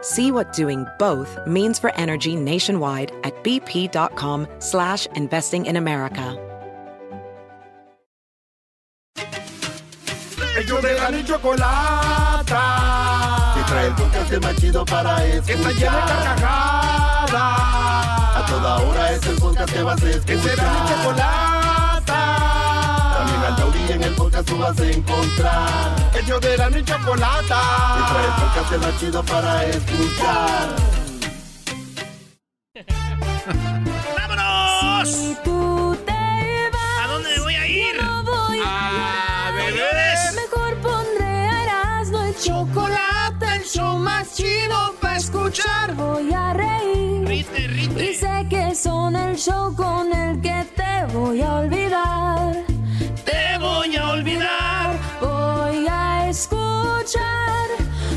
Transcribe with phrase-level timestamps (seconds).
[0.00, 6.36] See what doing both means for energy nationwide at bp.com slash investing in America.
[10.58, 12.64] Ellos de la ni chocolata.
[13.54, 15.46] Que trae el podcast más chido para escuchar.
[15.46, 17.32] Que está llena de carcajadas.
[18.34, 20.26] A toda hora es el podcast que vas a escuchar.
[20.26, 21.57] Que será mi chocolata.
[23.88, 26.12] En el podcast tú vas a encontrar.
[26.14, 27.60] Ellos de la ni chocolata.
[27.96, 30.68] Que trae el podcast más chido para escuchar.
[34.18, 35.08] ¡Vámonos!
[35.08, 37.96] Si tú te vas, ¿A dónde voy a ir?
[38.02, 40.34] no voy A beber.
[40.34, 45.94] Mejor pondré a Erasmo y chocolate, el show más chido para escuchar.
[45.94, 47.26] Voy a reír.
[47.26, 48.10] Rite, rite.
[48.10, 52.67] Y sé que son el show con el que te voy a olvidar.
[53.28, 54.98] Te voy a olvidar.
[55.20, 57.68] Voy a escuchar.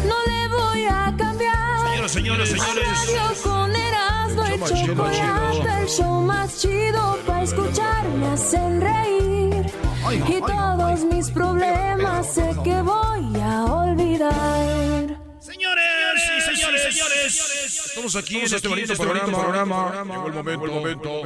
[0.06, 1.80] No le voy a cambiar.
[1.90, 3.42] Señoras, señores, señores.
[3.44, 8.08] con Erasmo chido, chocolate, el show más chido para escuchar.
[8.20, 9.66] Me hacen reír.
[10.28, 15.18] Y todos mis problemas sé que voy a olvidar.
[15.40, 15.91] Señores
[16.46, 17.86] señores, señores.
[17.88, 20.04] Estamos aquí en este bonito programa.
[20.06, 21.22] Llegó el momento, el momento.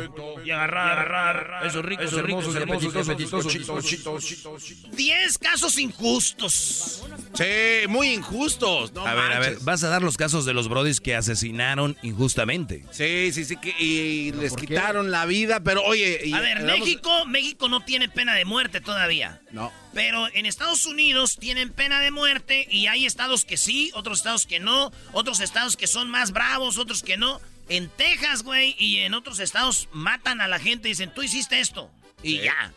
[0.46, 3.48] Y agarrar, agarrar esos ricos, Esos ricos, hermosos, hermosos,
[3.88, 4.90] chitos.
[4.92, 7.04] 10 casos injustos.
[7.34, 8.92] Sí, muy injustos.
[8.98, 12.86] A ver, a ver, vas a dar los casos de los brodis que asesinaron injustamente.
[12.92, 16.22] Sí, sí, sí, que, y les quitaron la vida, pero oye...
[16.26, 19.42] y- A ver, México, México no tiene pena de muerte todavía.
[19.52, 19.72] No.
[19.96, 24.46] Pero en Estados Unidos tienen pena de muerte y hay estados que sí, otros estados
[24.46, 27.40] que no, otros estados que son más bravos, otros que no.
[27.70, 31.62] En Texas, güey, y en otros estados matan a la gente y dicen, tú hiciste
[31.62, 31.90] esto.
[32.22, 32.42] Y Sí.
[32.44, 32.74] ya.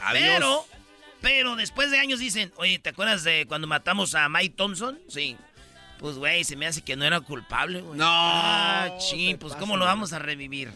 [0.00, 0.22] Adiós.
[0.24, 0.66] Pero,
[1.20, 4.98] pero después de años dicen, oye, ¿te acuerdas de cuando matamos a Mike Thompson?
[5.10, 5.36] Sí.
[5.98, 7.98] Pues, güey, se me hace que no era culpable, güey.
[7.98, 10.72] No, Ah, chin, te pues, pases, ¿cómo lo vamos a revivir?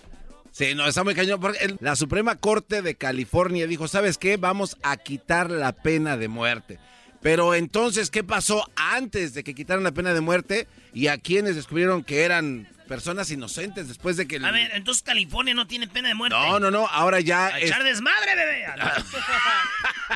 [0.53, 1.41] Sí, no, está muy cañón.
[1.41, 4.37] Porque la Suprema Corte de California dijo, ¿sabes qué?
[4.37, 6.79] Vamos a quitar la pena de muerte.
[7.23, 10.69] Pero entonces, ¿qué pasó antes de que quitaran la pena de muerte?
[10.93, 14.37] Y a quienes descubrieron que eran personas inocentes después de que...
[14.37, 16.37] el- A ver, entonces California no tiene pena de muerte.
[16.37, 17.47] No, no, no, ahora ya...
[17.47, 18.65] A es- echar desmadre, bebé.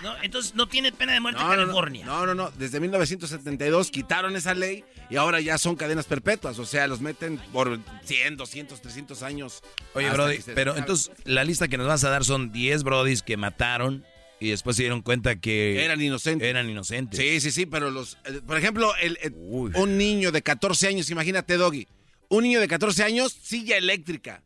[0.03, 2.05] No, entonces no tiene pena de muerte No, no, no, California.
[2.05, 2.51] No, no, no.
[2.59, 6.59] Desde 1972 quitaron esa ley y ahora ya son cadenas perpetuas.
[6.59, 9.63] O sea, los meten por 100, 200, 300 años.
[9.95, 13.23] Oye, Brody, se pero entonces la lista que nos vas a dar son 10 brodis
[13.23, 14.05] que mataron
[14.44, 16.47] y después se dieron cuenta que Eran inocentes.
[16.49, 17.19] eran inocentes.
[17.19, 18.19] Sí, sí, sí, pero los...
[18.27, 21.87] eh, por ejemplo, el, un niño de 14 años, imagínate, Doggy.
[22.28, 24.43] Un niño de 14 años, silla eléctrica.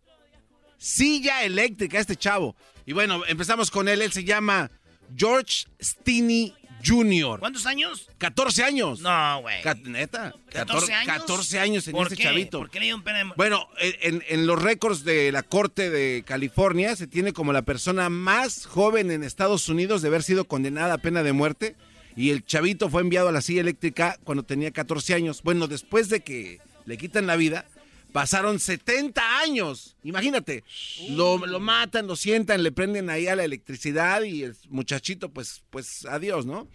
[0.78, 2.54] Silla eléctrica, este chavo.
[2.86, 4.00] Y bueno, empezamos con él.
[4.02, 4.70] Él se llama
[5.16, 6.54] George Stinney
[6.84, 7.40] Jr.
[7.40, 8.08] ¿Cuántos años?
[8.18, 9.00] 14 años.
[9.00, 9.56] No, güey.
[9.84, 10.34] ¿Neta?
[10.52, 11.06] 14 años.
[11.06, 12.22] 14 años tenía ¿Por este qué?
[12.22, 12.58] chavito.
[12.58, 13.24] ¿Por qué le dieron pena de?
[13.36, 18.08] Bueno, en, en los récords de la Corte de California se tiene como la persona
[18.08, 21.76] más joven en Estados Unidos de haber sido condenada a pena de muerte.
[22.16, 25.42] Y el chavito fue enviado a la silla eléctrica cuando tenía 14 años.
[25.42, 27.64] Bueno, después de que le quitan la vida,
[28.12, 29.96] pasaron 70 años.
[30.02, 30.64] Imagínate,
[31.10, 35.62] lo, lo matan, lo sientan, le prenden ahí a la electricidad y el muchachito, pues,
[35.70, 36.68] pues adiós, ¿no?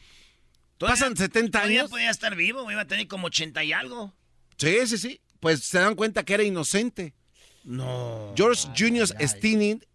[0.77, 1.91] Pasan 70 Todavía años.
[1.91, 4.13] podía estar vivo, iba a tener como 80 y algo.
[4.57, 5.21] Sí, sí, sí.
[5.39, 7.13] Pues se dan cuenta que era inocente.
[7.63, 8.33] No.
[8.35, 9.07] George Junior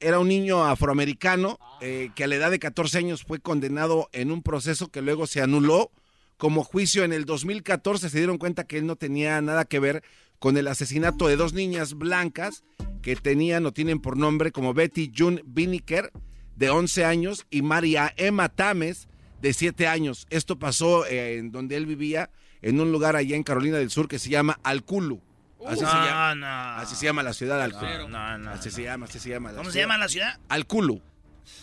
[0.00, 4.30] era un niño afroamericano eh, que a la edad de 14 años fue condenado en
[4.30, 5.90] un proceso que luego se anuló
[6.38, 8.08] como juicio en el 2014.
[8.08, 10.02] Se dieron cuenta que él no tenía nada que ver
[10.38, 12.64] con el asesinato de dos niñas blancas
[13.02, 16.10] que tenían o tienen por nombre como Betty June Biniker,
[16.56, 19.08] de 11 años, y María Emma Tames,
[19.42, 20.26] de 7 años.
[20.30, 22.30] Esto pasó eh, en donde él vivía,
[22.62, 25.20] en un lugar allá en Carolina del Sur que se llama Alculu.
[25.66, 26.46] Así, se llama, no.
[26.46, 28.08] así se llama la ciudad Alculu.
[28.08, 29.50] No, Así se llama, así se llama.
[29.50, 30.38] la ¿Cómo se llama la ciudad?
[30.48, 31.02] Alculu.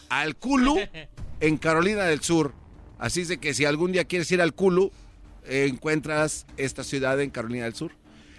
[0.10, 0.78] al Kulu
[1.40, 2.54] en Carolina del Sur.
[3.00, 4.92] Así es de que si algún día quieres ir al Kulu,
[5.48, 7.92] encuentras esta ciudad en Carolina del Sur.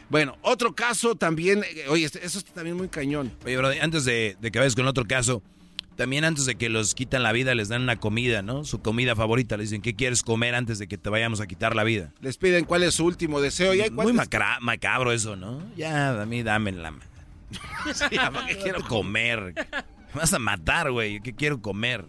[0.09, 3.33] Bueno, otro caso también, eh, oye, este, eso está también muy cañón.
[3.45, 5.43] Oye, bro, antes de, que vayas con otro caso,
[5.97, 8.65] también antes de que los quitan la vida les dan una comida, ¿no?
[8.65, 9.57] Su comida favorita.
[9.57, 12.13] Les dicen, ¿qué quieres comer antes de que te vayamos a quitar la vida?
[12.21, 13.75] Les piden cuál es su último deseo.
[13.75, 15.61] ¿Y Muy macabro eso, ¿no?
[15.77, 16.93] Ya, a mí dame la...
[17.95, 18.05] sí,
[18.49, 19.55] ¿qué quiero comer?
[20.15, 21.21] Me vas a matar, güey.
[21.21, 22.05] ¿Qué quiero comer?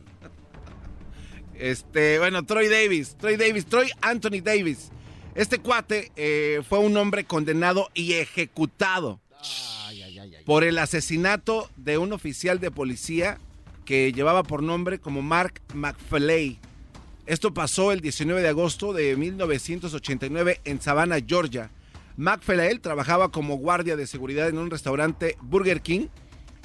[1.59, 3.15] Este, bueno, Troy Davis.
[3.17, 3.65] Troy Davis.
[3.65, 4.91] Troy Anthony Davis
[5.37, 9.19] este cuate eh, fue un hombre condenado y ejecutado
[10.47, 13.37] por el asesinato de un oficial de policía
[13.85, 16.57] que llevaba por nombre como Mark McFlay.
[17.27, 21.69] Esto pasó el 19 de agosto de 1989 en Savannah, Georgia.
[22.15, 26.07] McFlay trabajaba como guardia de seguridad en un restaurante Burger King.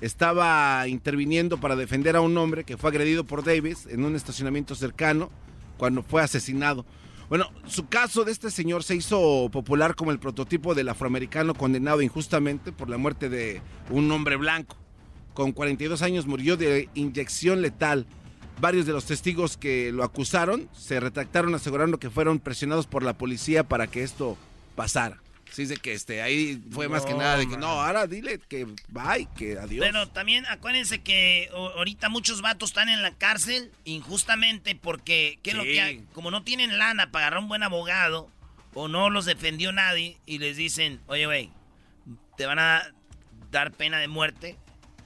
[0.03, 4.75] Estaba interviniendo para defender a un hombre que fue agredido por Davis en un estacionamiento
[4.75, 5.31] cercano
[5.77, 6.85] cuando fue asesinado.
[7.29, 12.03] Bueno, su caso de este señor se hizo popular como el prototipo del afroamericano condenado
[12.03, 14.77] injustamente por la muerte de un hombre blanco.
[15.35, 18.09] Con 42 años murió de inyección letal.
[18.61, 23.17] Varios de los testigos que lo acusaron se retractaron asegurando que fueron presionados por la
[23.17, 24.37] policía para que esto
[24.75, 25.22] pasara.
[25.53, 28.65] Sí, de que este, ahí fue más que nada de que no, ahora dile que
[28.89, 29.81] bye, que adiós.
[29.81, 35.57] Bueno, también acuérdense que ahorita muchos vatos están en la cárcel injustamente porque, ¿qué es
[35.57, 36.07] lo que hay?
[36.15, 38.31] Como no tienen lana para agarrar un buen abogado
[38.73, 41.51] o no los defendió nadie y les dicen, oye, güey,
[42.39, 42.91] te van a
[43.51, 44.57] dar pena de muerte,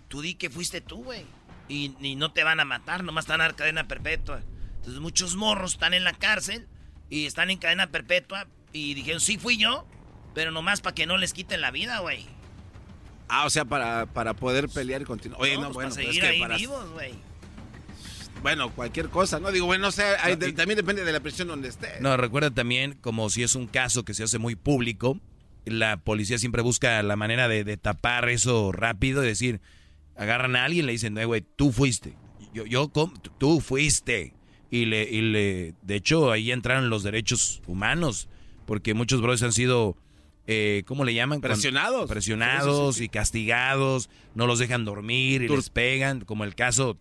[0.07, 1.25] tú di que fuiste tú, güey.
[1.69, 4.43] Y, y, no te van a matar, nomás están a dar cadena perpetua.
[4.77, 6.69] Entonces muchos morros están en la cárcel
[7.11, 9.89] y están en cadena perpetua y dijeron, sí fui yo
[10.37, 12.27] pero nomás para que no les quiten la vida, güey.
[13.27, 15.41] Ah, o sea, para, para poder pelear y continuar.
[15.41, 17.15] Oye, no, pues bueno, para seguir ahí vivos, güey.
[18.43, 19.51] Bueno, cualquier cosa, ¿no?
[19.51, 20.05] Digo, bueno, no sé,
[20.55, 21.89] también depende de la prisión donde esté.
[22.01, 25.19] No, recuerda también, como si es un caso que se hace muy público,
[25.65, 29.63] la policía siempre busca la manera de, tapar eso rápido y decir,
[30.17, 32.15] agarran a alguien y le dicen, no, güey, tú fuiste.
[32.53, 32.93] Yo, yo,
[33.39, 34.35] tú fuiste.
[34.71, 38.29] Y le, y le, de hecho, ahí entraron los derechos humanos,
[38.67, 39.97] porque muchos brothers han sido
[40.47, 41.41] eh, ¿cómo le llaman?
[41.41, 42.09] Presionados.
[42.09, 46.97] Presionados y castigados, no los dejan dormir y les pegan, como el caso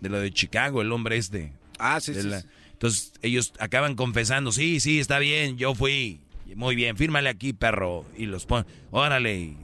[0.00, 1.52] de lo de Chicago, el hombre este.
[1.78, 2.30] Ah, sí, sí,
[2.72, 6.20] Entonces ellos acaban confesando, sí, sí, está bien, yo fui.
[6.54, 8.06] Muy bien, fírmale aquí, perro.
[8.16, 9.56] Y los ponen, órale.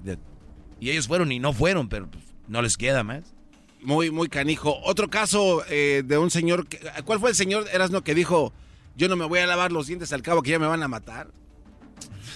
[0.81, 3.35] Y, ellos fueron y no fueron, pero pues, no les queda más.
[3.81, 4.81] Muy, muy canijo.
[4.85, 6.67] Otro caso eh, de un señor,
[7.05, 8.53] ¿cuál fue el señor Erasno que dijo,
[8.97, 10.89] yo no me voy a lavar los dientes al cabo que ya me van a
[10.89, 11.29] matar?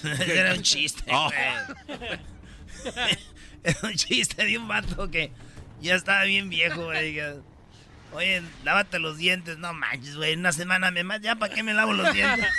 [0.03, 1.29] Era un chiste, oh.
[3.63, 5.31] Era un chiste de un vato que
[5.81, 7.19] ya estaba bien viejo, güey.
[8.13, 9.57] Oye, lávate los dientes.
[9.57, 10.35] No manches, güey.
[10.35, 11.21] Una semana me más.
[11.21, 12.49] ¿Ya para qué me lavo los dientes?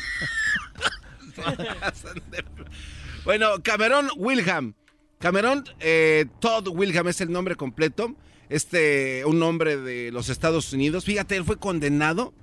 [3.24, 4.74] bueno, Cameron Wilham.
[5.18, 8.14] Cameron eh, Todd Wilham es el nombre completo.
[8.48, 11.04] Este, un hombre de los Estados Unidos.
[11.04, 12.34] Fíjate, él fue condenado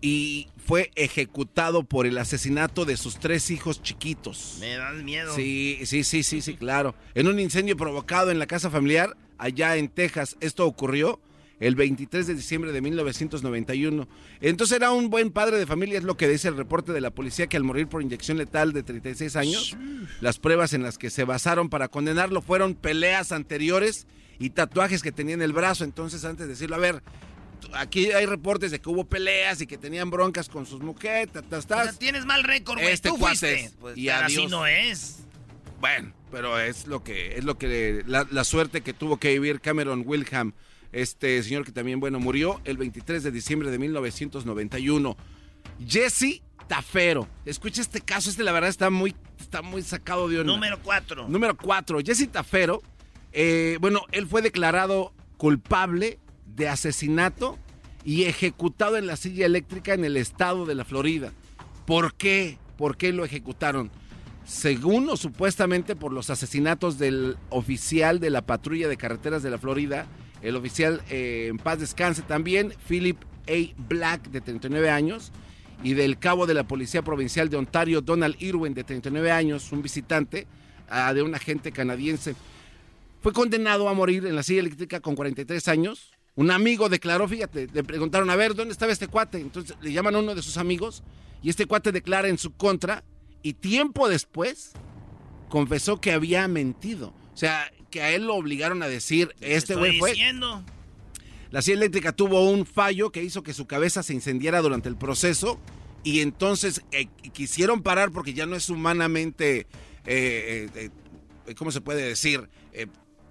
[0.00, 4.58] y fue ejecutado por el asesinato de sus tres hijos chiquitos.
[4.60, 5.34] Me dan miedo.
[5.34, 6.94] Sí, sí, sí, sí, sí, claro.
[7.14, 10.36] En un incendio provocado en la casa familiar allá en Texas.
[10.40, 11.20] Esto ocurrió
[11.60, 14.08] el 23 de diciembre de 1991.
[14.40, 17.10] Entonces era un buen padre de familia, es lo que dice el reporte de la
[17.10, 19.76] policía, que al morir por inyección letal de 36 años,
[20.20, 24.06] las pruebas en las que se basaron para condenarlo fueron peleas anteriores
[24.38, 25.84] y tatuajes que tenía en el brazo.
[25.84, 27.02] Entonces, antes de decirlo, a ver,
[27.74, 31.28] aquí hay reportes de que hubo peleas y que tenían broncas con sus mujeres.
[31.98, 32.92] tienes mal récord, güey.
[32.92, 33.70] Este Tú fuiste.
[33.80, 35.18] Pues, y así no es.
[35.80, 40.02] Bueno, pero es lo que es lo que la, suerte que tuvo que vivir Cameron
[40.04, 40.52] Wilhelm,
[40.92, 45.16] este señor que también bueno murió el 23 de diciembre de 1991.
[45.86, 47.26] Jesse Tafero.
[47.46, 50.52] Escucha este caso, este la verdad está muy está muy sacado de onda.
[50.52, 51.28] Número 4.
[51.28, 52.00] Número 4.
[52.04, 52.82] Jesse Tafero,
[53.32, 56.18] eh, bueno, él fue declarado culpable
[56.54, 57.58] de asesinato
[58.04, 61.32] y ejecutado en la silla eléctrica en el estado de la Florida.
[61.86, 62.58] ¿Por qué?
[62.76, 63.90] ¿Por qué lo ejecutaron?
[64.44, 69.58] Según o supuestamente por los asesinatos del oficial de la patrulla de carreteras de la
[69.58, 70.06] Florida,
[70.42, 73.74] el oficial eh, en paz descanse también, Philip A.
[73.88, 75.32] Black, de 39 años,
[75.82, 79.82] y del cabo de la Policía Provincial de Ontario, Donald Irwin, de 39 años, un
[79.82, 80.46] visitante
[80.88, 82.34] ah, de un agente canadiense.
[83.22, 87.68] Fue condenado a morir en la silla eléctrica con 43 años un amigo declaró, fíjate,
[87.72, 89.38] le preguntaron, a ver, ¿dónde estaba este cuate?
[89.38, 91.02] Entonces le llaman a uno de sus amigos
[91.42, 93.04] y este cuate declara en su contra
[93.42, 94.72] y tiempo después
[95.48, 97.12] confesó que había mentido.
[97.34, 100.14] O sea, que a él lo obligaron a decir, este güey fue...
[101.50, 104.96] La silla eléctrica tuvo un fallo que hizo que su cabeza se incendiara durante el
[104.96, 105.58] proceso
[106.04, 109.66] y entonces eh, quisieron parar porque ya no es humanamente,
[110.06, 112.48] eh, eh, ¿cómo se puede decir?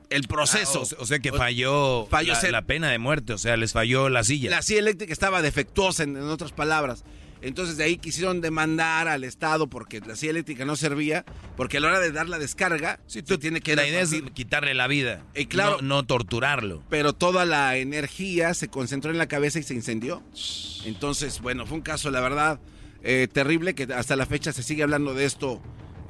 [0.10, 0.84] El proceso.
[0.84, 4.24] Ah, o, sea que falló, falló la, pena de muerte, o sea, les falló la
[4.24, 4.50] silla.
[4.50, 7.04] La silla eléctrica estaba defectuosa, en otras palabras.
[7.42, 11.24] Entonces de ahí quisieron demandar al Estado porque la silla eléctrica no servía,
[11.56, 13.78] porque a la hora de dar la descarga, sí, tú tienes que...
[13.78, 16.84] La idea es quitarle la vida, y claro, no, torturarlo.
[16.90, 20.22] Pero toda la energía se concentró en la cabeza y se incendió.
[20.84, 22.60] Entonces, bueno, fue un caso, la verdad,
[23.04, 25.62] eh, terrible que hasta la fecha se sigue hablando de esto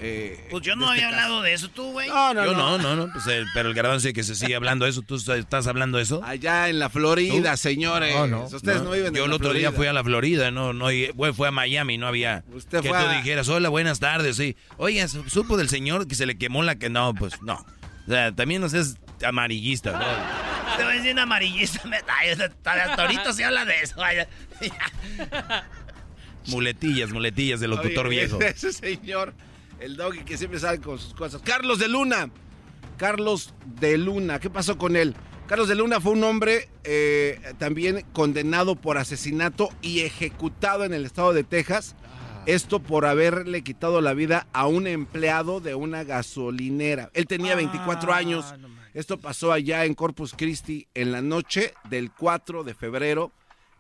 [0.01, 2.07] eh, pues yo no este había hablado de eso, tú, güey.
[2.07, 3.11] No, no, yo no, no, no.
[3.11, 5.01] Pues, eh, pero el garbanzo dice que se sigue hablando de eso.
[5.01, 6.21] ¿Tú estás hablando de eso?
[6.23, 8.15] Allá en la Florida, señores.
[8.15, 8.43] No, no.
[8.45, 10.87] Ustedes no, viven Yo el otro día fui a la Florida, no, no,
[11.33, 12.43] fue a Miami, no había.
[12.53, 14.55] Usted que tú dijeras, hola, buenas tardes, sí.
[14.77, 17.65] Oye, supo del señor que se le quemó la que no, pues no.
[18.07, 20.77] O sea, también no seas amarillista, ¿no?
[20.77, 21.81] Te voy a decir amarillista.
[22.63, 23.95] Hasta ahorita se habla de eso.
[26.47, 28.39] muletillas, muletillas del locutor viejo.
[28.41, 29.33] Ese señor.
[29.79, 31.41] El doggy que siempre sale con sus cosas.
[31.43, 32.29] Carlos de Luna.
[32.97, 34.39] Carlos de Luna.
[34.39, 35.15] ¿Qué pasó con él?
[35.47, 41.05] Carlos de Luna fue un hombre eh, también condenado por asesinato y ejecutado en el
[41.05, 41.95] estado de Texas.
[42.45, 47.09] Esto por haberle quitado la vida a un empleado de una gasolinera.
[47.13, 48.53] Él tenía 24 ah, años.
[48.93, 53.31] Esto pasó allá en Corpus Christi en la noche del 4 de febrero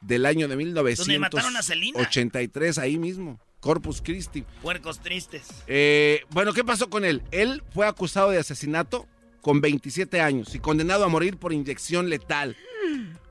[0.01, 3.39] del año de 1983, ahí mismo.
[3.59, 4.43] Corpus Christi.
[4.61, 5.47] Puercos tristes.
[5.67, 7.23] Eh, bueno, ¿qué pasó con él?
[7.31, 9.07] Él fue acusado de asesinato
[9.41, 12.55] con 27 años y condenado a morir por inyección letal.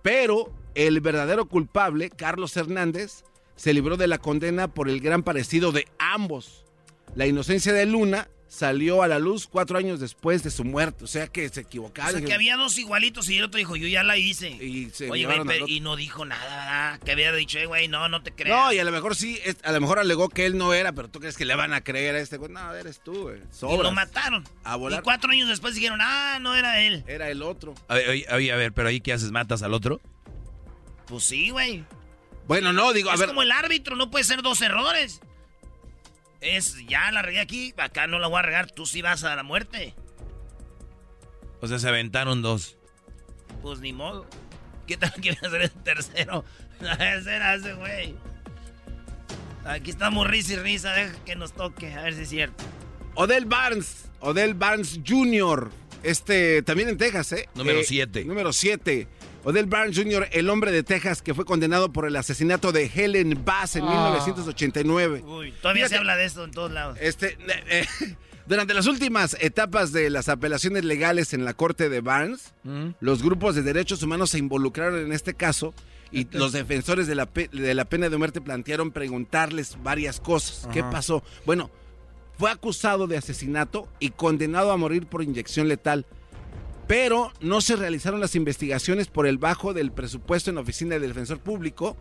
[0.03, 3.25] Pero el verdadero culpable, Carlos Hernández,
[3.57, 6.65] se libró de la condena por el gran parecido de ambos.
[7.15, 11.05] La inocencia de Luna salió a la luz cuatro años después de su muerte.
[11.05, 12.17] O sea que se equivocaron.
[12.17, 14.49] O sea que había dos igualitos y el otro dijo, yo ya la hice.
[14.51, 18.57] Y Oye, güey, y no dijo nada, Que había dicho, güey, no, no te creas.
[18.57, 21.09] No, y a lo mejor sí, a lo mejor alegó que él no era, pero
[21.09, 22.51] tú crees que le van a creer a este güey.
[22.51, 23.39] No, eres tú, güey.
[23.39, 24.45] Y lo mataron.
[24.65, 27.05] Y cuatro años después dijeron, ah, no era él.
[27.07, 27.75] Era el otro.
[27.89, 30.01] A ver, a ver, pero ahí qué haces, matas al otro.
[31.07, 31.85] Pues sí, güey.
[32.47, 33.25] Bueno, no, digo, a ver.
[33.25, 35.21] Es como el árbitro, no puede ser dos errores.
[36.41, 39.35] Es, ya la regué aquí, acá no la voy a regar, tú sí vas a
[39.35, 39.95] la muerte.
[41.61, 42.77] O sea, se aventaron dos.
[43.63, 44.27] Pues ni modo.
[44.87, 46.45] ¿Qué tal que a ser el tercero?
[46.79, 48.15] Será ese güey.
[49.65, 52.65] Aquí estamos risa y risa, deja que nos toque, a ver si es cierto.
[53.15, 55.71] Odell Barnes, Odell Barnes Jr.,
[56.03, 57.49] este, también en Texas, ¿eh?
[57.55, 58.21] Número 7.
[58.21, 59.09] Eh, número 7.
[59.49, 63.47] Odell Barnes Jr., el hombre de Texas que fue condenado por el asesinato de Helen
[63.47, 65.23] Bass en 1989.
[65.25, 65.27] Ah.
[65.27, 66.99] Uy, todavía se habla de esto en todos lados.
[67.01, 68.15] Este, eh, eh,
[68.47, 72.89] durante las últimas etapas de las apelaciones legales en la corte de Barnes, mm.
[73.01, 75.73] los grupos de derechos humanos se involucraron en este caso
[76.13, 80.69] y los defensores de la, de la pena de muerte plantearon preguntarles varias cosas.
[80.75, 81.23] ¿Qué pasó?
[81.47, 81.71] Bueno,
[82.39, 86.05] fue acusado de asesinato y condenado a morir por inyección letal
[86.89, 91.11] pero no se realizaron las investigaciones por el bajo del presupuesto en la oficina del
[91.11, 91.97] defensor público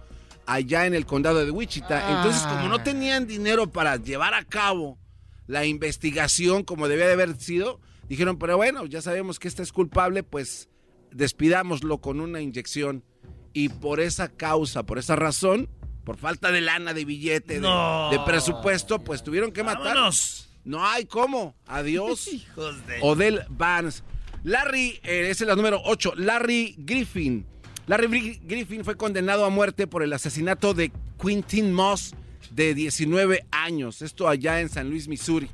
[0.45, 2.17] allá en el condado de Wichita.
[2.17, 2.83] Entonces, como no ah.
[2.83, 4.97] tenían dinero para llevar a cabo
[5.45, 9.73] la investigación como debía de haber sido, dijeron, pero bueno, ya sabemos que este es
[9.73, 10.69] culpable, pues
[11.11, 13.03] despidámoslo con una inyección.
[13.51, 15.69] Y por esa causa, por esa razón,
[16.05, 20.49] por falta de lana, de billete, de, presupuesto, pues tuvieron que matarnos.
[20.63, 21.55] No hay cómo.
[21.65, 22.29] Adiós.
[23.01, 24.03] Odell Barnes.
[24.43, 27.45] Larry, eh, ese es la número 8, Larry Griffin.
[27.87, 30.91] Larry Griffin fue condenado a muerte por el asesinato de
[31.21, 32.13] Quintin Moss,
[32.51, 34.01] de 19 años.
[34.01, 35.49] Esto allá en San Luis, Missouri.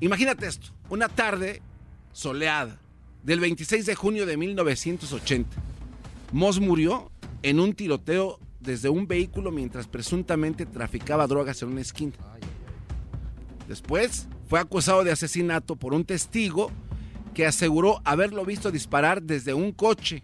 [0.00, 1.62] Imagínate esto, una tarde
[2.12, 2.78] soleada
[3.22, 5.56] del 26 de junio de 1980.
[6.32, 7.10] Moss murió
[7.42, 12.14] en un tiroteo desde un vehículo mientras presuntamente traficaba drogas en una esquina.
[13.68, 16.70] Después fue acusado de asesinato por un testigo
[17.36, 20.22] que aseguró haberlo visto disparar desde un coche.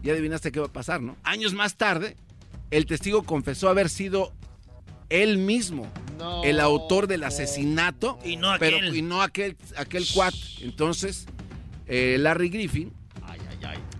[0.00, 1.16] Y adivinaste qué va a pasar, ¿no?
[1.24, 2.16] Años más tarde,
[2.70, 4.32] el testigo confesó haber sido
[5.08, 5.90] él mismo
[6.44, 10.34] el autor del asesinato, y no aquel, pero, y no aquel, aquel cuat.
[10.60, 11.26] Entonces,
[11.88, 12.92] eh, Larry Griffin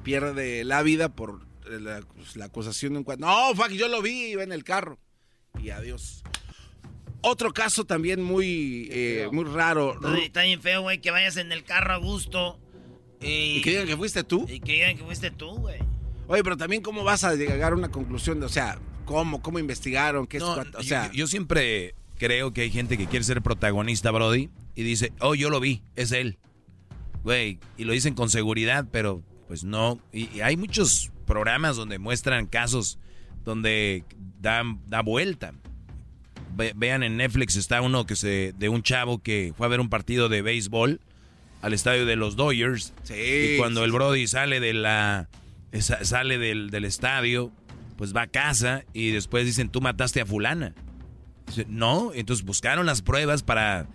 [0.05, 3.19] pierde la vida por la, pues, la, acusación de un cuat.
[3.19, 5.01] No, fuck, yo lo vi, iba en el carro.
[5.61, 6.23] Y adiós.
[7.23, 9.99] Otro caso también muy, eh, muy raro.
[10.17, 12.59] Está bien feo, güey, que vayas en el carro a gusto.
[13.21, 14.47] Y, que digan que fuiste tú.
[14.49, 15.79] Y que digan que fuiste tú, güey.
[16.29, 19.59] Oye, pero también cómo vas a llegar a una conclusión de, o sea, cómo, cómo
[19.59, 24.11] investigaron, qué es, o sea, yo, siempre creo que hay gente que quiere ser protagonista,
[24.11, 26.39] Brody, y dice, oh, yo lo vi, es él.
[27.23, 30.01] Güey, y lo dicen con seguridad, pero Pues no.
[30.13, 32.99] Y, hay muchos programas donde muestran casos
[33.45, 34.05] donde
[34.41, 35.55] dan, da vuelta.
[36.57, 39.89] Vean en Netflix está uno que se de un chavo que fue a ver un
[39.89, 41.01] partido de béisbol
[41.63, 42.93] al estadio de los Dodgers.
[43.03, 43.15] Sí,
[43.55, 45.29] y cuando el Brody sale de la
[45.81, 47.53] sale del, del, estadio,
[47.97, 50.75] pues va a casa y después dicen, "Tú mataste a fulana."
[51.69, 53.87] no, entonces buscaron las pruebas para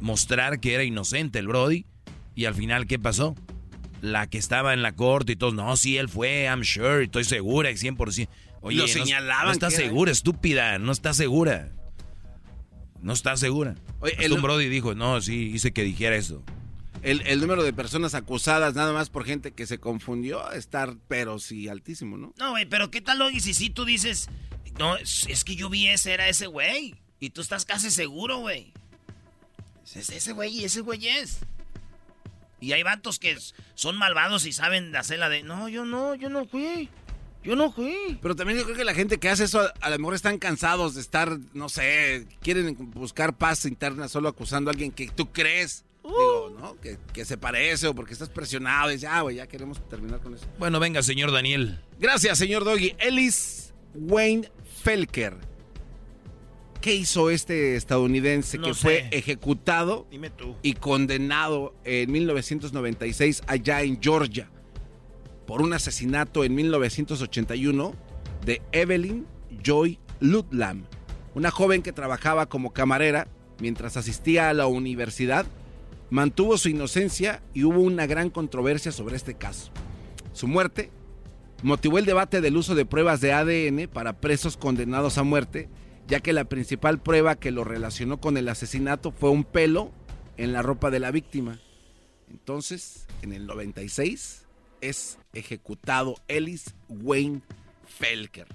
[0.00, 1.84] mostrar que era inocente el Brody
[2.36, 3.34] y al final ¿qué pasó?
[4.02, 7.24] La que estaba en la corte y todos, "No, sí él fue, I'm sure, estoy
[7.24, 8.28] segura, 100%."
[8.60, 9.46] Oye, lo señalaban.
[9.46, 11.70] No, está segura, estúpida, no está segura.
[13.06, 13.74] No está segura.
[14.00, 16.42] Oye, el Brody dijo, no, sí, hice que dijera eso
[17.06, 21.68] el, número de personas acusadas nada más por gente que se confundió estar, pero sí,
[21.68, 22.34] altísimo, ¿no?
[22.36, 24.28] No, güey, pero ¿qué tal, Logi, si sí tú dices,
[24.78, 28.72] no, es que yo vi ese, era ese güey, y tú estás casi seguro, güey.
[29.84, 31.38] Es ese güey y ese güey es.
[32.60, 33.38] Y hay vatos que
[33.74, 36.90] son malvados y saben hacer la de, no, yo no, yo no fui.
[37.46, 38.18] Yo no fui.
[38.20, 40.96] Pero también yo creo que la gente que hace eso a, lo mejor están cansados
[40.96, 45.84] de estar, no sé, quieren buscar paz interna solo acusando a alguien que tú crees
[46.02, 46.60] Digo, uh.
[46.60, 46.76] ¿no?
[46.80, 48.92] Que, se parece o porque estás presionado.
[48.92, 50.46] Y ya, güey, ya queremos terminar con eso.
[50.58, 51.80] Bueno, venga, señor Daniel.
[51.98, 52.94] Gracias, señor Doggy.
[52.98, 54.50] Ellis Wayne
[54.82, 55.34] Felker.
[56.80, 60.06] ¿Qué hizo este estadounidense que fue ejecutado
[60.62, 64.48] y condenado en 1996 allá en Georgia
[65.46, 67.94] por un asesinato en 1981
[68.44, 69.26] de Evelyn
[69.62, 70.84] Joy Ludlam,
[71.34, 73.28] una joven que trabajaba como camarera
[73.60, 75.46] mientras asistía a la universidad
[76.10, 79.70] mantuvo su inocencia y hubo una gran controversia sobre este caso.
[80.32, 80.90] Su muerte
[81.62, 85.68] motivó el debate del uso de pruebas de ADN para presos condenados a muerte,
[86.06, 89.90] ya que la principal prueba que lo relacionó con el asesinato fue un pelo
[90.36, 91.58] en la ropa de la víctima.
[92.30, 94.46] Entonces, en el 96
[94.80, 97.42] es ejecutado Ellis Wayne
[97.86, 98.46] Felker.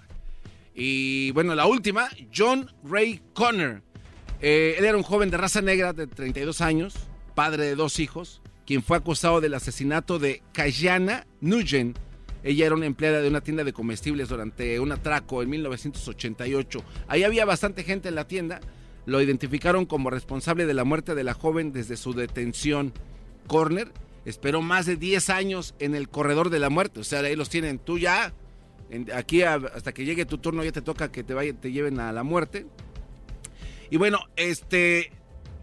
[0.73, 3.81] Y bueno, la última, John Ray Connor.
[4.41, 6.95] Eh, él era un joven de raza negra de 32 años,
[7.35, 11.97] padre de dos hijos, quien fue acusado del asesinato de Kayana Nugent.
[12.43, 16.83] Ella era una empleada de una tienda de comestibles durante un atraco en 1988.
[17.07, 18.61] Ahí había bastante gente en la tienda.
[19.05, 22.93] Lo identificaron como responsable de la muerte de la joven desde su detención.
[23.45, 23.91] Corner
[24.25, 26.99] esperó más de 10 años en el corredor de la muerte.
[26.99, 28.33] O sea, ahí los tienen tú ya.
[29.15, 32.11] aquí hasta que llegue tu turno ya te toca que te, vaya, te lleven a
[32.11, 32.65] la muerte.
[33.89, 35.11] Y bueno, este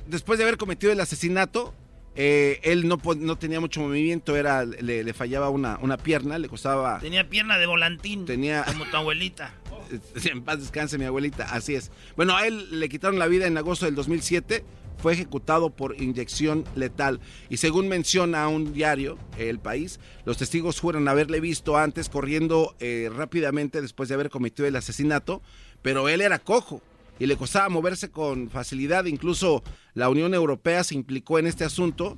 [0.09, 1.75] después de haber cometido el asesinato,
[2.17, 6.99] eh, él no, no tenía mucho movimiento, era, le, fallaba una, una, pierna, le costaba...
[6.99, 9.55] Tenía pierna de volantín, tenía, como tu abuelita.
[10.25, 11.93] en paz descanse mi abuelita, así es.
[12.17, 14.65] Bueno, a él le quitaron la vida en agosto del 2007,
[14.99, 17.21] fue ejecutado por inyección letal.
[17.49, 23.11] Y según menciona un diario, El País, los testigos fueron haberle visto antes corriendo eh,
[23.15, 25.43] rápidamente después de haber cometido el asesinato,
[25.83, 26.83] pero él era cojo
[27.19, 29.07] y le costaba moverse con facilidad.
[29.07, 29.63] Incluso
[29.95, 32.17] la Unión Europea se implicó en este asunto.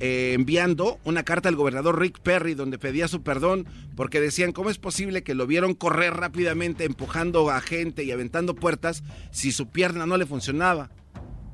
[0.00, 4.68] Eh, enviando una carta al gobernador Rick Perry donde pedía su perdón porque decían cómo
[4.68, 9.68] es posible que lo vieron correr rápidamente empujando a gente y aventando puertas si su
[9.68, 10.90] pierna no le funcionaba.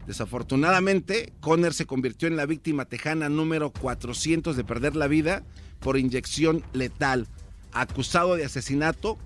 [0.08, 5.44] Desafortunadamente, Conner se convirtió en la víctima tejana número 400 de perder la vida
[5.78, 7.28] por inyección letal.
[7.72, 9.18] Acusado de asesinato,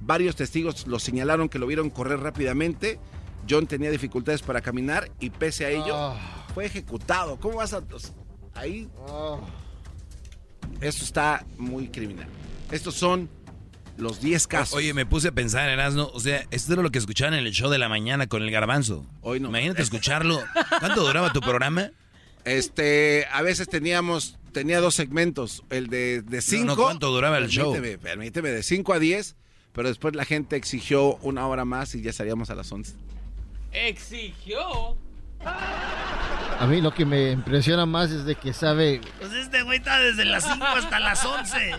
[0.00, 2.98] Varios testigos lo señalaron que lo vieron correr rápidamente.
[3.48, 6.46] John tenía dificultades para caminar y pese a ello ah.
[6.54, 7.38] fue ejecutado.
[7.38, 7.82] ¿Cómo vas a...?
[8.54, 8.88] Ahí...
[9.06, 9.38] Ah.
[10.80, 12.28] Esto está muy criminal.
[12.70, 13.28] Estos son
[13.96, 14.74] los 10 casos.
[14.74, 17.46] Oye, me puse a pensar, en Erasmo, o sea, esto era lo que escuchaban en
[17.46, 19.06] el show de la mañana con el garbanzo.
[19.20, 19.48] Hoy no.
[19.48, 20.40] Imagínate escucharlo.
[20.78, 21.90] ¿Cuánto duraba tu programa?
[22.44, 26.64] Este, a veces teníamos, tenía dos segmentos, el de 5.
[26.64, 27.76] No, ¿Cuánto duraba el show?
[28.02, 29.36] Permíteme, de 5 a 10
[29.72, 32.94] pero después la gente exigió una hora más y ya salíamos a las 11.
[33.72, 34.96] ¿Exigió?
[35.42, 39.00] A mí lo que me impresiona más es de que sabe...
[39.18, 41.72] Pues este güey está desde las 5 hasta las 11.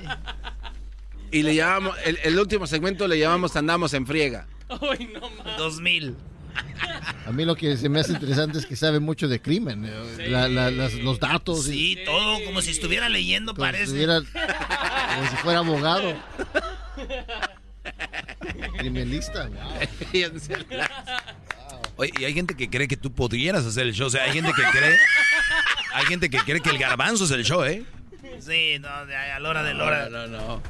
[1.32, 4.48] Y le llamamos, el, último segmento le llamamos Andamos en friega.
[4.70, 5.58] Ay, no más.
[5.58, 6.16] 2000.
[7.26, 10.90] A mí lo que se me hace interesante es que sabe mucho de crimen, eh,
[11.02, 11.64] los datos.
[11.66, 14.06] Sí, todo como si estuviera leyendo, parece.
[14.06, 16.14] como si fuera abogado.
[18.78, 19.50] Criminalista,
[21.98, 24.08] Oye, y hay gente que cree que tú podrías hacer el show.
[24.08, 24.98] O sea, hay gente que cree.
[25.94, 27.84] Hay gente que cree que el garbanzo es el show, ¿eh?
[28.40, 30.10] Sí, no, a la hora de la hora.
[30.10, 30.62] No, no, no.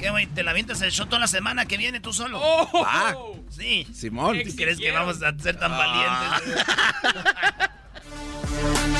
[0.00, 0.26] ¿Qué, güey?
[0.26, 2.40] ¿Te la avientas el show toda la semana que viene tú solo?
[2.42, 2.84] Oh.
[2.86, 3.14] ah,
[3.50, 3.86] sí.
[3.92, 4.40] Simón.
[4.44, 6.64] ¿Tú crees que vamos a ser tan valientes?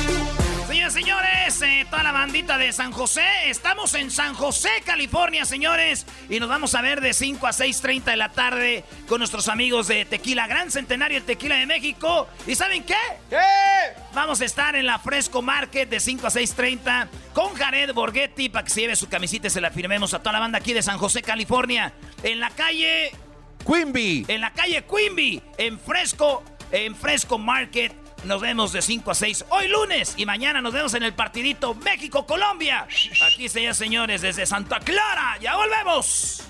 [0.89, 1.61] señores.
[1.61, 3.23] Eh, toda la bandita de San José.
[3.45, 6.07] Estamos en San José, California, señores.
[6.29, 9.87] Y nos vamos a ver de 5 a 6.30 de la tarde con nuestros amigos
[9.87, 12.27] de Tequila Gran Centenario, el Tequila de México.
[12.47, 12.95] ¿Y saben qué?
[13.29, 13.37] ¿Qué?
[14.13, 18.63] Vamos a estar en la Fresco Market de 5 a 6.30 con Jared Borghetti para
[18.63, 20.81] que se lleve su camisita y se la firmemos a toda la banda aquí de
[20.81, 21.93] San José, California.
[22.23, 23.11] En la calle...
[23.65, 24.25] Quimby.
[24.27, 28.00] En la calle Quimby, en Fresco, en Fresco Market.
[28.25, 31.73] Nos vemos de 5 a 6 hoy lunes y mañana nos vemos en el partidito
[31.73, 32.87] México-Colombia.
[33.25, 35.37] Aquí se señores desde Santa Clara.
[35.41, 36.43] Ya volvemos.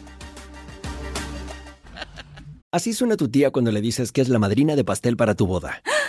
[2.72, 5.48] Así suena tu tía cuando le dices que es la madrina de pastel para tu
[5.48, 5.82] boda.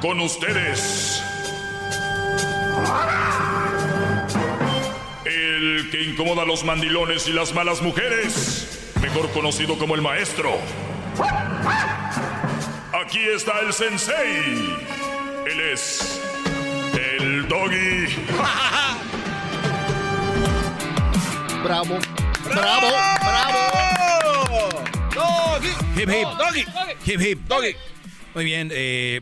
[0.00, 1.22] Con ustedes.
[5.26, 8.92] El que incomoda a los mandilones y las malas mujeres.
[9.02, 10.56] Mejor conocido como el maestro.
[13.04, 14.78] Aquí está el sensei.
[15.46, 16.20] Él es.
[16.94, 18.06] El doggy.
[21.62, 21.98] Bravo,
[22.44, 22.88] bravo,
[23.20, 24.68] bravo.
[25.14, 25.68] Doggy.
[26.00, 26.28] Hip hip.
[26.38, 26.66] Doggy.
[27.04, 27.38] Hip hip.
[27.46, 27.76] Doggy.
[28.34, 29.20] Muy bien, eh,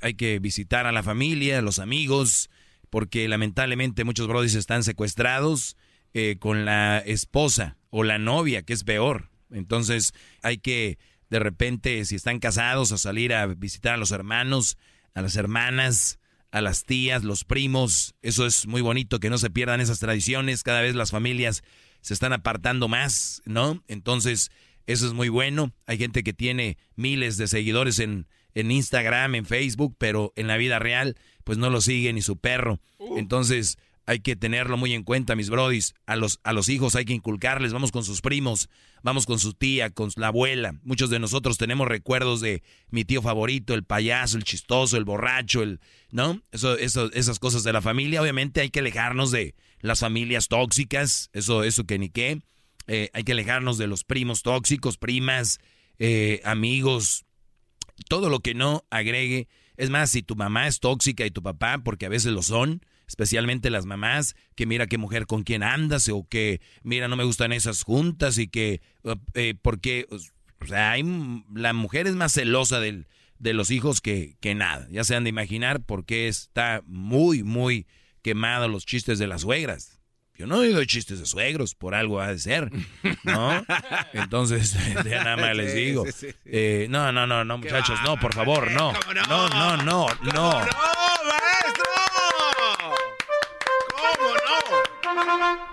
[0.00, 2.50] hay que visitar a la familia, a los amigos,
[2.90, 5.76] porque lamentablemente muchos brodis están secuestrados
[6.14, 9.30] eh, con la esposa o la novia, que es peor.
[9.50, 10.98] Entonces hay que,
[11.30, 14.78] de repente, si están casados, a salir a visitar a los hermanos,
[15.14, 16.18] a las hermanas,
[16.50, 18.14] a las tías, los primos.
[18.22, 20.62] Eso es muy bonito, que no se pierdan esas tradiciones.
[20.62, 21.62] Cada vez las familias
[22.00, 23.82] se están apartando más, ¿no?
[23.88, 24.50] Entonces,
[24.86, 25.72] eso es muy bueno.
[25.86, 28.26] Hay gente que tiene miles de seguidores en,
[28.60, 32.36] en Instagram, en Facebook, pero en la vida real, pues no lo sigue ni su
[32.36, 32.80] perro.
[33.16, 35.94] Entonces, hay que tenerlo muy en cuenta, mis brodis.
[36.06, 38.68] A los, a los hijos hay que inculcarles, vamos con sus primos,
[39.02, 40.74] vamos con su tía, con la abuela.
[40.82, 45.62] Muchos de nosotros tenemos recuerdos de mi tío favorito, el payaso, el chistoso, el borracho,
[45.62, 45.78] el,
[46.10, 46.40] ¿no?
[46.52, 48.22] Eso, eso, esas cosas de la familia.
[48.22, 52.40] Obviamente hay que alejarnos de las familias tóxicas, eso, eso que ni qué.
[52.86, 55.58] Eh, hay que alejarnos de los primos tóxicos, primas,
[55.98, 57.26] eh, amigos,
[58.08, 59.48] todo lo que no agregue.
[59.76, 62.82] Es más, si tu mamá es tóxica y tu papá, porque a veces lo son,
[63.06, 67.24] especialmente las mamás, que mira qué mujer con quién andas, o que mira no me
[67.24, 68.80] gustan esas juntas y que,
[69.34, 71.04] eh, porque, o sea, hay,
[71.54, 73.04] la mujer es más celosa de
[73.54, 74.88] los hijos que, que nada.
[74.90, 77.86] Ya se han de imaginar por qué está muy, muy
[78.22, 79.97] quemado los chistes de las suegras.
[80.38, 82.70] Yo no digo chistes de suegros, por algo ha de ser,
[83.24, 83.64] ¿no?
[84.12, 84.72] Entonces,
[85.04, 86.04] ya nada más les digo.
[86.44, 88.92] Eh, no, no, no, no, muchachos, no, por favor, no.
[89.28, 90.06] No, no, no, no.
[90.06, 91.84] ¡No, maestro!
[93.90, 95.26] ¿Cómo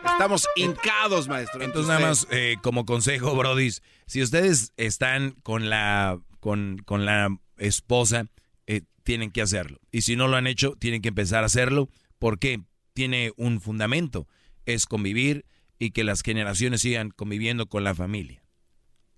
[0.04, 0.12] no?
[0.12, 1.62] Estamos hincados, maestro.
[1.62, 3.70] Entonces, nada más eh, como consejo, Brody,
[4.08, 8.26] si ustedes están con la, con, con la esposa,
[8.66, 9.80] eh, tienen que hacerlo.
[9.92, 11.88] Y si no lo han hecho, tienen que empezar a hacerlo.
[12.18, 12.62] porque
[12.94, 14.28] Tiene un fundamento.
[14.66, 15.46] Es convivir
[15.80, 18.44] y que las generaciones sigan conviviendo con la familia.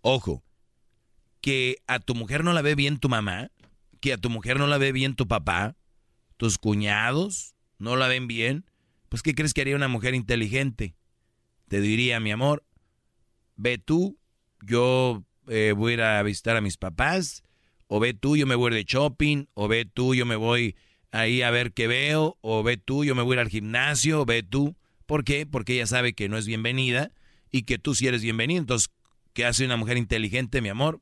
[0.01, 0.43] Ojo,
[1.41, 3.51] que a tu mujer no la ve bien tu mamá,
[3.99, 5.75] que a tu mujer no la ve bien tu papá,
[6.37, 8.65] tus cuñados no la ven bien,
[9.09, 10.95] pues ¿qué crees que haría una mujer inteligente?
[11.67, 12.63] Te diría, mi amor,
[13.55, 14.17] ve tú,
[14.61, 17.43] yo eh, voy a ir a visitar a mis papás,
[17.87, 20.75] o ve tú, yo me voy de shopping, o ve tú, yo me voy
[21.11, 24.43] ahí a ver qué veo, o ve tú, yo me voy al gimnasio, o ve
[24.43, 24.75] tú.
[25.07, 25.47] ¿Por qué?
[25.47, 27.11] Porque ella sabe que no es bienvenida
[27.49, 28.59] y que tú sí eres bienvenido.
[28.59, 28.89] Entonces,
[29.33, 31.01] ¿qué hace una mujer inteligente, mi amor?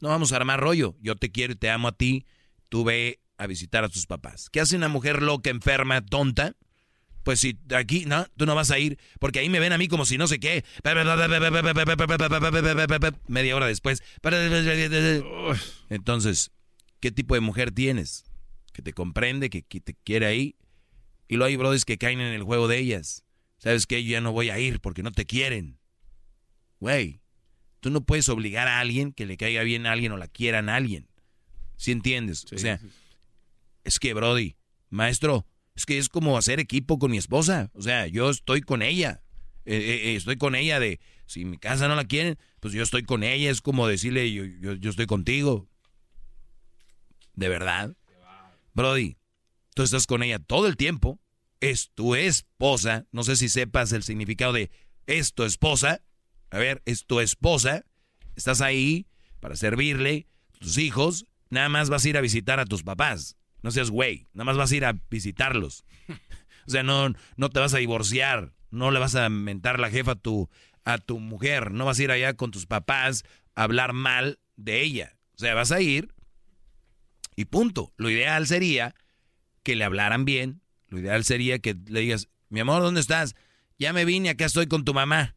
[0.00, 0.96] No vamos a armar rollo.
[1.00, 2.26] Yo te quiero y te amo a ti.
[2.70, 4.48] Tú ve a visitar a tus papás.
[4.50, 6.56] ¿Qué hace una mujer loca, enferma, tonta?
[7.24, 9.86] Pues si aquí, no, tú no vas a ir, porque ahí me ven a mí
[9.86, 10.64] como si no sé qué.
[13.28, 14.02] Media hora después.
[15.88, 16.50] Entonces,
[17.00, 18.24] ¿qué tipo de mujer tienes?
[18.72, 20.56] Que te comprende, que, te quiere ahí.
[21.28, 23.24] Y luego hay brothers que caen en el juego de ellas.
[23.62, 24.02] ¿Sabes qué?
[24.02, 25.78] Yo ya no voy a ir porque no te quieren.
[26.80, 27.20] Güey,
[27.78, 30.68] tú no puedes obligar a alguien que le caiga bien a alguien o la quieran
[30.68, 31.06] a alguien.
[31.76, 32.44] ¿Sí entiendes?
[32.52, 32.80] o sea,
[33.84, 34.56] es que, Brody,
[34.90, 35.46] maestro,
[35.76, 37.70] es que es como hacer equipo con mi esposa.
[37.74, 39.22] O sea, yo estoy con ella.
[39.64, 42.82] Eh, eh, eh, estoy con ella de, si mi casa no la quieren, pues yo
[42.82, 43.48] estoy con ella.
[43.48, 45.68] Es como decirle, yo, yo, estoy contigo.
[47.34, 47.96] ¿De verdad?
[48.74, 49.18] Brody,
[49.76, 51.20] tú estás con ella todo el tiempo.
[51.62, 53.06] Es tu esposa.
[53.12, 54.70] No sé si sepas el significado de
[55.06, 56.02] es tu esposa.
[56.50, 57.84] A ver, es tu esposa.
[58.34, 59.06] Estás ahí
[59.38, 60.26] para servirle.
[60.58, 61.26] Tus hijos.
[61.50, 63.36] Nada más vas a ir a visitar a tus papás.
[63.62, 65.84] No seas güey, nada más vas a ir a visitarlos.
[66.64, 70.12] O sea, no, no te vas a divorciar, no le vas a mentar la jefa
[70.12, 70.48] a tu,
[70.84, 74.80] a tu mujer, no vas a ir allá con tus papás a hablar mal de
[74.80, 75.18] ella.
[75.34, 76.14] O sea, vas a ir
[77.34, 77.92] y punto.
[77.96, 78.94] Lo ideal sería
[79.64, 80.62] que le hablaran bien,
[80.92, 83.34] lo ideal sería que le digas, mi amor, ¿dónde estás?
[83.78, 85.36] Ya me vine, acá estoy con tu mamá.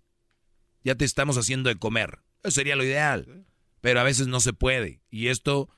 [0.84, 2.20] Ya te estamos haciendo de comer.
[2.44, 3.46] Eso sería lo ideal.
[3.82, 5.02] Pero a veces no se puede.
[5.10, 5.70] Y esto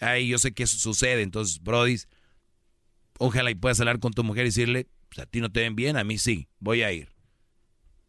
[0.00, 1.22] Ay, yo sé que eso sucede.
[1.22, 1.98] Entonces, Brody,
[3.18, 5.76] ojalá y puedas hablar con tu mujer y decirle, pues a ti no te ven
[5.76, 7.14] bien, a mí sí, voy a ir.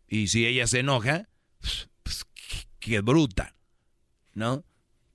[0.08, 1.30] Y si ella se enoja,
[2.04, 2.26] pues
[2.80, 3.56] qué, bruta,
[4.34, 4.66] ¿no?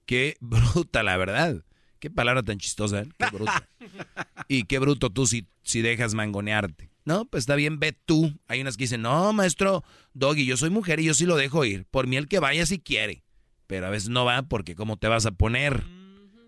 [0.05, 1.64] Qué bruta, la verdad.
[2.07, 3.09] Qué palabra tan chistosa, ¿eh?
[3.19, 3.69] qué bruta.
[4.49, 6.88] y qué bruto tú si, si dejas mangonearte.
[7.05, 8.33] No, pues está bien, ve tú.
[8.47, 9.83] Hay unas que dicen, no, maestro
[10.14, 11.85] Doggy, yo soy mujer y yo sí lo dejo ir.
[11.87, 13.25] Por mí el que vaya si quiere.
[13.66, 15.83] Pero a veces no va porque cómo te vas a poner.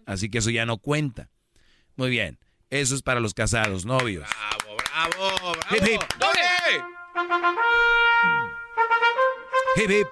[0.07, 1.29] Así que eso ya no cuenta.
[1.97, 2.39] Muy bien.
[2.71, 4.29] Eso es para los casados, novios.
[4.29, 5.75] Bravo, bravo, bravo.
[5.75, 6.01] Hip, hip.
[9.77, 10.07] Hip, hip.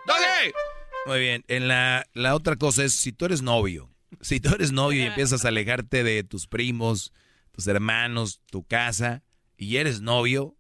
[1.07, 1.45] Muy bien.
[1.47, 3.89] En la, la otra cosa es, si tú eres novio,
[4.21, 7.13] si tú eres novio y empiezas a alejarte de tus primos,
[7.53, 9.23] tus hermanos, tu casa,
[9.57, 10.57] y eres novio,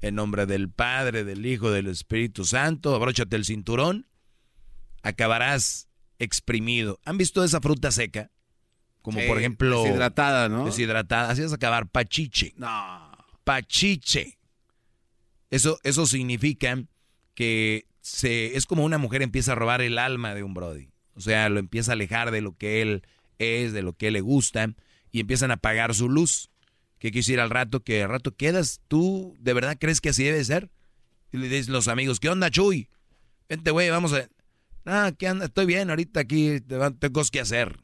[0.00, 4.06] en nombre del Padre, del Hijo, del Espíritu Santo, abróchate el cinturón,
[5.02, 5.88] acabarás
[6.18, 7.00] exprimido.
[7.04, 8.30] ¿Han visto esa fruta seca?
[9.02, 9.84] Como por ejemplo...
[9.84, 10.66] Deshidratada, ¿no?
[10.66, 11.30] Deshidratada.
[11.30, 12.52] Así es acabar pachiche.
[12.56, 13.10] No.
[13.44, 14.38] Pachiche.
[15.50, 16.82] Eso, eso significa
[17.34, 20.90] que se, es como una mujer empieza a robar el alma de un Brody.
[21.18, 23.02] O sea, lo empieza a alejar de lo que él
[23.38, 24.72] es, de lo que le gusta,
[25.10, 26.48] y empiezan a apagar su luz.
[26.98, 27.82] ¿Qué quisiera al rato?
[27.82, 30.70] Que al rato quedas, ¿tú de verdad crees que así debe ser?
[31.32, 32.88] Y le dicen los amigos, ¿qué onda, Chuy?
[33.48, 34.28] Vente, güey, vamos a...
[34.84, 35.46] Ah, ¿qué anda?
[35.46, 37.80] Estoy bien, ahorita aquí tengo cosas que hacer.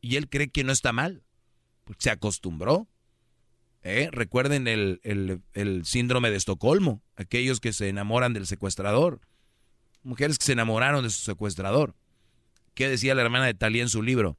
[0.00, 1.24] Y él cree que no está mal.
[1.84, 2.88] Porque se acostumbró.
[3.82, 4.08] ¿Eh?
[4.12, 7.02] Recuerden el, el, síndrome de Estocolmo.
[7.16, 9.20] Aquellos que se enamoran del secuestrador.
[10.02, 11.96] Mujeres que se enamoraron de su secuestrador.
[12.78, 14.38] ¿Qué decía la hermana de Talía en su libro?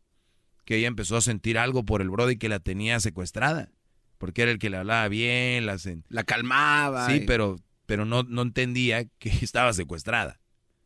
[0.63, 3.69] Que ella empezó a sentir algo por el Brody que la tenía secuestrada.
[4.17, 7.05] Porque era el que le hablaba bien, la, la calmaba.
[7.09, 10.39] Sí, pero, pero no, no entendía que estaba secuestrada.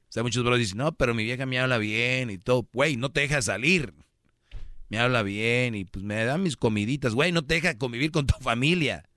[0.10, 2.68] O sea, muchos bros dicen, no, pero mi vieja me habla bien y todo.
[2.74, 3.94] Güey, no te deja salir.
[4.90, 7.14] Me habla bien y pues me da mis comiditas.
[7.14, 9.08] Güey, no te deja convivir con tu familia.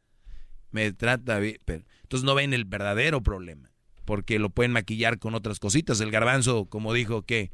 [0.72, 1.56] Me trata bien.
[1.64, 3.70] Pero, entonces no ven el verdadero problema.
[4.04, 6.02] Porque lo pueden maquillar con otras cositas.
[6.02, 7.50] El garbanzo, como dijo, ¿qué?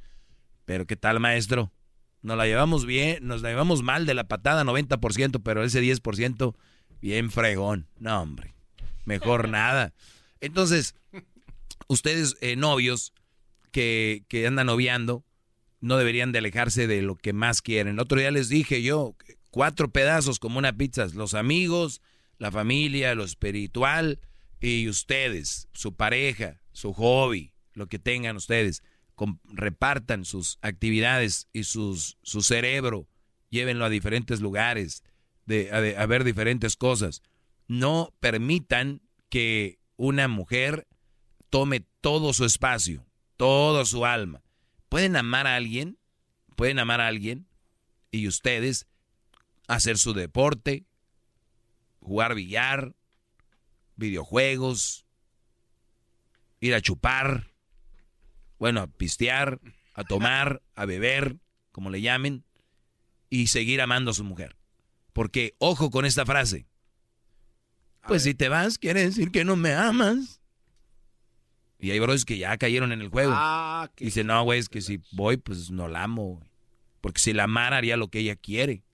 [0.64, 1.72] Pero ¿qué tal, maestro?
[2.22, 6.54] Nos la llevamos bien, nos la llevamos mal de la patada 90%, pero ese 10%
[7.00, 7.88] bien fregón.
[7.98, 8.54] No, hombre.
[9.04, 9.92] Mejor nada.
[10.40, 10.94] Entonces,
[11.88, 13.12] ustedes eh, novios
[13.72, 15.24] que, que andan noviando
[15.80, 17.94] no deberían de alejarse de lo que más quieren.
[17.94, 19.16] El otro día les dije yo,
[19.50, 22.00] cuatro pedazos como una pizza, los amigos,
[22.38, 24.20] la familia, lo espiritual
[24.60, 28.82] y ustedes, su pareja, su hobby, lo que tengan ustedes,
[29.44, 33.08] repartan sus actividades y sus, su cerebro,
[33.50, 35.02] llévenlo a diferentes lugares,
[35.46, 37.22] de, a, ver diferentes cosas.
[37.68, 40.86] No permitan que una mujer
[41.50, 43.06] tome todo su espacio,
[43.36, 44.42] toda su alma.
[44.88, 45.98] Pueden amar a alguien,
[46.56, 47.46] pueden amar a alguien
[48.10, 48.86] y ustedes
[49.68, 50.84] hacer su deporte,
[52.00, 52.94] jugar billar,
[53.96, 55.06] videojuegos,
[56.60, 57.51] ir a chupar,
[58.62, 59.60] bueno, a pistear,
[59.92, 61.40] a tomar, a beber,
[61.72, 62.44] como le llamen,
[63.28, 64.54] y seguir amando a su mujer.
[65.12, 66.68] Porque, ojo con esta frase.
[68.06, 70.40] Pues si te vas, quiere decir que no me amas.
[71.80, 73.32] Y hay bros que ya cayeron en el juego.
[73.34, 76.40] Ah, Dice, no, güey, es que si voy, pues no la amo.
[77.00, 78.84] Porque si la amara, haría lo que ella quiere.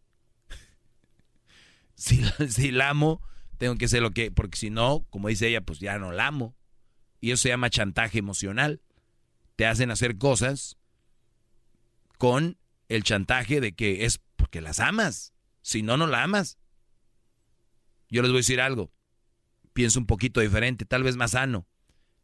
[1.94, 3.20] si, si la amo,
[3.58, 4.30] tengo que hacer lo que...
[4.30, 6.56] Porque si no, como dice ella, pues ya no la amo.
[7.20, 8.80] Y eso se llama chantaje emocional.
[9.58, 10.76] Te hacen hacer cosas
[12.16, 15.34] con el chantaje de que es porque las amas.
[15.62, 16.58] Si no, no la amas.
[18.08, 18.92] Yo les voy a decir algo.
[19.72, 21.66] Pienso un poquito diferente, tal vez más sano.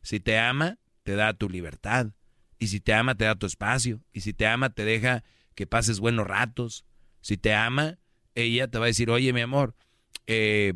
[0.01, 2.13] Si te ama, te da tu libertad.
[2.61, 4.01] Y si te ama, te da tu espacio.
[4.13, 5.25] Y si te ama, te deja
[5.57, 6.85] que pases buenos ratos.
[7.21, 7.99] Si te ama,
[8.37, 9.75] ella te va a decir, oye, mi amor,
[10.29, 10.75] eh,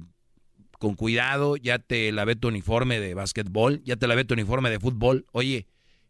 [0.80, 4.80] con cuidado, ya te lavé tu uniforme de básquetbol, ya te lavé tu uniforme de
[4.80, 5.24] fútbol.
[5.30, 5.68] Oye,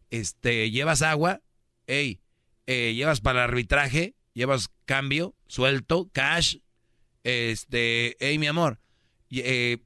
[0.09, 1.41] este, ¿llevas agua?
[1.87, 2.21] Ey,
[2.67, 4.15] eh, ¿llevas para el arbitraje?
[4.33, 5.35] ¿Llevas cambio?
[5.47, 6.09] ¿Suelto?
[6.11, 6.57] ¿Cash?
[7.23, 8.79] Este, hey, mi amor,
[9.29, 9.77] eh,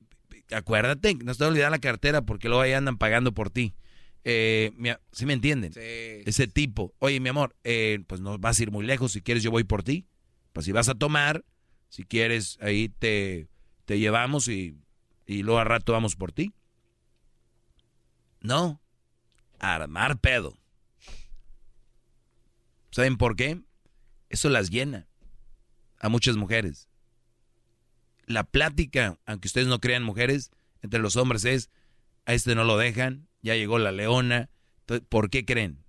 [0.52, 3.74] acuérdate, no te olvidar la cartera porque luego ahí andan pagando por ti.
[4.24, 4.72] Eh,
[5.12, 5.74] ¿Sí me entienden?
[5.76, 6.94] Ese tipo.
[7.00, 9.12] Oye, mi amor, eh, pues no vas a ir muy lejos.
[9.12, 10.08] Si quieres, yo voy por ti.
[10.54, 11.44] Pues si vas a tomar,
[11.90, 13.50] si quieres, ahí te,
[13.86, 14.78] te llevamos y,
[15.26, 16.54] y luego a rato vamos por ti.
[18.40, 18.83] No.
[19.63, 20.58] Armar pedo.
[22.91, 23.62] ¿Saben por qué?
[24.28, 25.08] Eso las llena
[25.99, 26.89] a muchas mujeres.
[28.26, 31.69] La plática, aunque ustedes no crean mujeres, entre los hombres es,
[32.26, 34.49] a este no lo dejan, ya llegó la leona.
[35.08, 35.82] ¿Por qué creen?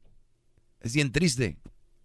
[0.81, 1.59] Es bien triste.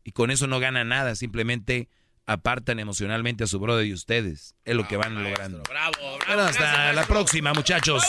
[0.03, 1.87] Y con eso no gana nada, simplemente
[2.25, 4.55] apartan emocionalmente a su brother y ustedes.
[4.65, 5.61] Es lo que van logrando.
[5.69, 6.41] Bravo, bravo.
[6.41, 8.03] hasta la próxima, muchachos.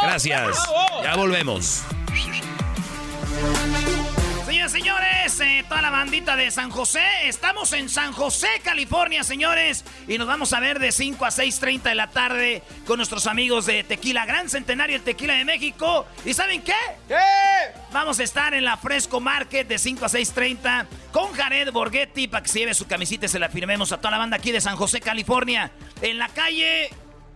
[0.00, 0.56] gracias.
[1.02, 1.84] Ya volvemos
[4.74, 7.00] señores, eh, toda la bandita de San José.
[7.24, 9.84] Estamos en San José, California, señores.
[10.08, 13.66] Y nos vamos a ver de 5 a 6.30 de la tarde con nuestros amigos
[13.66, 16.06] de Tequila Gran Centenario, el Tequila de México.
[16.24, 16.74] ¿Y saben qué?
[17.06, 17.14] ¿Qué?
[17.92, 22.42] Vamos a estar en la Fresco Market de 5 a 6.30 con Jared Borghetti para
[22.42, 24.60] que se lleve su camisita y se la firmemos a toda la banda aquí de
[24.60, 25.70] San José, California.
[26.02, 26.90] En la calle...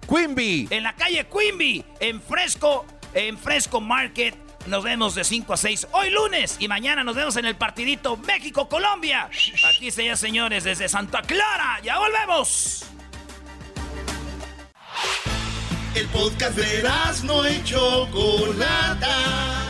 [0.08, 0.68] Quimby.
[0.70, 4.47] En la calle Quimby, en Fresco, en Fresco Market.
[4.66, 8.16] Nos vemos de 5 a 6 hoy lunes y mañana nos vemos en el partidito
[8.16, 9.30] México-Colombia.
[9.74, 11.80] Aquí se señores desde Santa Clara.
[11.82, 12.84] Ya volvemos.
[15.94, 16.88] El podcast de
[17.24, 19.64] no hecho Chocolata.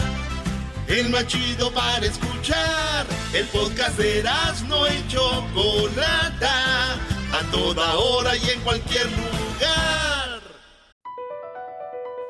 [0.88, 3.06] El más chido para escuchar.
[3.32, 4.22] El podcast de
[4.66, 6.94] no hecho Chocolata.
[7.32, 10.27] A toda hora y en cualquier lugar.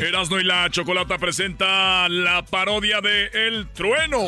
[0.00, 4.20] Erasno y la Chocolata presenta la parodia de El Trueno.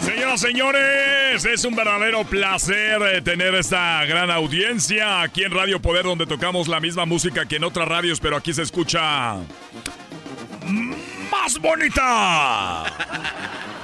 [0.00, 6.04] Señoras, señores, es un verdadero placer eh, tener esta gran audiencia aquí en Radio Poder
[6.04, 9.36] donde tocamos la misma música que en otras radios, pero aquí se escucha
[11.30, 12.84] más bonita.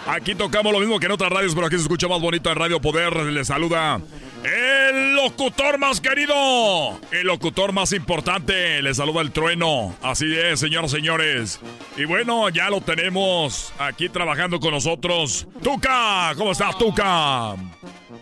[0.06, 2.56] Aquí tocamos lo mismo que en otras radios, pero aquí se escucha más bonito en
[2.56, 3.14] Radio Poder.
[3.14, 4.00] Le saluda
[4.44, 8.80] el locutor más querido, el locutor más importante.
[8.82, 9.94] Le saluda el trueno.
[10.02, 11.60] Así es, señoras y señores.
[11.96, 15.46] Y bueno, ya lo tenemos aquí trabajando con nosotros.
[15.62, 17.54] Tuca, ¿cómo estás, Tuca?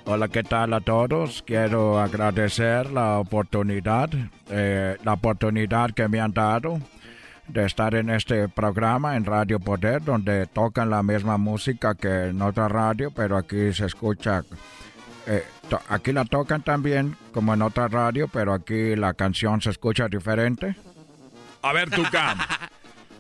[0.06, 1.42] Hola, ¿qué tal a todos?
[1.46, 4.10] Quiero agradecer la oportunidad,
[4.50, 6.80] eh, la oportunidad que me han dado
[7.48, 12.42] de estar en este programa en Radio Poder, donde tocan la misma música que en
[12.42, 14.42] otra radio, pero aquí se escucha,
[15.26, 15.44] eh,
[15.88, 20.76] aquí la tocan también como en otra radio, pero aquí la canción se escucha diferente.
[21.62, 22.36] A ver, Tuca.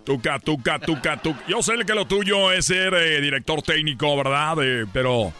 [0.04, 1.40] Tuca, Tuca, Tuca, Tuca.
[1.48, 4.56] Yo sé que lo tuyo es ser eh, director técnico, ¿verdad?
[4.62, 5.32] Eh, pero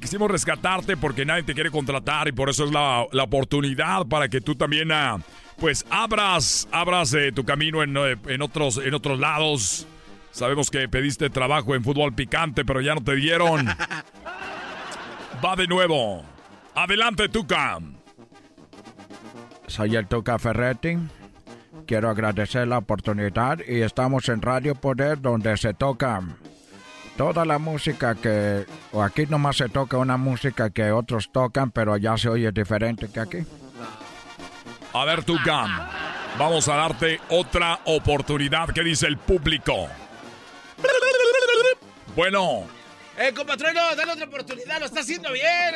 [0.00, 4.28] quisimos rescatarte porque nadie te quiere contratar y por eso es la, la oportunidad para
[4.28, 4.90] que tú también...
[4.90, 5.20] Uh,
[5.58, 9.86] pues abras, abras eh, tu camino eh, en, otros, en otros lados.
[10.30, 13.66] Sabemos que pediste trabajo en fútbol picante, pero ya no te dieron.
[15.44, 16.24] Va de nuevo.
[16.74, 17.78] Adelante, Tuca.
[19.66, 20.96] Soy el Tuca Ferretti.
[21.86, 26.22] Quiero agradecer la oportunidad y estamos en Radio Poder donde se toca
[27.16, 28.64] toda la música que...
[28.92, 33.08] O aquí nomás se toca una música que otros tocan, pero ya se oye diferente
[33.08, 33.38] que aquí.
[34.92, 35.88] A ver, Tucán.
[36.38, 38.68] Vamos a darte otra oportunidad.
[38.70, 39.88] ¿Qué dice el público?
[42.14, 42.66] Bueno.
[43.18, 44.80] Eh, compatrino, dale otra oportunidad.
[44.80, 45.74] Lo está haciendo bien.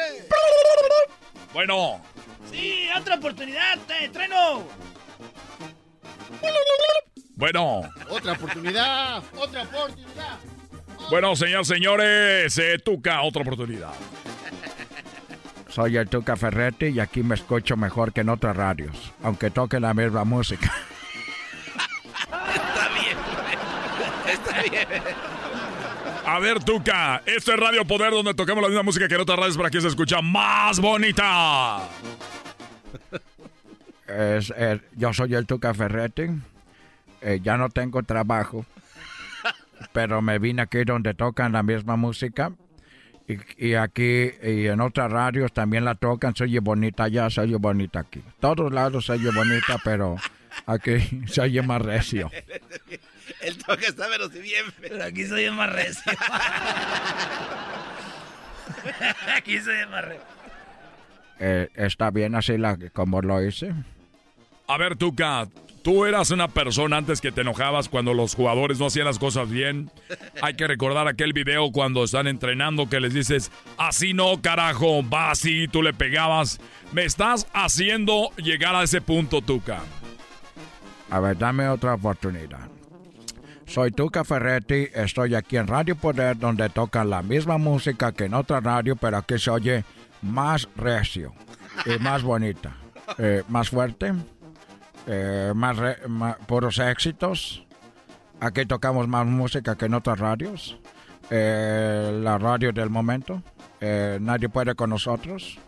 [1.53, 2.01] Bueno.
[2.51, 4.67] Sí, otra oportunidad, eh, treno.
[7.37, 7.83] Bueno.
[8.09, 9.23] Otra oportunidad.
[9.37, 10.39] Otra oportunidad.
[11.11, 13.93] Bueno, señores, señores, eh, Tuca, otra oportunidad.
[15.73, 19.81] Soy el Tuca Ferretti y aquí me escucho mejor que en otras radios, aunque toque
[19.81, 20.71] la misma música.
[22.55, 23.17] Está bien,
[24.29, 24.87] está bien.
[26.27, 29.39] A ver, Tuca, esto es Radio Poder donde tocamos la misma música que en otras
[29.39, 31.79] radios para que se escucha más bonita.
[34.07, 34.53] Es,
[34.95, 36.25] yo soy el Tuca Ferretti.
[37.23, 38.67] Eh, ya no tengo trabajo,
[39.95, 42.53] pero me vine aquí donde tocan la misma música
[43.27, 47.57] y, aquí y en otras radios también la tocan, se oye bonita allá, se oye
[47.57, 48.23] bonita aquí.
[48.41, 50.17] Todos lados se oye bonita, pero
[50.67, 52.31] aquí se oye más recio.
[53.41, 56.13] El toque está pero si bien, pero aquí se oye más recio.
[59.37, 60.25] aquí se oye más recio.
[61.39, 63.73] Eh, está bien así la, como lo hice.
[64.69, 65.49] A ver, Tuca,
[65.83, 69.51] Tú eras una persona antes que te enojabas cuando los jugadores no hacían las cosas
[69.51, 69.91] bien.
[70.41, 75.33] Hay que recordar aquel video cuando están entrenando que les dices, así no, carajo, va
[75.33, 76.61] así, tú le pegabas.
[76.93, 79.81] Me estás haciendo llegar a ese punto, Tuca.
[81.11, 82.69] A ver, dame otra oportunidad.
[83.67, 88.35] Soy Tuca Ferretti, estoy aquí en Radio Poder donde tocan la misma música que en
[88.35, 89.85] otra radio, pero aquí se oye
[90.21, 91.33] más recio
[91.87, 92.77] y más bonita.
[93.19, 94.13] Eh, más fuerte
[95.07, 95.77] eh, más,
[96.47, 97.65] puros éxitos.
[98.41, 100.79] Aquí tocamos más música que en otras radios.
[101.31, 103.43] Eh, la radio del momento.
[103.81, 105.59] Eh, nadie puede con nosotros.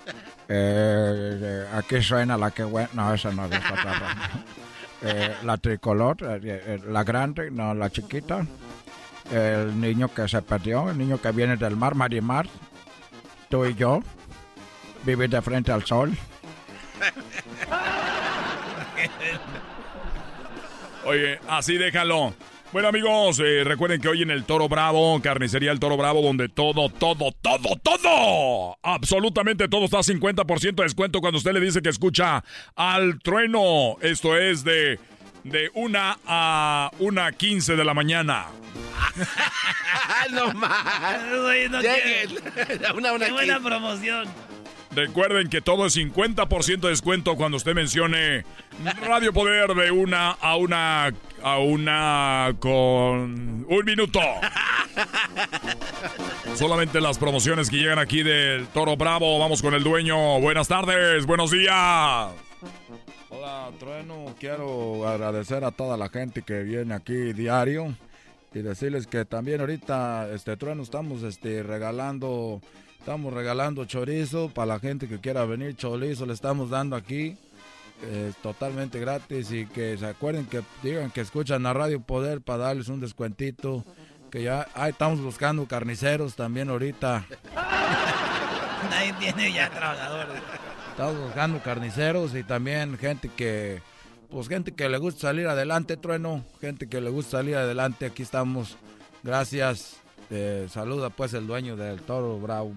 [1.72, 2.88] aquí suena la que bueno.
[2.92, 4.32] No, esa no es otra
[5.44, 6.16] la tricolor,
[6.86, 8.46] la grande, no la chiquita.
[9.30, 12.46] El niño que se perdió, el niño que viene del mar, Marimar.
[13.48, 14.00] Tú y yo.
[15.04, 16.16] Vivir de frente al sol.
[21.04, 22.34] Oye, así déjalo.
[22.74, 26.48] Bueno amigos, eh, recuerden que hoy en el Toro Bravo, carnicería El Toro Bravo, donde
[26.48, 31.82] todo, todo, todo, todo, absolutamente todo está a 50% de descuento cuando usted le dice
[31.82, 32.42] que escucha
[32.74, 33.96] al trueno.
[34.00, 34.98] Esto es de,
[35.44, 38.46] de una a una 15 de la mañana.
[40.32, 41.22] no más.
[41.30, 41.44] No
[42.96, 44.26] una, una Qué buena promoción.
[44.94, 48.44] Recuerden que todo es 50% de descuento cuando usted mencione
[49.02, 54.20] Radio Poder de una a una a una con un minuto.
[56.54, 59.38] Solamente las promociones que llegan aquí del Toro Bravo.
[59.38, 60.40] Vamos con el dueño.
[60.40, 62.30] Buenas tardes, buenos días.
[63.30, 64.34] Hola, Trueno.
[64.38, 67.94] Quiero agradecer a toda la gente que viene aquí diario
[68.54, 72.60] y decirles que también ahorita, este Trueno, estamos este, regalando
[73.04, 75.76] Estamos regalando chorizo para la gente que quiera venir.
[75.76, 77.36] Chorizo le estamos dando aquí.
[78.10, 82.64] Es totalmente gratis y que se acuerden que digan que escuchan a Radio Poder para
[82.64, 83.84] darles un descuentito.
[84.30, 87.26] Que ya ahí estamos buscando carniceros también ahorita.
[88.90, 90.42] Nadie tiene ya trabajadores.
[90.92, 93.82] Estamos buscando carniceros y también gente que
[94.30, 98.22] pues gente que le gusta salir adelante, Trueno, gente que le gusta salir adelante, aquí
[98.22, 98.78] estamos.
[99.22, 100.03] Gracias.
[100.68, 102.74] Saluda pues el dueño del Toro Bravo.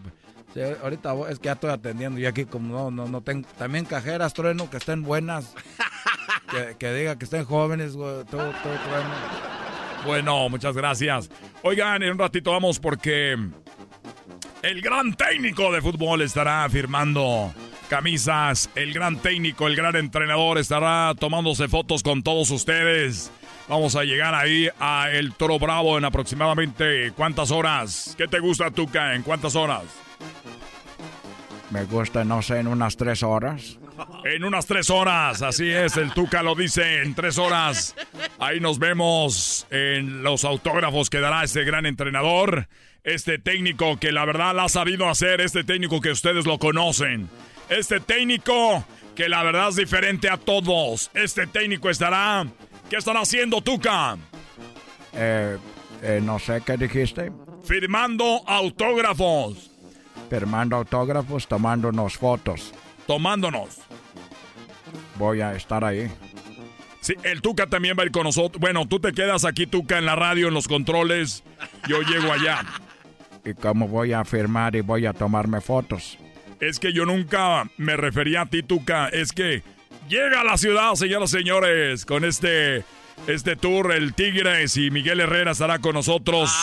[0.54, 3.86] Sí, ahorita es que ya estoy atendiendo y aquí como no, no, no tengo, también
[3.86, 5.54] cajeras, Trueno, que estén buenas.
[6.52, 9.58] que, que diga que estén jóvenes, güey, todo, todo Trueno.
[10.06, 11.30] Bueno, muchas gracias.
[11.64, 13.38] Oigan, en un ratito vamos porque
[14.64, 17.54] el gran técnico de fútbol estará firmando
[17.90, 18.70] camisas.
[18.76, 23.32] El gran técnico, el gran entrenador estará tomándose fotos con todos ustedes.
[23.68, 28.16] Vamos a llegar ahí a El Toro Bravo en aproximadamente cuántas horas.
[28.18, 29.14] ¿Qué te gusta, Tuca?
[29.14, 29.84] ¿En cuántas horas?
[31.70, 33.78] Me gusta, no sé, en unas tres horas.
[34.24, 37.94] En unas tres horas, así es, el Tuca lo dice, en tres horas.
[38.40, 42.70] Ahí nos vemos en los autógrafos que dará este gran entrenador,
[43.04, 47.30] este técnico que la verdad la ha sabido hacer, este técnico que ustedes lo conocen,
[47.70, 51.10] este técnico que la verdad es diferente a todos.
[51.16, 52.46] Este técnico estará,
[52.90, 54.18] ¿qué estará haciendo Tuca?
[55.14, 55.58] Eh,
[56.02, 57.32] eh, no sé qué dijiste.
[57.64, 59.72] Firmando autógrafos.
[60.30, 62.74] Firmando autógrafos, tomándonos fotos.
[63.06, 63.80] Tomándonos.
[65.18, 66.12] Voy a estar ahí.
[67.02, 68.60] Sí, el Tuca también va a ir con nosotros.
[68.60, 71.44] Bueno, tú te quedas aquí, Tuca, en la radio, en los controles.
[71.88, 72.66] Yo llego allá.
[73.46, 76.18] ¿Y cómo voy a firmar y voy a tomarme fotos?
[76.60, 79.08] Es que yo nunca me refería a ti, Tuca.
[79.08, 79.64] Es que
[80.08, 82.84] llega a la ciudad, señoras y señores, con este,
[83.28, 86.50] este tour, el Tigres y Miguel Herrera estará con nosotros.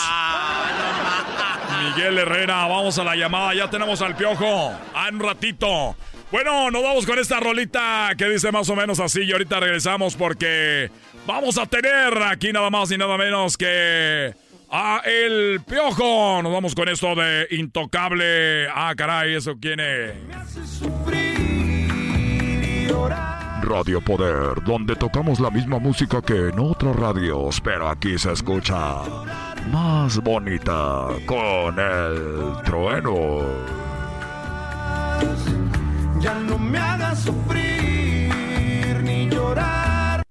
[1.84, 4.72] Miguel Herrera, vamos a la llamada, ya tenemos al piojo.
[4.94, 5.96] A un ratito.
[6.30, 10.16] Bueno, nos vamos con esta rolita que dice más o menos así y ahorita regresamos
[10.16, 10.90] porque
[11.26, 14.34] vamos a tener aquí nada más y nada menos que
[14.70, 16.42] a El Piojo.
[16.42, 18.66] Nos vamos con esto de Intocable.
[18.74, 20.14] Ah, caray, ¿eso quién es?
[23.64, 29.02] Radio Poder, donde tocamos la misma música que en otras radios, pero aquí se escucha
[29.70, 33.40] más bonita con el trueno.
[36.20, 38.30] Ya no me hagas sufrir
[39.02, 40.22] ni llorar.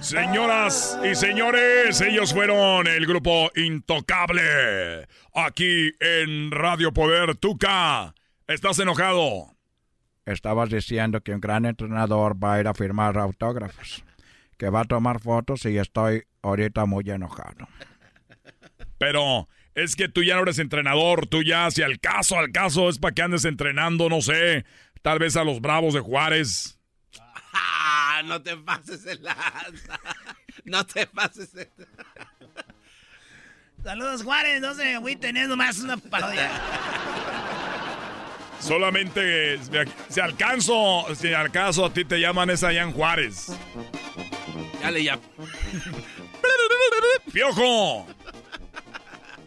[0.00, 5.06] Señoras y señores, ellos fueron el grupo Intocable.
[5.34, 8.14] Aquí en Radio Poder Tuca.
[8.48, 9.59] ¿Estás enojado?
[10.32, 14.04] Estabas diciendo que un gran entrenador va a ir a firmar autógrafos,
[14.56, 17.68] que va a tomar fotos y estoy ahorita muy enojado.
[18.98, 22.88] Pero es que tú ya no eres entrenador, tú ya, si al caso, al caso,
[22.88, 24.64] es para que andes entrenando, no sé,
[25.02, 26.78] tal vez a los Bravos de Juárez.
[27.52, 29.98] Ah, no te pases el lanza.
[30.64, 31.68] No te pases el...
[33.82, 34.60] Saludos, Juárez.
[34.60, 36.50] No sé, güey, teniendo más una parodia.
[38.60, 39.58] Solamente
[40.08, 43.48] si alcanzo, si alcanzo a ti te llaman esa en Juárez.
[44.80, 45.22] Ya le llamo.
[47.32, 48.06] ¡Piojo!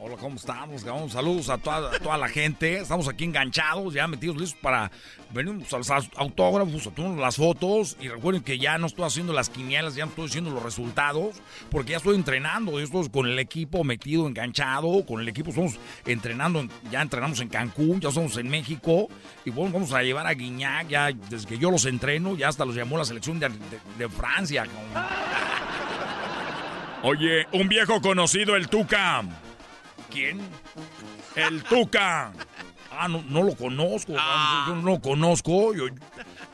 [0.06, 0.82] Hola, ¿cómo estamos?
[1.14, 2.80] Saludos a toda, toda la gente.
[2.80, 4.91] Estamos aquí enganchados, ya metidos listos para
[5.30, 7.95] venir a los autógrafos, a tomar las fotos.
[8.01, 11.38] Y recuerden que ya no estoy haciendo las quinielas, ya no estoy haciendo los resultados,
[11.72, 12.74] porque ya estoy entrenando.
[12.74, 15.06] Yo estoy con el equipo metido, enganchado.
[15.06, 19.08] Con el equipo estamos entrenando, ya entrenamos en Cancún, ya estamos en México.
[19.45, 22.66] Y bueno, vamos a llevar a Guiñac, ya desde que yo los entreno, ya hasta
[22.66, 24.66] los llamó la selección de Francia.
[27.04, 29.24] Oye, un viejo conocido, el Tuca.
[30.14, 30.39] ¿Quién?
[31.36, 32.32] El Tuca.
[32.91, 34.14] Ah, no, no lo conozco.
[34.16, 34.66] Ah.
[34.68, 35.74] Yo no lo conozco.
[35.74, 35.86] Yo,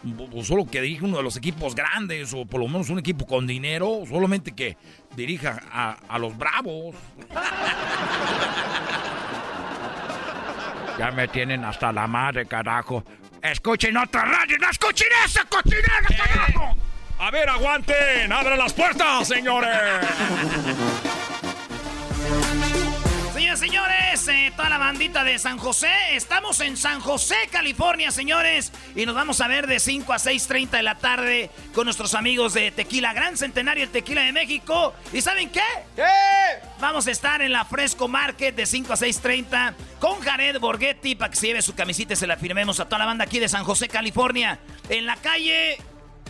[0.03, 3.27] yo solo que dirige uno de los equipos grandes, o por lo menos un equipo
[3.27, 4.77] con dinero, solamente que
[5.17, 6.95] dirija a, a los bravos.
[10.97, 13.03] Ya me tienen hasta la madre, carajo.
[13.41, 16.77] Escuchen otra radio, no escuchen esa cochinera, carajo.
[17.19, 19.77] A ver, aguanten, abran las puertas, señores.
[23.49, 28.71] Señores, señores, eh, toda la bandita de San José, estamos en San José, California, señores,
[28.95, 32.53] y nos vamos a ver de 5 a 6.30 de la tarde con nuestros amigos
[32.53, 34.93] de Tequila Gran Centenario, el Tequila de México.
[35.11, 35.63] ¿Y saben qué?
[35.95, 36.03] ¿Qué?
[36.79, 41.31] Vamos a estar en la Fresco Market de 5 a 6.30 con Jared Borghetti para
[41.31, 43.49] que se lleve su camisita y se la firmemos a toda la banda aquí de
[43.49, 45.77] San José, California, en la calle...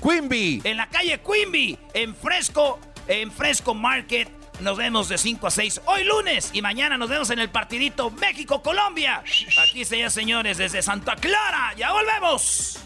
[0.02, 0.62] Quimby.
[0.64, 4.39] En la calle Quimby, en Fresco, en Fresco Market.
[4.60, 8.12] Nos vemos de 5 a 6 hoy lunes y mañana nos vemos en el partidito
[8.12, 9.24] México-Colombia.
[9.64, 11.74] Aquí se señores desde Santa Clara.
[11.78, 12.78] Ya volvemos.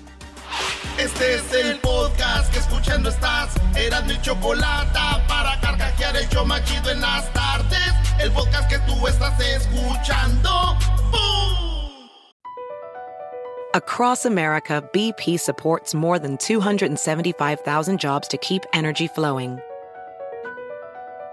[1.00, 3.56] Este es el podcast que escuchando estás.
[3.76, 7.94] Eran mi chocolate para carcajear el yo machido en las tardes.
[8.20, 10.78] El podcast que tú estás escuchando.
[11.12, 12.10] ¡Bum!
[13.74, 19.60] Across America, BP supports more than 275,000 jobs to keep energy flowing.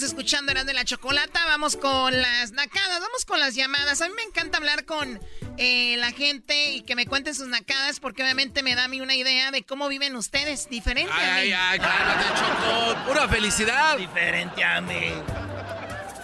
[0.00, 1.44] Estás escuchando Eran de la Chocolata.
[1.44, 4.00] Vamos con las nacadas, vamos con las llamadas.
[4.00, 5.20] A mí me encanta hablar con
[5.58, 9.02] eh, la gente y que me cuenten sus nacadas porque obviamente me da a mí
[9.02, 10.70] una idea de cómo viven ustedes.
[10.70, 11.22] Diferente a mí.
[11.22, 13.04] Ay, ay, cálmate, Choco.
[13.08, 13.98] Pura felicidad.
[13.98, 15.12] Diferente a mí.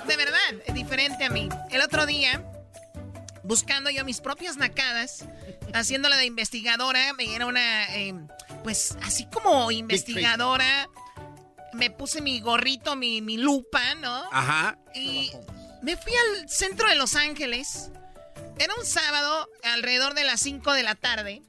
[0.07, 1.51] De verdad, diferente a mí.
[1.71, 2.43] El otro día,
[3.43, 5.27] buscando yo mis propias nacadas,
[5.75, 8.15] haciéndola de investigadora, me era una, eh,
[8.65, 10.89] pues así como investigadora,
[11.77, 14.25] me puse mi gorrito, mi, mi lupa, ¿no?
[14.33, 14.79] Ajá.
[14.95, 15.31] Y
[15.83, 17.91] me fui al centro de Los Ángeles.
[18.59, 21.43] Era un sábado alrededor de las 5 de la tarde.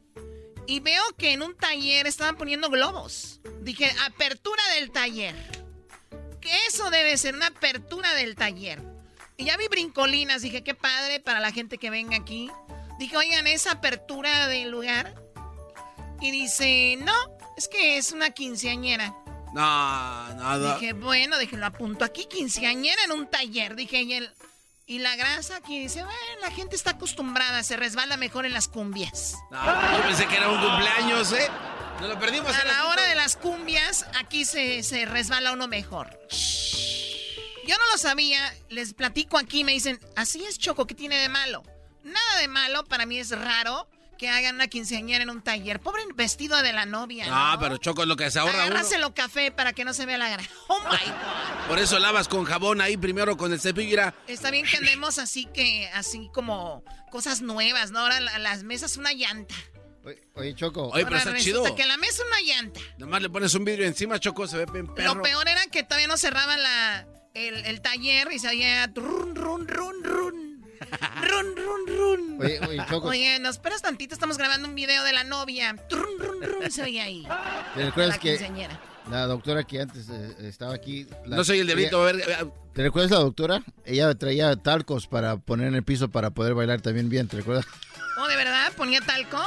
[0.67, 3.39] Y veo que en un taller estaban poniendo globos.
[3.61, 5.33] Dije, apertura del taller.
[6.41, 8.81] Que eso debe ser una apertura del taller.
[9.37, 10.41] Y ya vi brincolinas.
[10.41, 12.51] Dije, qué padre para la gente que venga aquí.
[12.99, 15.15] Dije, oigan, esa apertura del lugar.
[16.19, 17.15] Y dice, no,
[17.55, 19.15] es que es una quinceañera.
[19.53, 20.75] No, nada.
[20.75, 23.75] Dije, bueno, dije, lo apunto aquí, quinceañera en un taller.
[23.75, 24.33] Dije, y, el,
[24.85, 28.67] y la grasa aquí dice, bueno, la gente está acostumbrada, se resbala mejor en las
[28.67, 29.35] cumbias.
[29.51, 31.49] No, yo pensé que era un cumpleaños, ¿eh?
[31.99, 32.53] Nos lo perdimos.
[32.53, 36.19] A la hora de las cumbias, aquí se, se resbala uno mejor.
[36.29, 38.39] Yo no lo sabía,
[38.69, 41.63] les platico aquí, me dicen, así es Choco, ¿qué tiene de malo?
[42.03, 45.79] Nada de malo, para mí es raro que hagan una quinceañera en un taller.
[45.79, 47.27] Pobre vestido de la novia.
[47.27, 47.59] No, ¿no?
[47.59, 48.63] pero Choco es lo que se ahorra uno.
[48.63, 50.49] Agárraselo café para que no se vea la grasa.
[50.67, 51.67] Oh my God.
[51.67, 54.13] Por eso lavas con jabón ahí primero con el cepillo.
[54.27, 57.99] Está bien que andemos así que, así como cosas nuevas, ¿no?
[57.99, 59.55] Ahora la- las mesas una llanta.
[60.35, 60.87] Oye, Choco.
[60.89, 61.75] Oye, pero está chido.
[61.75, 62.79] que la mesa una llanta.
[62.97, 65.15] Nomás le pones un vidrio encima, Choco, se ve bien perro.
[65.15, 69.35] Lo peor era que todavía no cerraba la, el, el taller y se oía run,
[69.35, 70.46] run, run, run.
[71.21, 72.41] Run, run, run.
[72.41, 73.07] Oye, oye, Choco.
[73.09, 75.75] Oye, nos esperas tantito, estamos grabando un video de la novia.
[75.89, 77.27] Run, run, run, se oye ahí.
[77.75, 78.69] ¿Te recuerdas La que
[79.09, 81.07] la doctora que antes eh, estaba aquí...
[81.25, 82.47] la- No soy el diablito, ella- a ver.
[82.47, 83.63] eh, ¿Te recuerdas la doctora?
[83.85, 87.65] Ella traía talcos para poner en el piso para poder bailar también bien, ¿te recuerdas?
[88.19, 88.71] Oh, ¿de verdad?
[88.75, 89.39] ¿Ponía talco?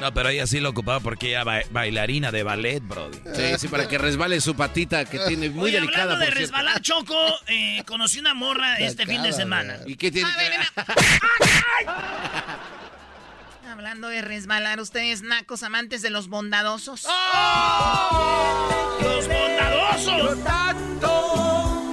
[0.00, 3.18] No, pero ella sí lo ocupaba porque ella ba- bailarina de ballet, brody.
[3.34, 6.02] Sí, sí, para que resbale su patita que tiene muy Oye, delicada.
[6.04, 6.56] hablando de por cierto.
[6.56, 9.76] resbalar, Choco, eh, conocí una morra este fin de semana.
[9.86, 10.86] ¿Y qué tiene que ver, ver?
[13.70, 17.04] Hablando de resbalar, ustedes nacos amantes de los bondadosos.
[19.02, 20.44] ¡Los bondadosos!
[20.44, 21.92] tanto,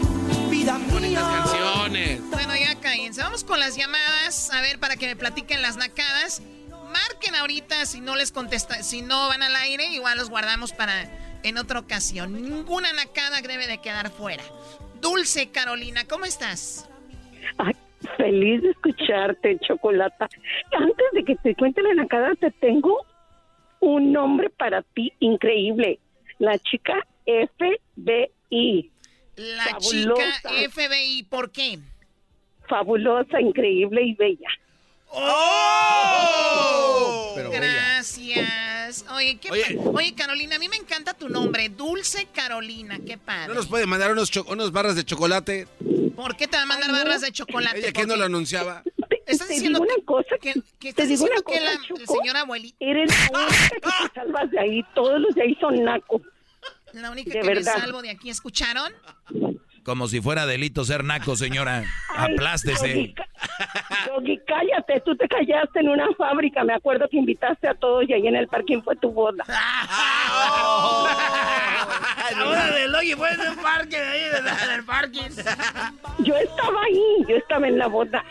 [0.49, 2.21] vida Bonitas canciones.
[2.31, 3.21] Bueno, ya cállense.
[3.21, 4.49] Vamos con las llamadas.
[4.51, 6.41] A ver, para que me platiquen las nacadas.
[6.87, 11.09] Marquen ahorita si no les contesta, si no van al aire, igual los guardamos para
[11.43, 12.33] en otra ocasión.
[12.33, 14.43] Ninguna nacada debe de quedar fuera.
[15.01, 16.89] Dulce Carolina, ¿cómo estás?
[17.57, 17.73] Ay,
[18.17, 20.27] feliz de escucharte, Chocolata.
[20.71, 23.05] Antes de que te cuente la nacada, te tengo
[23.79, 25.99] un nombre para ti increíble.
[26.39, 28.91] La chica FBI.
[29.35, 30.49] La Fabulosa.
[30.49, 31.79] chica FBI, ¿por qué?
[32.67, 34.49] Fabulosa, increíble y bella.
[35.99, 36.13] ¡Oh!
[37.35, 39.05] Pero Gracias.
[39.13, 39.77] Oye, qué Oye.
[39.93, 43.47] Oye, Carolina, a mí me encanta tu nombre, Dulce Carolina, qué padre.
[43.49, 44.31] ¿No nos puede mandar unos,
[44.71, 45.67] barras de chocolate?
[46.15, 47.79] ¿Por qué te va a mandar barras de chocolate?
[47.79, 48.83] Ella que ¿Por no lo anunciaba.
[49.25, 51.73] ¿Estás te diciendo digo una cosa, que, que te estás digo diciendo una que cosa,
[51.73, 52.17] la Choco.
[52.19, 54.85] señora abuelita, Eres la única que te salvas de ahí.
[54.95, 56.21] Todos los de ahí son nacos.
[56.93, 57.75] la única de que verdad.
[57.75, 58.93] me salvo de aquí, ¿escucharon?
[59.87, 61.85] Como si fuera delito ser naco, señora.
[62.13, 62.87] Ay, Aplástese.
[62.89, 63.15] Doggy,
[64.05, 66.65] Doggy, cállate, tú te callaste en una fábrica.
[66.65, 69.45] Me acuerdo que invitaste a todos y ahí en el parking fue tu boda.
[72.37, 75.29] La boda de Logi fue en el parque, de ahí, de- del parking.
[76.19, 78.25] Yo estaba ahí, yo estaba en la boda.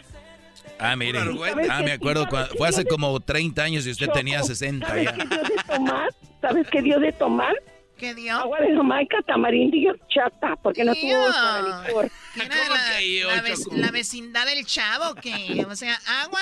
[0.78, 1.20] Ah, mire.
[1.20, 2.24] ¿Sabes Ah, me acuerdo.
[2.24, 2.58] ¿Sabes cua- qué?
[2.58, 5.12] Fue hace como 30 años y usted tenía Choco, 60 ¿Sabes ya.
[5.14, 6.10] qué dio de tomar?
[6.42, 7.54] ¿Sabes qué dio de tomar?
[7.98, 8.36] ¿Qué dio?
[8.36, 12.10] Agua de Jamaica, tamarindo y horchata, porque no tuvo para licor.
[12.34, 16.40] ¿Qué era la, la vec- la vecindad del chavo que, o sea, agua,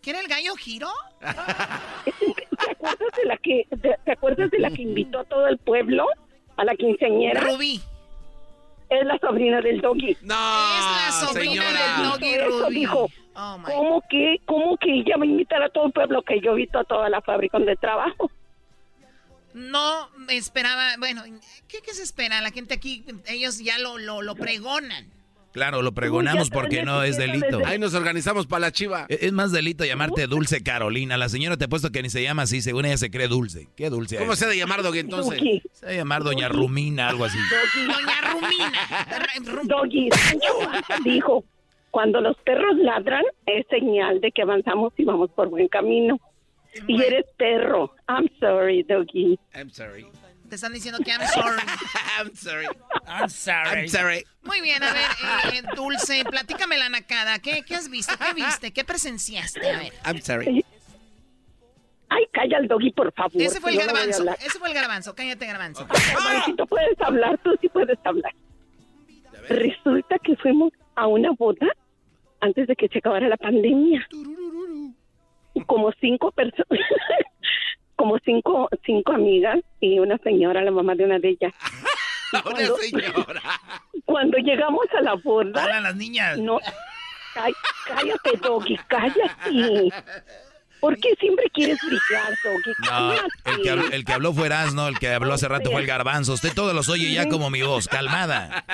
[0.00, 0.88] ¿qué era el gallo giro?
[1.20, 5.58] ¿Te acuerdas de la que, de- te acuerdas de la que invitó a todo el
[5.58, 6.06] pueblo?
[6.56, 7.40] A la quinceañera.
[7.40, 7.80] Rubí.
[8.88, 10.16] Es la sobrina del doggy.
[10.22, 10.34] No,
[10.78, 11.96] Es la sobrina señora.
[11.96, 12.74] del Doggy Eso Rubí.
[12.76, 13.08] dijo.
[13.34, 13.58] Oh.
[13.64, 16.78] ¿Cómo que, ¿Cómo que ella va a invitar a todo el pueblo que yo invito
[16.78, 18.30] a toda la fábrica donde trabajo?
[19.54, 21.22] No esperaba, bueno,
[21.68, 22.40] ¿qué, se espera?
[22.40, 25.06] La gente aquí, ellos ya lo, lo, lo pregonan.
[25.54, 27.64] Claro, lo pregonamos porque no es delito.
[27.64, 29.06] Ahí nos organizamos para la chiva.
[29.08, 31.16] Es más delito llamarte Dulce Carolina.
[31.16, 33.68] La señora te ha puesto que ni se llama así, según ella se cree dulce.
[33.76, 34.16] ¿Qué dulce?
[34.16, 35.40] ¿Cómo se ha de llamar, Doggy, entonces?
[35.72, 37.38] Se ha de llamar Doña Rumina, algo así.
[37.86, 39.62] Doña Rumina.
[39.62, 40.08] Doggy,
[41.04, 41.44] dijo,
[41.92, 46.18] cuando los perros ladran es señal de que avanzamos y vamos por buen camino.
[46.86, 47.94] Y eres perro.
[48.08, 49.38] I'm sorry, Doggy.
[49.54, 50.06] I'm sorry.
[50.48, 51.62] Te están diciendo que I'm sorry.
[52.18, 52.66] I'm sorry.
[53.06, 53.80] I'm sorry.
[53.80, 54.24] I'm sorry.
[54.42, 57.38] Muy bien, a ver, eh, Dulce, platícame la nacada.
[57.38, 58.14] ¿Qué, ¿Qué has visto?
[58.18, 58.72] ¿Qué viste?
[58.72, 59.70] ¿Qué presenciaste?
[59.70, 59.92] A ver.
[60.04, 60.64] I'm sorry.
[62.10, 63.40] Ay, calla el doggy, por favor.
[63.40, 64.24] Ese fue el garbanzo.
[64.34, 65.14] Ese fue el garbanzo.
[65.14, 65.86] Cállate, garbanzo.
[66.56, 68.32] tú puedes hablar, tú sí puedes hablar.
[69.48, 71.66] Resulta que fuimos a una boda
[72.40, 74.06] antes de que se acabara la pandemia.
[75.66, 76.66] Como cinco personas,
[77.96, 81.52] como cinco, cinco amigas y una señora, la mamá de una de ellas.
[82.44, 83.42] una señora.
[84.04, 85.64] Cuando llegamos a la boda.
[85.64, 86.38] Hola, las niñas.
[86.38, 86.58] No,
[87.34, 89.92] cállate, Doggy, cállate.
[90.84, 92.72] ¿Por qué siempre quieres brillar, Doggy?
[92.84, 95.80] No, el que, habló, el que habló fue Erasno, el que habló hace rato fue
[95.80, 96.34] el garbanzo.
[96.34, 98.66] Usted todos los oye ya como mi voz, calmada.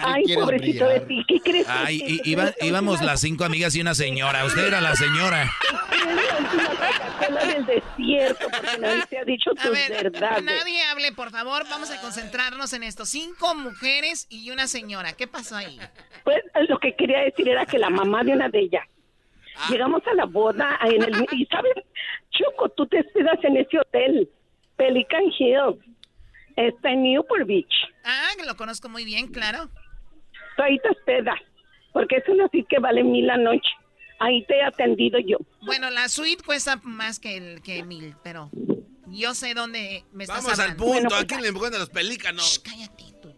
[0.00, 1.66] Ay, pobrecito de ti, ¿qué crees?
[1.68, 4.46] Ay, iba, íbamos las cinco amigas y una señora.
[4.46, 5.52] Usted era la señora.
[7.28, 10.42] La del desierto, porque nadie te ha dicho tus verdades.
[10.42, 11.64] Nadie hable, por favor.
[11.68, 13.04] Vamos a concentrarnos en esto.
[13.04, 15.12] Cinco mujeres y una señora.
[15.12, 15.78] ¿Qué pasó ahí?
[16.24, 16.38] Pues
[16.70, 18.86] lo que quería decir era que la mamá de una de ellas.
[19.68, 21.74] Llegamos a la boda en el y sabes,
[22.30, 24.28] Choco, tú te esperas en ese hotel,
[24.76, 25.78] Pelican Hill,
[26.56, 27.74] está en Newport Beach.
[28.04, 29.68] Ah, lo conozco muy bien, claro.
[30.56, 31.38] Tú ahí te hospedas,
[31.92, 33.68] porque es una suite que vale mil la noche.
[34.18, 35.38] Ahí te he atendido yo.
[35.62, 38.50] Bueno, la suite cuesta más que el que mil, pero
[39.06, 42.62] yo sé dónde me estás Vamos al punto, aquí le le los pelícanos.
[42.64, 43.34] cállate tú.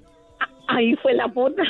[0.69, 1.63] Ahí fue la boda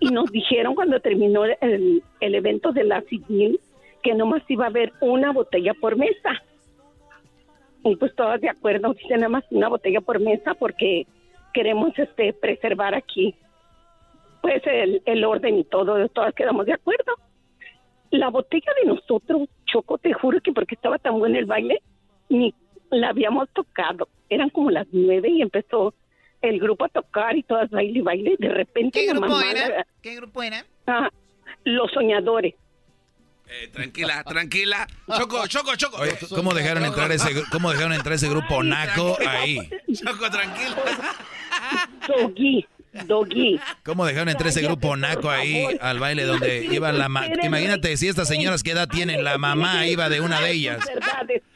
[0.00, 3.60] y nos dijeron cuando terminó el, evento de la civil
[4.02, 6.42] que nomás iba a haber una botella por mesa.
[7.84, 11.06] Y pues todas de acuerdo, dice nada más una botella por mesa porque
[11.52, 13.34] queremos este preservar aquí
[14.40, 17.12] pues el, el orden y todo, todas quedamos de acuerdo.
[18.10, 21.82] La botella de nosotros, Choco, te juro que porque estaba tan bueno el baile,
[22.30, 22.54] ni
[22.90, 24.08] la habíamos tocado.
[24.30, 25.92] Eran como las nueve y empezó
[26.42, 28.36] el grupo a tocar y todas baile y baile.
[28.38, 29.00] De repente.
[29.00, 29.86] ¿Qué grupo era?
[30.02, 30.64] ¿Qué grupo era?
[30.86, 31.10] Ah,
[31.64, 32.54] los soñadores.
[33.46, 34.86] Eh, tranquila, tranquila.
[35.18, 35.98] Choco, choco, choco.
[36.34, 39.58] ¿cómo dejaron entrar ese, cómo dejaron entrar ese grupo naco ahí?
[39.92, 40.76] Choco, tranquila.
[42.06, 43.60] Doggy, Doggy.
[43.84, 47.28] ¿Cómo dejaron entrar ese grupo naco ahí al baile donde iba la mamá?
[47.42, 50.84] Imagínate si estas señoras qué edad tienen, la mamá iba de una de ellas.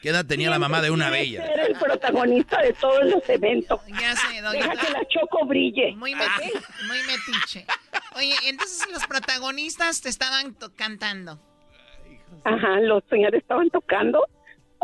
[0.00, 1.48] ¿Qué edad tenía la mamá de una de ellas?
[1.48, 3.80] Era el protagonista de todos los eventos.
[4.00, 4.58] Ya sé, Doggy.
[4.58, 5.94] Deja que la choco brille.
[5.96, 7.66] Muy, muy metiche.
[8.16, 11.40] Oye, entonces los protagonistas te estaban cantando.
[12.44, 14.24] Ajá, los señores estaban tocando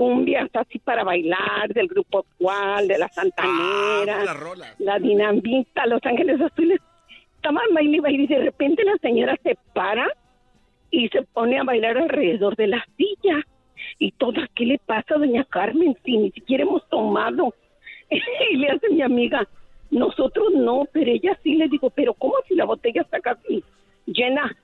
[0.00, 6.40] cumbias así para bailar, del grupo actual, de la Santanera, ah, la Dinamita, Los Ángeles
[6.40, 6.80] Azules.
[7.36, 10.08] Estaban bailando y de repente la señora se para
[10.90, 13.44] y se pone a bailar alrededor de la silla.
[13.98, 17.54] Y toda, ¿qué le pasa a doña Carmen si ni siquiera hemos tomado?
[18.50, 19.46] y le hace mi amiga,
[19.90, 23.62] nosotros no, pero ella sí le digo, pero ¿cómo si la botella está casi
[24.06, 24.56] llena?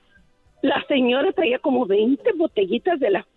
[0.63, 3.27] La señora traía como 20 botellitas de la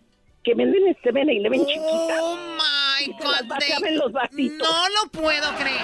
[0.42, 2.22] que venden este ven y le ven chiquita.
[2.22, 3.92] Oh my God.
[3.92, 4.68] los vasitos.
[4.68, 5.80] No lo puedo creer.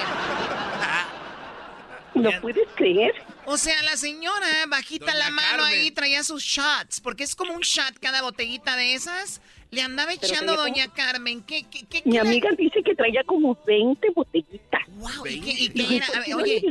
[2.15, 3.13] ¿Lo puedes creer?
[3.45, 7.61] O sea, la señora bajita la mano ahí traía sus shots, porque es como un
[7.61, 9.41] shot cada botellita de esas.
[9.71, 11.43] Le andaba echando Doña Carmen.
[11.43, 14.83] ¿Qué, qué, qué, Mi amiga dice que traía como 20 botellitas.
[14.97, 15.41] Wow, ¿y
[15.71, 16.07] qué, era?
[16.37, 16.63] oye,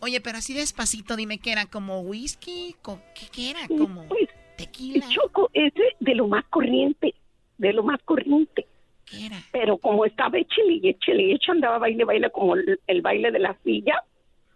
[0.00, 2.74] oye, pero así despacito, dime qué era, como whisky,
[3.14, 3.68] ¿qué, qué era?
[3.68, 5.06] Como pues, tequila.
[5.08, 7.14] Choco, ese de lo más corriente,
[7.58, 8.66] de lo más corriente.
[9.04, 9.36] ¿Qué era?
[9.52, 13.38] Pero como estaba échele y échele y hecho, andaba baile, baile como el baile de
[13.38, 14.02] la silla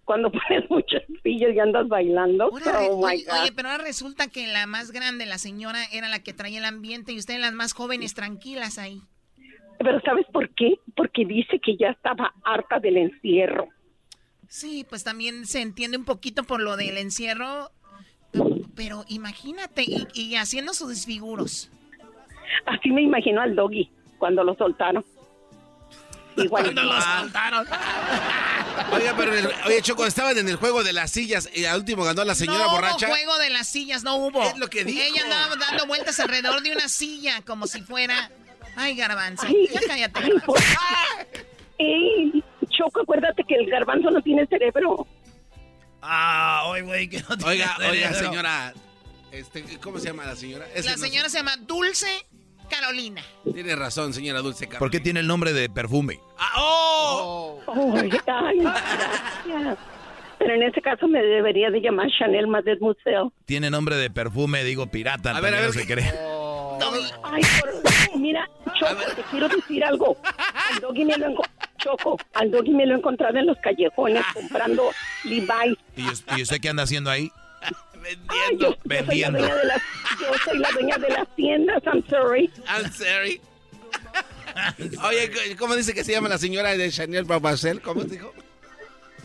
[0.04, 2.48] cuando pones muchas sillas y andas bailando.
[2.48, 6.58] Oh, oye, pero ahora resulta que la más grande, la señora, era la que traía
[6.58, 9.00] el ambiente y ustedes las más jóvenes tranquilas ahí.
[9.78, 10.78] Pero ¿sabes por qué?
[10.94, 13.68] Porque dice que ya estaba harta del encierro.
[14.48, 17.70] Sí, pues también se entiende un poquito por lo del encierro,
[18.76, 19.84] pero imagínate,
[20.14, 21.70] y, haciendo sus desfiguros.
[22.66, 25.04] Así me imagino al doggy cuando lo soltaron.
[26.36, 26.62] Igual.
[26.64, 27.66] Cuando lo soltaron.
[28.92, 29.32] Oye, pero
[29.66, 32.64] oye, Choco, estaban en el juego de las sillas y al último ganó la señora
[32.64, 33.06] no borracha.
[33.08, 34.42] No juego de las sillas, no hubo.
[34.42, 35.00] Es lo que dijo.
[35.02, 38.30] Ella andaba dando vueltas alrededor de una silla como si fuera.
[38.76, 39.46] Ay, garbanzo.
[39.46, 40.20] ya cállate.
[41.78, 45.06] Ey, Choco, acuérdate que el garbanzo no tiene cerebro.
[46.00, 48.74] Ah, oye, güey, que no tiene Oiga, oiga, señora.
[49.30, 50.66] Este, ¿Cómo se llama la señora?
[50.74, 52.26] Ese La no señora se llama Dulce
[52.80, 53.22] Carolina.
[53.52, 54.78] Tiene razón, señora Dulce Carmen.
[54.80, 56.20] ¿Por qué tiene el nombre de perfume?
[56.38, 57.58] Ah, ¡Oh!
[57.96, 59.78] Ay, ay, gracias.
[60.38, 63.32] Pero en ese caso me debería de llamar Chanel Madrid Museo.
[63.44, 65.36] Tiene nombre de perfume, digo pirata.
[65.36, 66.12] A ver, a ver, no se cree.
[67.22, 70.16] Ay, por- mira, Choco, te quiero decir algo.
[70.74, 71.46] Al doggy me lo enco-
[71.78, 74.90] Choco, al doggy me lo he encontrado en los callejones comprando
[75.24, 75.78] Levi's.
[75.96, 77.30] ¿Y, y usted qué anda haciendo ahí?
[78.28, 79.38] Ay, yo, yo soy la Vendiendo.
[79.38, 79.82] dueña de las,
[80.20, 82.50] yo soy la dueña de las tiendas, I'm sorry.
[82.68, 83.40] I'm sorry.
[85.04, 87.80] Oye, ¿cómo dice que se llama la señora de Chanel Babacel?
[87.80, 88.32] ¿Cómo dijo?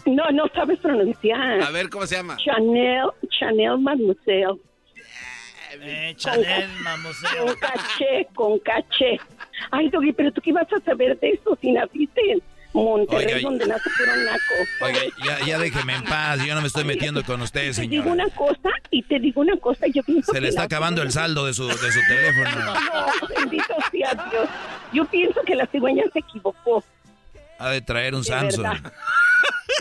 [0.06, 1.62] No, no sabes pronunciar.
[1.62, 2.38] A ver, ¿cómo se llama?
[2.38, 4.60] Chanel, Chanel Mademoiselle.
[5.80, 7.46] Eh, Chanel, mamoseo.
[7.46, 9.20] Con caché, con caché.
[9.72, 12.42] Ay, Doggy, pero tú qué vas a saber de eso si naciste en
[12.74, 14.54] Monterrey, Oiga, donde nace puro naco.
[14.82, 18.04] Oiga, ya, ya déjeme en paz, yo no me estoy metiendo con usted, Te digo
[18.04, 18.12] señora.
[18.12, 21.12] una cosa y te digo una cosa, yo pienso Se le que está acabando el
[21.12, 22.74] saldo de su, de su teléfono.
[23.22, 24.50] No, bendito sea Dios.
[24.94, 26.84] Yo pienso que la cigüeña se equivocó.
[27.60, 28.64] Ha de traer un De Samsung.
[28.68, 28.94] verdad.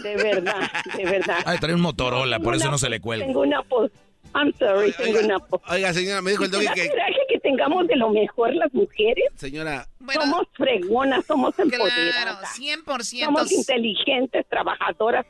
[0.03, 1.39] De verdad, de verdad.
[1.45, 3.27] Ha de traer un Motorola, por Tengo eso una- no se le cuelga.
[3.27, 3.91] Tengo una pos.
[4.39, 5.61] I'm sorry, tengo una pos.
[5.69, 6.91] Oiga, señora, me dijo el ¿Te doggy que...
[7.29, 9.25] que tengamos de lo mejor las mujeres?
[9.35, 12.59] Señora, somos fregonas, somos Claro, empoderadas.
[12.59, 13.25] 100%.
[13.25, 15.25] Somos inteligentes, trabajadoras.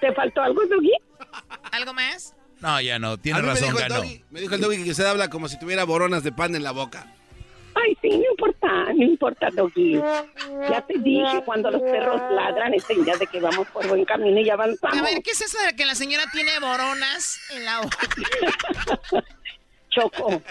[0.00, 0.92] ¿Te faltó algo, Doggy?
[1.72, 2.34] ¿Algo más?
[2.60, 4.02] No, ya no, tiene me razón, dijo, el ganó.
[4.02, 6.62] doggy, me dijo el doggy que usted habla como si tuviera boronas de pan en
[6.62, 7.06] la boca.
[7.82, 9.94] Ay, sí, no importa, no importa, Doggy.
[10.68, 14.40] Ya te dije, cuando los perros ladran, es señal de que vamos por buen camino
[14.40, 14.98] y avanzamos.
[14.98, 17.98] A ver, ¿qué es eso de que la señora tiene boronas en la boca?
[19.90, 20.42] Choco.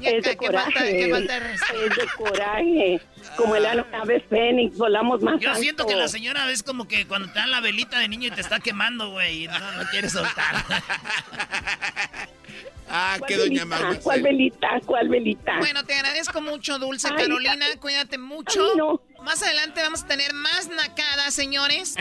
[0.00, 0.96] Es de ¿qué- qué falta- coraje.
[0.98, 1.84] qué falta de respeto?
[1.84, 3.00] es de coraje.
[3.36, 7.28] Como el ave fénix, volamos más Yo siento que la señora es como que cuando
[7.28, 10.12] te dan la velita de niño y te está quemando, güey, y no, no quieres
[10.12, 10.56] soltar.
[12.94, 14.00] Ah, ¿Cuál velita?
[14.02, 14.68] ¿Cuál velita?
[14.84, 15.58] ¿Cuál velita?
[15.60, 17.64] Bueno, te agradezco mucho, Dulce Ay, Carolina.
[17.80, 18.62] Cuídate mucho.
[18.72, 19.00] Ay, no.
[19.22, 21.96] Más adelante vamos a tener más nacadas, señores.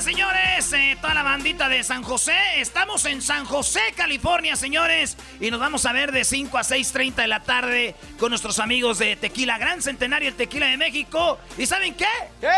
[0.00, 5.16] Señores, señores, eh, toda la bandita de San José, estamos en San José, California, señores,
[5.40, 8.98] y nos vamos a ver de 5 a 6.30 de la tarde con nuestros amigos
[8.98, 11.38] de Tequila Gran Centenario, el Tequila de México.
[11.58, 12.06] ¿Y saben qué?
[12.40, 12.48] ¿Qué?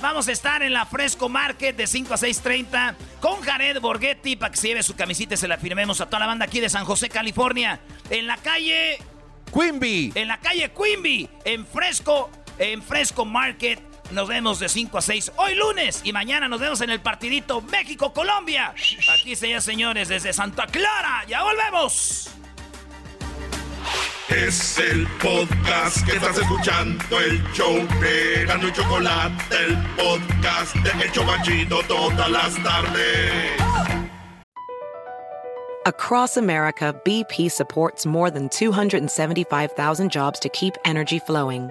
[0.00, 4.50] Vamos a estar en la Fresco Market de 5 a 6.30 con Jared Borghetti para
[4.50, 6.68] que se lleve su camisita y se la firmemos a toda la banda aquí de
[6.68, 8.98] San José, California, en la calle...
[9.52, 10.12] Quimby.
[10.14, 13.95] En la calle Quimby, en Fresco, en Fresco Market.
[14.10, 17.60] Nos vemos de 5 a 6 hoy lunes y mañana nos vemos en el partidito
[17.60, 18.74] México-Colombia.
[19.18, 21.24] Aquí se señores desde Santa Clara.
[21.28, 22.30] Ya volvemos.
[24.28, 31.04] Es el podcast que estás escuchando, el show de Gano y Chocolate, el podcast de
[31.04, 33.52] El Chobachito todas las tardes.
[35.86, 41.70] Across America, BP supports more than 275,000 jobs to keep energy flowing.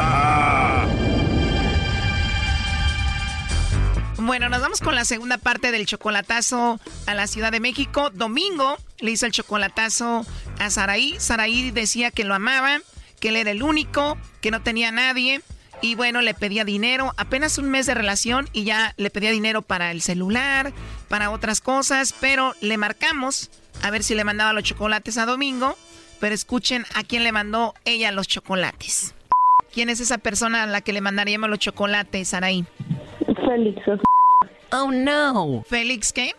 [4.23, 8.11] Bueno, nos vamos con la segunda parte del chocolatazo a la Ciudad de México.
[8.11, 10.27] Domingo le hizo el chocolatazo
[10.59, 11.15] a Saraí.
[11.19, 12.81] Saraí decía que lo amaba,
[13.19, 15.41] que él era el único, que no tenía nadie.
[15.81, 19.63] Y bueno, le pedía dinero, apenas un mes de relación y ya le pedía dinero
[19.63, 20.71] para el celular,
[21.07, 23.49] para otras cosas, pero le marcamos
[23.81, 25.75] a ver si le mandaba los chocolates a Domingo.
[26.19, 29.15] Pero escuchen a quién le mandó ella los chocolates.
[29.73, 32.67] ¿Quién es esa persona a la que le mandaríamos los chocolates, Saraí?
[33.51, 33.81] Félix.
[34.71, 35.63] Oh no.
[35.67, 36.31] ¿Félix qué?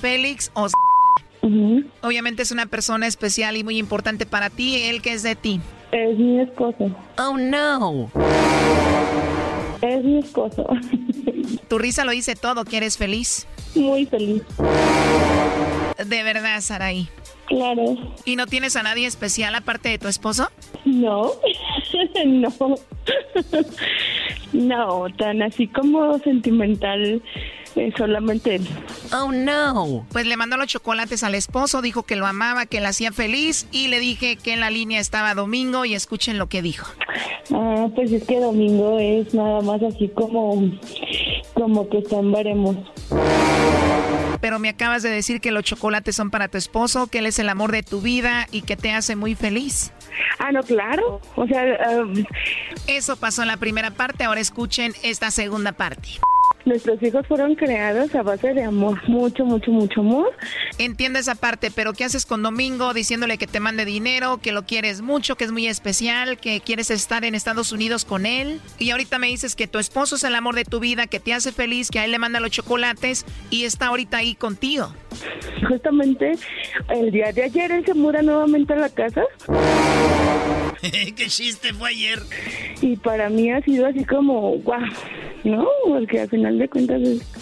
[0.00, 0.66] Félix o
[2.02, 4.82] Obviamente es una persona especial y muy importante para ti.
[4.82, 5.60] ¿Él qué es de ti?
[5.92, 6.90] Es mi esposo.
[7.18, 8.10] Oh no.
[9.80, 10.66] Es mi esposo.
[11.68, 13.46] Tu risa lo dice todo, que eres feliz.
[13.74, 14.42] Muy feliz.
[16.04, 17.08] De verdad, Saraí.
[17.46, 17.96] Claro.
[18.24, 20.48] ¿Y no tienes a nadie especial aparte de tu esposo?
[20.84, 21.32] No,
[22.24, 22.74] no.
[24.52, 27.22] no, tan así como sentimental
[27.76, 28.68] eh, solamente él.
[29.12, 30.06] Oh no.
[30.10, 33.68] Pues le mandó los chocolates al esposo, dijo que lo amaba, que le hacía feliz
[33.70, 36.86] y le dije que en la línea estaba Domingo y escuchen lo que dijo.
[37.52, 40.72] Ah, pues es que Domingo es nada más así como,
[41.54, 42.76] como que veremos.
[44.40, 47.38] Pero me acabas de decir que los chocolates son para tu esposo, que él es
[47.38, 49.92] el amor de tu vida y que te hace muy feliz.
[50.38, 51.20] Ah, no, claro.
[51.34, 52.04] O sea, ah,
[52.86, 56.08] eso pasó en la primera parte, ahora escuchen esta segunda parte.
[56.66, 60.32] Nuestros hijos fueron creados a base de amor, mucho, mucho, mucho amor.
[60.78, 64.66] Entiendo esa parte, pero ¿qué haces con Domingo diciéndole que te mande dinero, que lo
[64.66, 68.60] quieres mucho, que es muy especial, que quieres estar en Estados Unidos con él?
[68.80, 71.32] Y ahorita me dices que tu esposo es el amor de tu vida, que te
[71.32, 74.92] hace feliz, que a él le manda los chocolates y está ahorita ahí contigo.
[75.68, 76.32] Justamente
[76.88, 79.22] el día de ayer él se muda nuevamente a la casa.
[81.16, 82.18] ¿Qué chiste fue ayer?
[82.80, 84.80] Y para mí ha sido así como, guau,
[85.44, 85.66] ¿no?
[85.86, 87.00] Porque al final de cuentas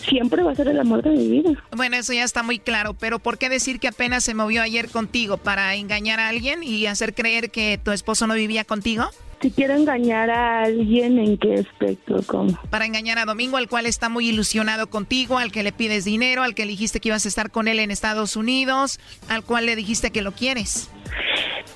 [0.09, 1.51] siempre va a ser el amor de mi vida.
[1.77, 4.89] Bueno, eso ya está muy claro, pero ¿por qué decir que apenas se movió ayer
[4.89, 5.37] contigo?
[5.37, 9.05] ¿Para engañar a alguien y hacer creer que tu esposo no vivía contigo?
[9.41, 12.23] Si quiero engañar a alguien, ¿en qué aspecto?
[12.27, 12.59] ¿Cómo?
[12.71, 16.43] Para engañar a Domingo, al cual está muy ilusionado contigo, al que le pides dinero,
[16.43, 18.99] al que dijiste que ibas a estar con él en Estados Unidos,
[19.29, 20.89] al cual le dijiste que lo quieres.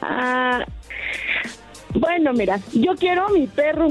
[0.01, 0.64] Ah,
[1.93, 3.89] bueno, mira, yo quiero a mi perro.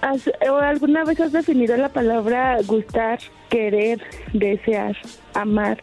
[0.00, 3.18] ¿Alguna vez has definido la palabra gustar,
[3.48, 4.00] querer,
[4.32, 4.96] desear,
[5.34, 5.82] amar?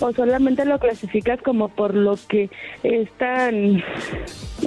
[0.00, 2.50] ¿O solamente lo clasificas como por lo que
[2.82, 3.82] es tan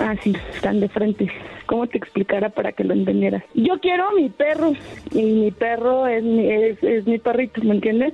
[0.01, 1.31] así, tan de frente?
[1.67, 3.43] ¿Cómo te explicara para que lo entendieras?
[3.53, 4.73] Yo quiero a mi perro
[5.11, 8.13] y mi perro es mi, es mi perrito, ¿me entiendes?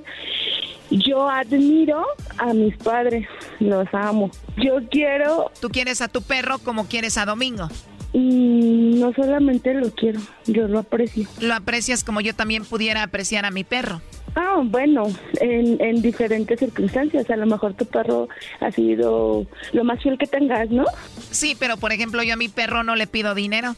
[0.90, 2.04] Yo admiro
[2.38, 3.26] a mis padres,
[3.60, 4.30] los amo.
[4.56, 5.50] Yo quiero...
[5.60, 7.68] ¿Tú quieres a tu perro como quieres a Domingo?
[8.12, 11.28] No solamente lo quiero, yo lo aprecio.
[11.40, 14.02] Lo aprecias como yo también pudiera apreciar a mi perro.
[14.34, 15.08] Ah, bueno,
[15.40, 17.28] en, en diferentes circunstancias.
[17.30, 18.28] A lo mejor tu perro
[18.60, 20.84] ha sido lo más fiel que tengas, ¿no?
[21.30, 23.76] Sí, pero por ejemplo yo a mi perro no le pido dinero.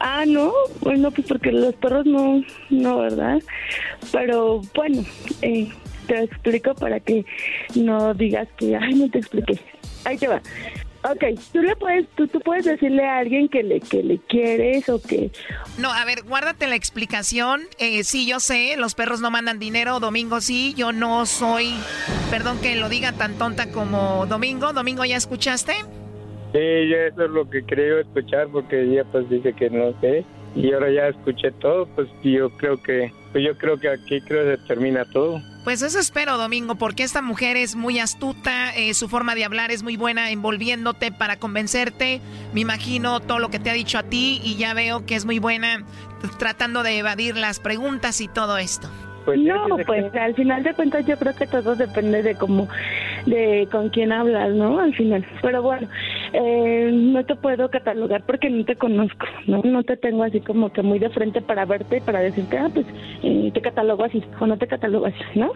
[0.00, 3.38] Ah, no, bueno, pues porque los perros no, no, ¿verdad?
[4.12, 5.04] Pero bueno,
[5.42, 5.68] eh,
[6.06, 7.24] te explico para que
[7.74, 9.58] no digas que, ay, no te expliqué.
[10.04, 10.40] Ahí te va.
[11.04, 14.88] Ok, tú le puedes, tú, tú puedes decirle a alguien que le, que le quieres
[14.88, 15.30] o que...
[15.78, 17.62] No, a ver, guárdate la explicación.
[17.78, 21.72] Eh, sí, yo sé, los perros no mandan dinero, Domingo sí, yo no soy,
[22.30, 24.72] perdón que lo diga tan tonta como Domingo.
[24.72, 25.72] Domingo, ¿ya escuchaste?
[26.52, 30.24] Sí, eso es lo que creo escuchar porque ella pues dice que no sé
[30.54, 34.44] y ahora ya escuché todo, pues yo creo que pues yo creo que aquí creo
[34.44, 35.42] que termina todo.
[35.64, 39.70] Pues eso espero, Domingo, porque esta mujer es muy astuta, eh, su forma de hablar
[39.70, 42.22] es muy buena envolviéndote para convencerte.
[42.54, 45.26] Me imagino todo lo que te ha dicho a ti y ya veo que es
[45.26, 45.84] muy buena
[46.38, 48.88] tratando de evadir las preguntas y todo esto.
[49.28, 52.66] Pues no, pues al final de cuentas yo creo que todo depende de cómo,
[53.26, 54.80] de con quién hablas, ¿no?
[54.80, 55.22] Al final.
[55.42, 55.86] Pero bueno,
[56.32, 59.60] eh, no te puedo catalogar porque no te conozco, ¿no?
[59.62, 62.70] No te tengo así como que muy de frente para verte y para decirte, ah,
[62.72, 62.86] pues
[63.22, 65.52] eh, te catalogo así o no te catalogo así, ¿no?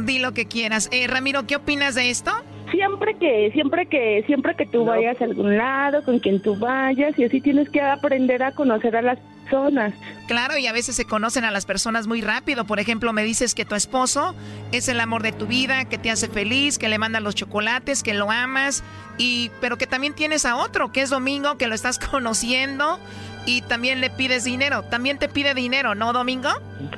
[0.00, 0.88] Di lo que quieras.
[0.92, 2.30] Eh, Ramiro, ¿qué opinas de esto?
[2.70, 7.18] Siempre que, siempre que, siempre que tú vayas a algún lado, con quien tú vayas,
[7.18, 9.92] y así tienes que aprender a conocer a las personas.
[10.28, 12.64] Claro, y a veces se conocen a las personas muy rápido.
[12.64, 14.34] Por ejemplo, me dices que tu esposo
[14.70, 18.02] es el amor de tu vida, que te hace feliz, que le mandan los chocolates,
[18.02, 18.84] que lo amas,
[19.18, 23.00] y pero que también tienes a otro, que es Domingo, que lo estás conociendo
[23.46, 24.82] y también le pides dinero.
[24.82, 26.50] También te pide dinero, ¿no, Domingo?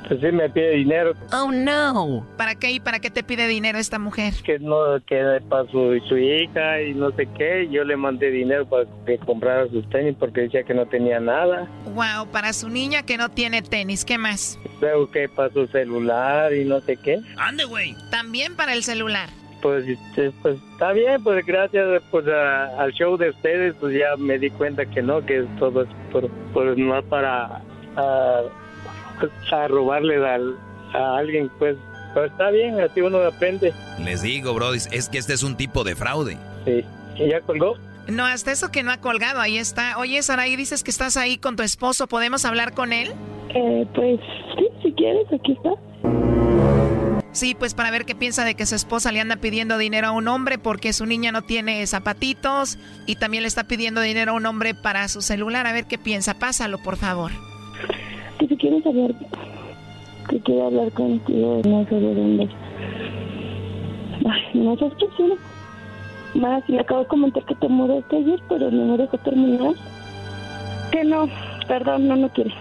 [0.07, 1.13] Pues sí, me pide dinero.
[1.31, 2.25] Oh, no.
[2.37, 4.33] ¿Para qué y para qué te pide dinero esta mujer?
[4.43, 7.67] Que no, que para su, su hija y no sé qué.
[7.71, 11.67] Yo le mandé dinero para que comprara sus tenis porque decía que no tenía nada.
[11.93, 14.57] Wow, para su niña que no tiene tenis, ¿qué más?
[14.81, 17.19] Veo que para su celular y no sé qué.
[17.37, 17.95] Ande, güey.
[18.09, 19.29] También para el celular
[19.63, 24.37] pues, este, pues está bien, pues gracias pues al show de ustedes, pues ya me
[24.37, 27.61] di cuenta que no, que todo es por, por no para
[27.95, 28.41] a,
[29.51, 30.17] a robarle
[30.93, 31.77] a alguien, pues,
[32.13, 33.73] pues está bien, así uno aprende.
[34.03, 36.37] Les digo, bro, es que este es un tipo de fraude.
[36.65, 36.83] Sí,
[37.15, 37.77] ¿y ya colgó?
[38.09, 39.97] No, hasta eso que no ha colgado, ahí está.
[39.97, 43.13] Oye, Saraí, dices que estás ahí con tu esposo, ¿podemos hablar con él?
[43.55, 44.19] Eh, pues
[44.57, 46.32] sí, si quieres, aquí está.
[47.33, 50.11] Sí, pues para ver qué piensa de que su esposa le anda pidiendo dinero a
[50.11, 52.77] un hombre porque su niña no tiene zapatitos
[53.07, 55.65] y también le está pidiendo dinero a un hombre para su celular.
[55.65, 56.35] A ver qué piensa.
[56.35, 57.31] Pásalo, por favor.
[58.37, 59.15] Que si quieres hablar,
[60.29, 62.49] que quiero hablar contigo, no sé de dónde.
[64.29, 65.35] Ay, no seas grosero.
[66.35, 69.73] Más, le acabo de comentar que te mudaste ayer, pero no me dejó terminar.
[70.91, 71.27] Que no,
[71.67, 72.53] perdón, no, no quiere.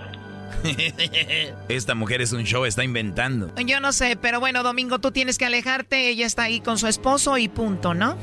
[1.69, 3.51] Esta mujer es un show, está inventando.
[3.67, 6.09] Yo no sé, pero bueno, Domingo, tú tienes que alejarte.
[6.09, 8.17] Ella está ahí con su esposo y punto, ¿no?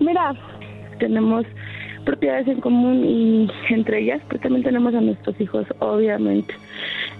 [0.00, 0.34] Mira,
[0.98, 1.44] tenemos
[2.04, 6.54] propiedades en común y entre ellas pues también tenemos a nuestros hijos, obviamente.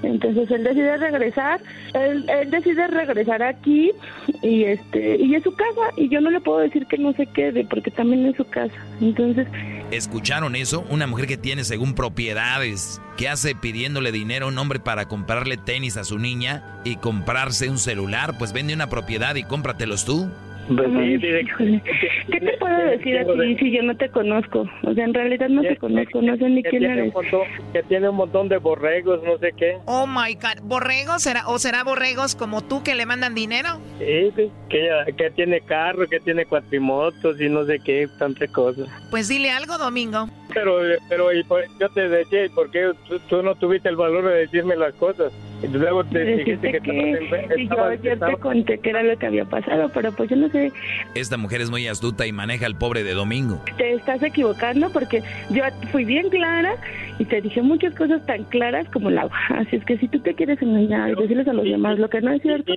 [0.02, 1.60] Entonces él decide regresar,
[1.94, 3.92] él, él decide regresar aquí
[4.42, 7.26] y este y es su casa y yo no le puedo decir que no se
[7.26, 8.74] quede porque también es su casa.
[9.00, 9.46] Entonces
[9.92, 10.86] ¿Escucharon eso?
[10.88, 15.58] Una mujer que tiene según propiedades, que hace pidiéndole dinero a un hombre para comprarle
[15.58, 20.30] tenis a su niña y comprarse un celular, pues vende una propiedad y cómpratelos tú.
[20.68, 21.18] Pues sí.
[22.30, 24.66] ¿Qué te puedo decir a ti si yo no te conozco?
[24.84, 27.06] O sea, en realidad no te conozco, no sé ni quién eres.
[27.14, 27.40] un montón,
[27.72, 29.76] que tiene un montón de borregos, no sé qué.
[29.86, 30.62] Oh my God.
[30.62, 31.22] ¿Borregos?
[31.22, 33.80] ¿Será, ¿O será borregos como tú que le mandan dinero?
[33.98, 38.88] Sí, sí, que, que tiene carro, que tiene cuatrimotos y no sé qué, tantas cosas.
[39.10, 40.28] Pues dile algo, Domingo.
[40.54, 43.96] Pero, pero y por- yo te decía, ¿y por qué tú, tú no tuviste el
[43.96, 45.32] valor de decirme las cosas?
[45.70, 49.16] Luego te dijiste que, que estabas y en- yo te estabas- conté que era lo
[49.18, 50.72] que había pasado, pero pues yo no sé,
[51.14, 53.62] Esta mujer es muy astuta y maneja al pobre de Domingo.
[53.76, 56.74] te estás equivocando porque yo fui bien clara
[57.18, 59.36] y te dije muchas cosas tan claras como el agua.
[59.56, 62.20] Así es que si tú te quieres engañar y decirles a los demás lo que
[62.20, 62.72] no es cierto,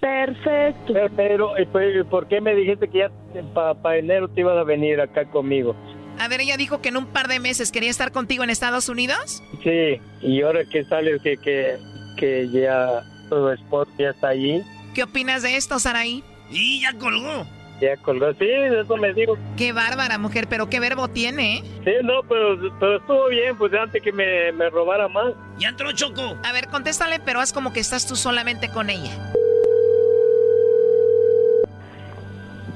[0.00, 0.92] perfecto.
[0.92, 3.10] Pero, pero, ¿y por- ¿por qué me dijiste que ya
[3.52, 5.76] para enero te ibas a venir acá conmigo?
[6.18, 8.88] A ver, ella dijo que en un par de meses quería estar contigo en Estados
[8.88, 9.42] Unidos.
[9.62, 11.76] Sí, y ahora que sales que, que,
[12.20, 14.62] que ya tu esposo ya está allí,
[14.94, 16.22] ¿Qué opinas de esto, Saraí?
[16.50, 17.46] Y ya colgó.
[17.80, 18.32] ya colgó.
[18.34, 19.38] Sí, eso me digo.
[19.56, 21.62] Qué bárbara mujer, pero qué verbo tiene, ¿eh?
[21.84, 25.32] Sí, no, pero, pero estuvo bien, pues antes que me, me robara más.
[25.58, 26.36] Ya entró Choco.
[26.44, 29.12] A ver, contéstale, pero haz como que estás tú solamente con ella.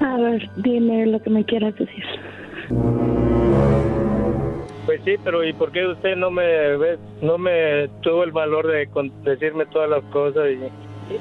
[0.01, 2.05] A ver, dime lo que me quieras decir.
[4.95, 8.67] Pues sí, pero ¿y por qué usted no me ve- no me tuvo el valor
[8.69, 10.45] de con- decirme todas las cosas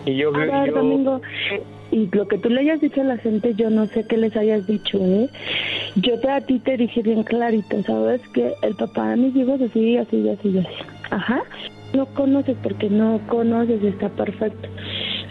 [0.06, 1.20] y, y yo, A ver, yo Domingo,
[1.92, 4.36] y lo que tú le hayas dicho a la gente, yo no sé qué les
[4.38, 5.28] hayas dicho, ¿eh?
[5.96, 8.22] Yo te, a ti te dije bien clarito, ¿sabes?
[8.34, 10.68] Que el papá de mis hijos así, así, así, así.
[11.10, 11.42] Ajá.
[11.96, 14.68] No conoces porque no conoces, está perfecto.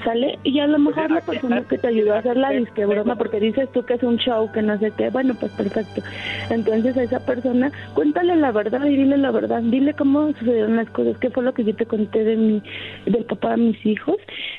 [0.05, 0.38] ¿Sale?
[0.42, 3.38] Y a lo mejor la persona que te ayudó a hacer la disque broma, porque
[3.38, 6.03] dices tú que es un show, que no sé qué, bueno, pues perfecto.
[6.50, 9.62] Entonces a esa persona, cuéntale la verdad y dile la verdad.
[9.62, 12.62] Dile cómo sucedieron las cosas, qué fue lo que yo te conté de mi,
[13.07, 14.16] del papá de mis hijos,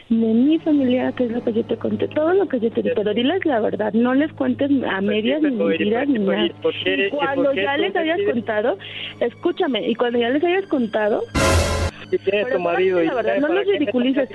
[0.09, 2.81] de mi familia, qué es lo que yo te conté, todo lo que yo te
[2.81, 2.95] dije.
[2.95, 6.25] Pero diles la verdad, no les cuentes a medias ni pero, ¿y mentiras por- ni
[6.25, 6.47] por- nada.
[6.85, 8.77] y cuando ya les hayas contado,
[9.19, 11.21] escúchame, y cuando ya les hayas contado,
[12.09, 14.29] si tienes pero tu marido la y verdad, no ¿para los qué me ridiculices.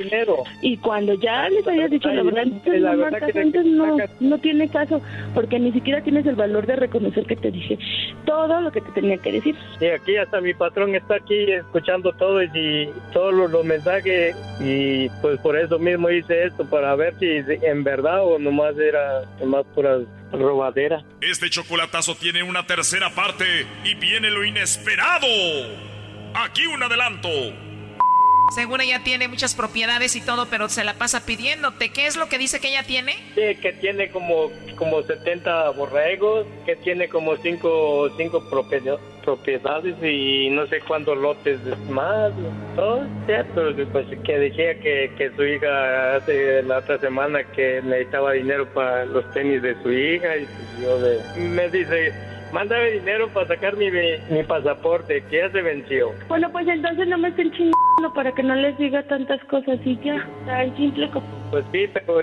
[0.63, 3.65] Y cuando ya les hayas dicho la verdad, entonces la no verdad marcas que- antes
[3.67, 5.03] no, sacas- no tiene caso,
[5.35, 7.79] porque ni siquiera tienes el valor de reconocer que te dije
[8.25, 9.55] todo lo que te tenía que decir.
[9.81, 14.37] Y aquí hasta mi patrón está aquí escuchando todo y, y todos los, los mensajes
[14.61, 17.27] y pues por eso mismo hice esto para ver si
[17.65, 19.99] en verdad o nomás era nomás pura
[20.33, 21.03] robadera.
[21.21, 23.45] Este chocolatazo tiene una tercera parte
[23.85, 25.27] y viene lo inesperado.
[26.45, 27.29] Aquí un adelanto.
[28.55, 31.91] Seguro ella tiene muchas propiedades y todo, pero se la pasa pidiéndote.
[31.91, 33.13] ¿Qué es lo que dice que ella tiene?
[33.35, 40.49] Sí, que tiene como, como 70 borregos, que tiene como 5 cinco propiedad- propiedades y
[40.49, 41.59] no sé cuántos lotes
[41.91, 42.33] más.
[42.75, 48.33] Todo cierto, pues que decía que, que su hija hace la otra semana que necesitaba
[48.33, 51.21] dinero para los tenis de su hija y pues yo de,
[51.51, 52.15] me dice,
[52.53, 56.13] mándame dinero para sacar mi, mi pasaporte que ya se venció.
[56.29, 59.99] Bueno, pues entonces no me estén chingando para que no les diga tantas cosas y
[59.99, 61.27] ya, tan simple como...
[61.51, 62.23] Pues sí, pero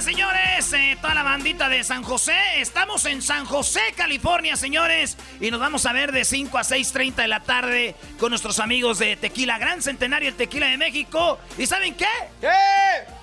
[0.00, 5.50] Señores, eh, toda la bandita de San José, estamos en San José, California, señores, y
[5.50, 9.16] nos vamos a ver de 5 a 6.30 de la tarde con nuestros amigos de
[9.16, 11.38] Tequila Gran Centenario, el Tequila de México.
[11.58, 12.06] ¿Y saben qué?
[12.40, 12.48] ¿Qué?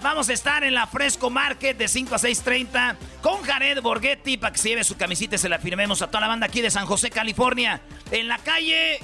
[0.03, 4.53] Vamos a estar en la Fresco Market de 5 a 6.30 con Jared Borghetti para
[4.53, 6.69] que se lleve su camisita y se la firmemos a toda la banda aquí de
[6.69, 7.81] San José, California,
[8.11, 8.99] en la calle...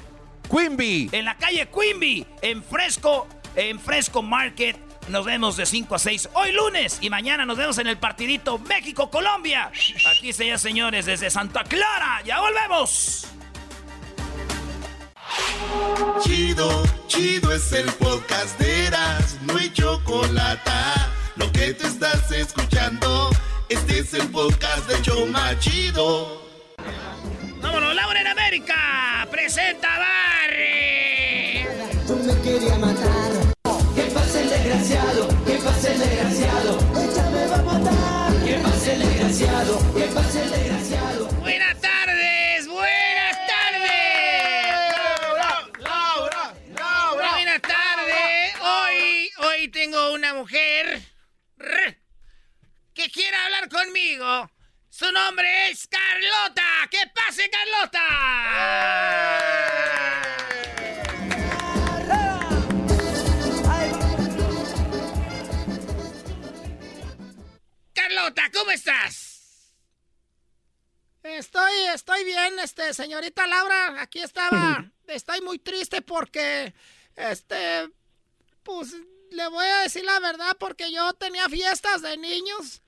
[0.47, 1.09] Quimby.
[1.11, 4.92] En la calle Quimby, en Fresco, en Fresco Market.
[5.09, 8.57] Nos vemos de 5 a 6 hoy lunes y mañana nos vemos en el partidito
[8.57, 9.71] México-Colombia.
[10.15, 12.21] Aquí se señores desde Santa Clara.
[12.25, 13.27] Ya volvemos.
[16.21, 20.71] Chido, chido es el podcast de Eras, no hay chocolate.
[21.35, 23.29] Lo que te estás escuchando,
[23.69, 26.43] este es el podcast de Choma Chido.
[27.61, 29.27] ¡Vámonos, Laura en América!
[29.31, 30.12] ¡Presenta Barry!
[34.73, 35.27] Desgraciado?
[35.45, 36.79] ¿Qué pasa el desgraciado?
[36.95, 38.33] Ella me va a matar.
[38.43, 39.93] ¿Qué pasa el desgraciado?
[39.93, 41.27] ¿Qué pasa el desgraciado?
[41.41, 43.91] Buenas tardes, buenas tardes.
[44.97, 47.31] Laura, Laura, Laura.
[47.33, 48.55] Buenas tardes.
[48.61, 51.01] Hoy, hoy tengo una mujer
[52.93, 54.49] que quiere hablar conmigo.
[54.89, 56.63] Su nombre es Carlota.
[56.89, 57.99] ¡Que pase, Carlota!
[68.33, 69.73] Carlota, ¿cómo estás?
[71.23, 76.73] Estoy, estoy bien, este, señorita Laura, aquí estaba, estoy muy triste porque,
[77.15, 77.89] este,
[78.63, 78.95] pues,
[79.31, 82.81] le voy a decir la verdad porque yo tenía fiestas de niños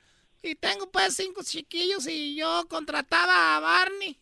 [0.43, 4.19] y tengo pues cinco chiquillos y yo contrataba a Barney,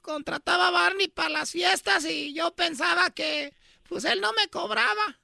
[0.00, 3.54] contrataba a Barney para las fiestas y yo pensaba que,
[3.88, 5.18] pues, él no me cobraba.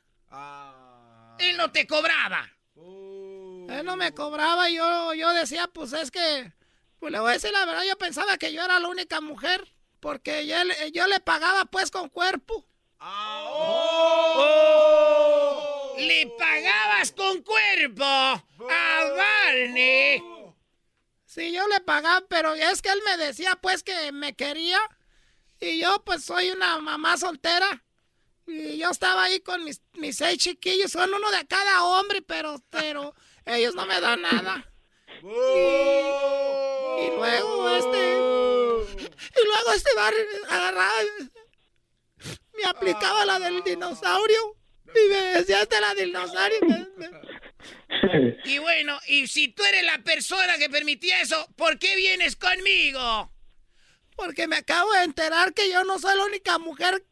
[1.39, 2.58] Él no te cobraba.
[3.69, 6.53] Él no me cobraba y yo, yo decía, pues es que,
[6.99, 9.73] pues le voy a decir la verdad, yo pensaba que yo era la única mujer,
[10.01, 12.65] porque yo, le- yo le pagaba pues con cuerpo.
[15.99, 18.43] ¡Le pagabas con cuerpo a
[19.17, 20.23] Barney!
[21.27, 24.79] Sí, yo le pagaba, pero es que él me decía pues que me quería
[25.61, 27.85] y yo pues soy una mamá soltera.
[28.47, 32.63] Y yo estaba ahí con mis, mis seis chiquillos, son uno de cada hombre, pero,
[32.71, 33.15] pero
[33.49, 34.65] ellos no me dan nada.
[35.23, 38.19] Y, y luego este.
[39.41, 40.15] Y luego este bar
[40.49, 40.93] agarraba.
[42.57, 44.57] Me aplicaba la del dinosaurio.
[44.95, 46.59] Y me decía esta la del dinosaurio.
[46.63, 51.79] y me- me- Y bueno, y si tú eres la persona que permitía eso, ¿por
[51.79, 53.33] qué vienes conmigo?
[54.17, 57.05] Porque me acabo de enterar que yo no soy la única mujer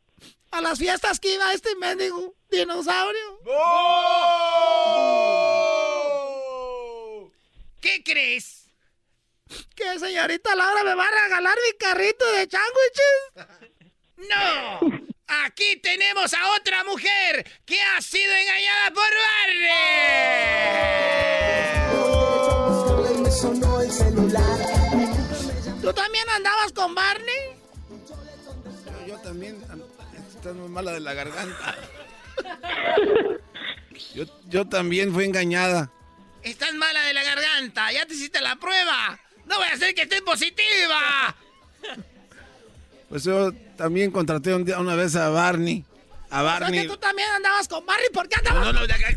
[0.50, 3.40] a las fiestas que iba este mendigo dinosaurio.
[7.86, 8.66] ¿Qué crees?
[9.76, 13.14] Que señorita Laura me va a regalar mi carrito de sándwiches.
[14.28, 14.80] ¡No!
[15.44, 19.04] Aquí tenemos a otra mujer que ha sido engañada por
[19.38, 19.86] Barney.
[25.80, 27.56] ¿Tú también andabas con Barney?
[28.08, 29.62] Yo, yo también.
[30.34, 31.76] Estás muy mala de la garganta.
[34.14, 35.90] Yo, yo también fui engañada.
[36.46, 37.90] Estás mala de la garganta.
[37.92, 39.18] Ya te hiciste la prueba.
[39.46, 41.34] No voy a hacer que estés positiva.
[43.08, 45.84] Pues yo también contraté un día, una vez a Barney.
[46.30, 46.86] A sea que Barney.
[46.88, 48.08] tú también andabas con Barney.
[48.12, 48.64] ¿Por qué andabas?
[48.64, 49.14] No, no, no, de acá-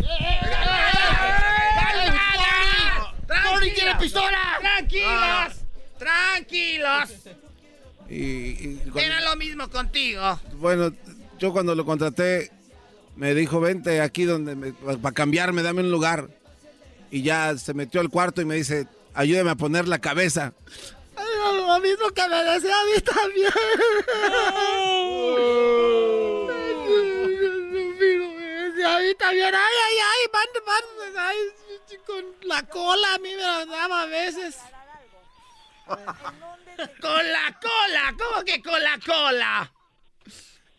[3.27, 4.57] ¡Barney quiere pistola!
[4.60, 5.56] Tranquilos.
[5.99, 7.10] Tranquilos.
[8.10, 10.39] Y, y cuando- Era lo mismo contigo.
[10.53, 10.91] bueno,
[11.38, 12.51] yo cuando lo contraté,
[13.15, 16.27] me dijo, vente aquí donde para cambiarme, dame un lugar.
[17.11, 20.53] Y ya se metió al cuarto y me dice, ayúdame a poner la cabeza.
[21.18, 23.53] Lo mismo que me decía a mí también.
[28.86, 29.56] A mí también.
[29.56, 30.84] Ay, ay, ay, van, van,
[31.18, 31.38] ay,
[32.06, 34.57] con la cola a mí me la daba a veces.
[37.02, 38.15] Con la cola.
[38.18, 39.73] ¿Cómo que con la cola?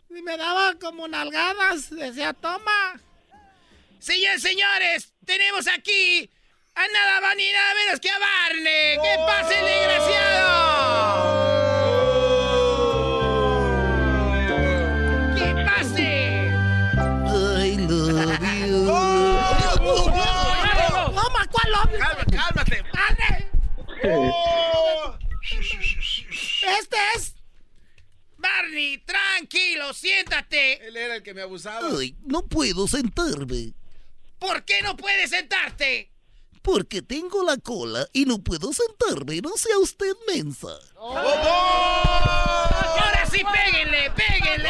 [0.08, 1.90] Y me daba como nalgadas.
[1.90, 3.00] Decía, toma.
[3.98, 6.30] Señores, señores, tenemos aquí
[6.74, 8.98] a nada más ni nada menos que a Barney.
[9.02, 11.00] ¡Que pase el desgraciado!
[15.36, 16.50] ¡Que pase!
[17.62, 20.00] I love you.
[21.14, 21.98] Toma, ¿cuál hombre?
[21.98, 22.84] cálmate.
[26.78, 27.34] Este es.
[28.38, 30.86] Barney, tranquilo, siéntate.
[30.86, 31.88] Él era el que me abusaba.
[31.98, 33.74] Ay, no puedo sentarme.
[34.40, 36.10] ¿Por qué no puedes sentarte?
[36.62, 39.40] Porque tengo la cola y no puedo sentarme.
[39.40, 40.76] No sea usted mensa.
[40.98, 41.36] Ahora
[43.30, 44.68] sí, péguenle, péguenle.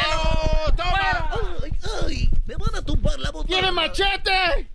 [0.77, 1.31] ¡Toma!
[1.63, 1.71] Ay,
[2.05, 3.59] ay, me van a tumbar la botella.
[3.59, 4.69] ¡Tiene machete!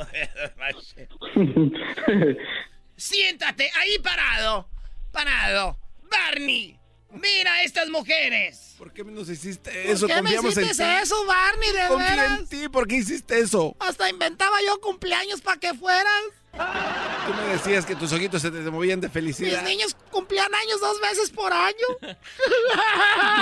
[2.96, 4.68] Siéntate ahí parado.
[5.10, 5.76] Parado.
[6.10, 6.78] Barney,
[7.12, 8.74] mira estas mujeres.
[8.78, 10.06] ¿Por qué nos hiciste ¿Por eso?
[10.06, 12.38] qué me en hiciste eso, Barney, de veras?
[12.40, 13.76] en ti, ¿por qué hiciste eso?
[13.78, 16.22] Hasta inventaba yo cumpleaños para que fueras.
[16.52, 19.62] Tú me decías que tus ojitos se te movían de Mis felicidad.
[19.62, 21.86] niños cumplían años dos veces por año.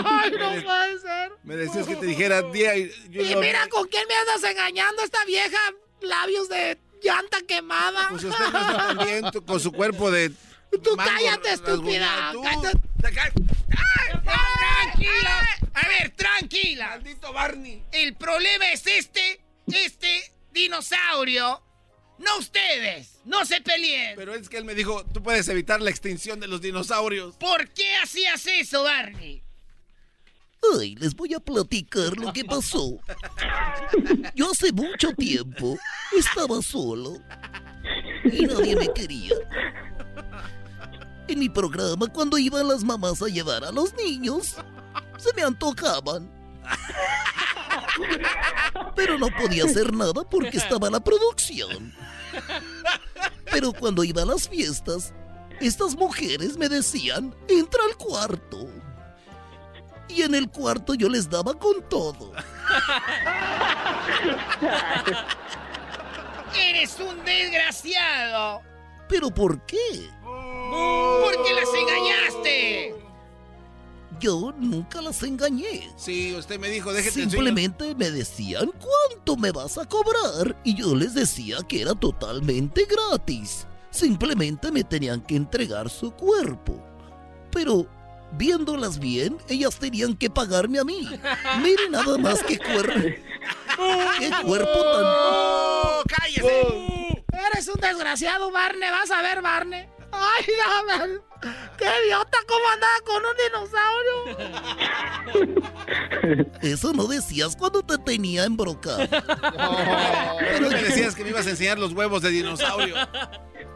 [0.05, 1.33] Ay, no puede ser.
[1.45, 4.43] Me decías que te dijera día y yo Y no- mira con quién me andas
[4.45, 5.59] engañando esta vieja.
[6.03, 8.09] Labios de llanta quemada.
[8.11, 10.31] Pues usted no está tan bien tú- con su cuerpo de.
[10.83, 12.31] Tú mango cállate, estúpida.
[12.33, 12.71] rasguñado.
[13.71, 13.77] Tú-
[14.25, 15.03] Cállate.
[15.05, 15.49] Tranquila.
[15.75, 16.89] A ver, tranquila.
[16.91, 17.83] Maldito Barney.
[17.93, 21.63] El problema es este, este dinosaurio.
[22.19, 23.21] No ustedes.
[23.25, 24.17] No se peleen.
[24.17, 27.37] Pero es que él me dijo, tú puedes evitar la extinción de los dinosaurios.
[27.37, 29.43] ¿Por qué hacías eso, Barney?
[30.81, 32.99] Ay, les voy a platicar lo que pasó.
[34.35, 35.79] Yo hace mucho tiempo
[36.19, 37.19] estaba solo
[38.25, 39.35] y nadie me quería.
[41.29, 44.57] En mi programa, cuando iban las mamás a llevar a los niños,
[45.19, 46.31] se me antojaban.
[48.97, 51.95] Pero no podía hacer nada porque estaba la producción.
[53.51, 55.13] Pero cuando iba a las fiestas,
[55.61, 58.69] estas mujeres me decían, entra al cuarto.
[60.09, 62.33] Y en el cuarto yo les daba con todo.
[66.57, 68.63] Eres un desgraciado.
[69.09, 70.11] ¿Pero por qué?
[70.71, 72.95] Porque las engañaste.
[74.21, 75.91] Yo nunca las engañé.
[75.97, 80.95] Sí, usted me dijo, déjate Simplemente me decían cuánto me vas a cobrar y yo
[80.95, 83.67] les decía que era totalmente gratis.
[83.91, 86.83] Simplemente me tenían que entregar su cuerpo.
[87.53, 87.87] Pero
[88.33, 91.09] viéndolas bien, ellas tenían que pagarme a mí.
[91.63, 93.01] Miren nada más qué cuerpo.
[94.19, 95.03] Qué cuerpo tan.
[95.05, 97.25] ¡Oh, cállese!
[97.53, 98.91] Eres un desgraciado, Barney.
[98.91, 99.87] Vas a ver, Barney.
[100.13, 101.19] Ay, dame.
[101.77, 102.39] ¡Qué idiota!
[102.49, 103.37] ¿Cómo andaba con un
[105.37, 105.69] dinosaurio?
[106.63, 108.99] Eso no decías cuando te tenía embrocado.
[110.41, 112.97] Pero me decías que me ibas a enseñar los huevos de dinosaurio.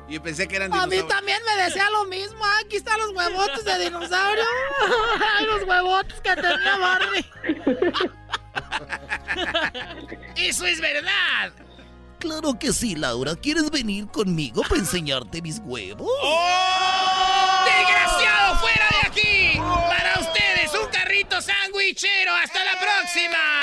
[0.08, 1.08] Y yo pensé que eran A mí dinosaurios.
[1.08, 2.44] también me decía lo mismo.
[2.64, 4.44] Aquí están los huevotes de dinosaurio.
[5.38, 7.24] Ay, los huevotes que tenía Barney.
[10.36, 11.52] Eso es verdad.
[12.22, 13.34] Claro que sí, Laura.
[13.34, 16.08] ¿Quieres venir conmigo para enseñarte mis huevos?
[17.64, 19.58] ¡Desgraciado, fuera de aquí!
[19.58, 22.32] Para ustedes, un carrito sandwichero.
[22.32, 23.61] ¡Hasta la próxima!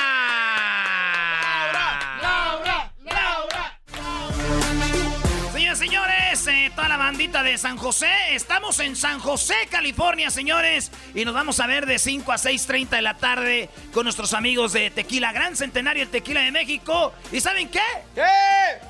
[7.00, 11.86] Bandita de San José, estamos en San José, California, señores, y nos vamos a ver
[11.86, 16.10] de 5 a 6.30 de la tarde con nuestros amigos de Tequila Gran Centenario, el
[16.10, 17.14] Tequila de México.
[17.32, 17.80] ¿Y saben qué?
[18.14, 18.20] ¿Qué?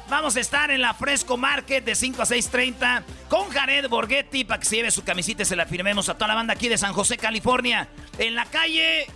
[0.08, 4.58] Vamos a estar en la Fresco Market de 5 a 6.30 con Jared Borghetti para
[4.58, 6.78] que se lleve su camisita y se la firmemos a toda la banda aquí de
[6.78, 7.88] San José, California.
[8.18, 9.06] En la calle...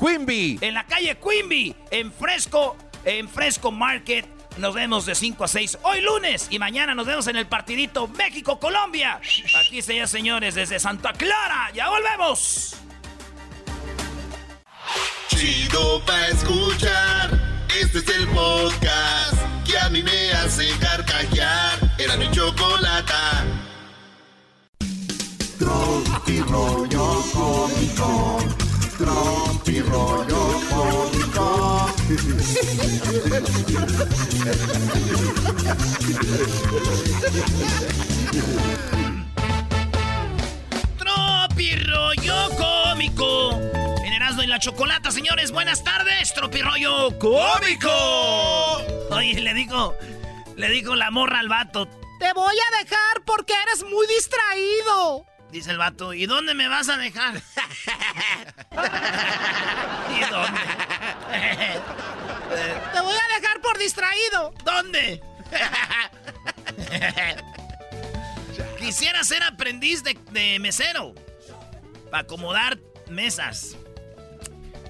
[0.00, 0.58] Quimby.
[0.62, 4.37] En la calle Quimby, en Fresco, en Fresco Market.
[4.58, 8.08] Nos vemos de 5 a 6 hoy lunes y mañana nos vemos en el partidito
[8.08, 9.20] México-Colombia.
[9.64, 11.70] Aquí se señores desde Santa Clara.
[11.72, 12.74] Ya volvemos.
[15.28, 17.30] Chido pa' escuchar.
[17.80, 21.78] Este es el podcast que a mí me hace carcajear.
[21.96, 23.44] Era mi chocolata.
[25.58, 28.67] Tropi rollo cómico.
[28.98, 31.86] Tropi rollo cómico.
[40.98, 43.52] Tropi rollo cómico.
[44.02, 46.34] En y la Chocolata, señores, buenas tardes.
[46.34, 47.92] Tropi rollo cómico.
[49.12, 49.94] Oye, le digo,
[50.56, 51.86] le digo la morra al vato.
[52.18, 55.24] Te voy a dejar porque eres muy distraído.
[55.50, 57.36] Dice el vato, ¿y dónde me vas a dejar?
[60.10, 60.60] ¿Y dónde?
[62.92, 64.52] Te voy a dejar por distraído.
[64.64, 65.22] ¿Dónde?
[68.78, 71.14] Quisiera ser aprendiz de, de mesero.
[72.10, 73.76] Para acomodar mesas.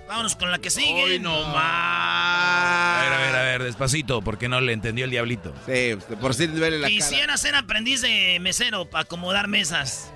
[0.08, 1.04] Vámonos con la que sigue.
[1.04, 1.56] Hoy no más.
[1.56, 5.52] A ver, a ver, a ver, despacito, porque no le entendió el diablito.
[5.66, 6.96] Sí, por si le duele la cara.
[6.96, 10.10] Quisiera ser aprendiz de mesero para acomodar mesas.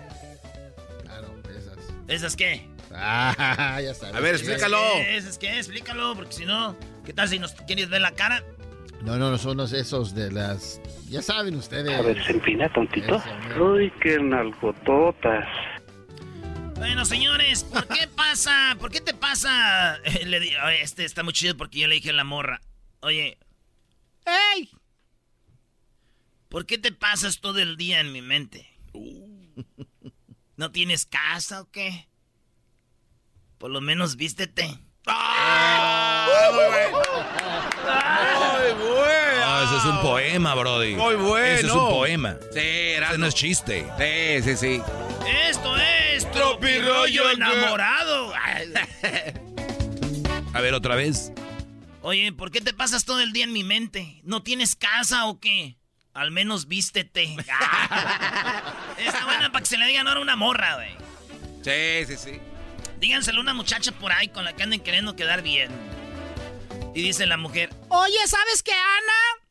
[2.08, 2.34] Esas.
[2.34, 2.68] ¿Esas qué?
[2.94, 4.14] Ah, ya sabes.
[4.14, 4.78] A ver, ¿Esas explícalo.
[4.94, 5.16] ¿Qué?
[5.16, 5.56] ¿Esas qué?
[5.58, 8.44] Explícalo, porque si no, ¿qué tal si nos quieres ver la cara?
[9.02, 10.80] No, no, no son los esos de las.
[11.08, 11.98] Ya saben ustedes.
[11.98, 13.22] A ver, se empina tontito.
[13.48, 13.72] Mero.
[13.74, 15.46] Uy, qué nalgototas.
[16.76, 18.76] Bueno, señores, ¿por qué pasa?
[18.78, 19.98] ¿Por qué te pasa?
[20.26, 22.60] Le di- oye, este está muy chido porque yo le dije a la morra.
[23.00, 23.38] Oye,
[24.54, 24.68] ¡Ey!
[26.48, 28.68] ¿por qué te pasas todo el día en mi mente?
[30.62, 32.09] ¿No tienes casa o qué?
[33.59, 34.78] Por lo menos vístete.
[35.09, 36.51] ¡Ah!
[36.52, 37.02] Muy bueno.
[39.40, 40.94] No, ese es un poema, Brody.
[40.94, 41.44] Muy bueno.
[41.44, 42.36] Ese es un poema.
[42.52, 43.84] Sí, Ese no es chiste.
[43.98, 44.82] Sí, sí, sí.
[45.48, 48.32] Esto es Tropirollo enamorado.
[50.55, 51.32] A ver, otra vez.
[52.02, 54.20] Oye, ¿por qué te pasas todo el día en mi mente?
[54.22, 55.76] ¿No tienes casa o qué?
[56.14, 57.24] Al menos vístete.
[58.98, 60.94] Está buena para que se le digan ahora una morra, güey.
[61.62, 62.40] Sí, sí, sí.
[62.98, 65.70] Díganselo a una muchacha por ahí con la que anden queriendo quedar bien.
[66.94, 69.43] Y dice la mujer, Oye, ¿sabes qué, Ana?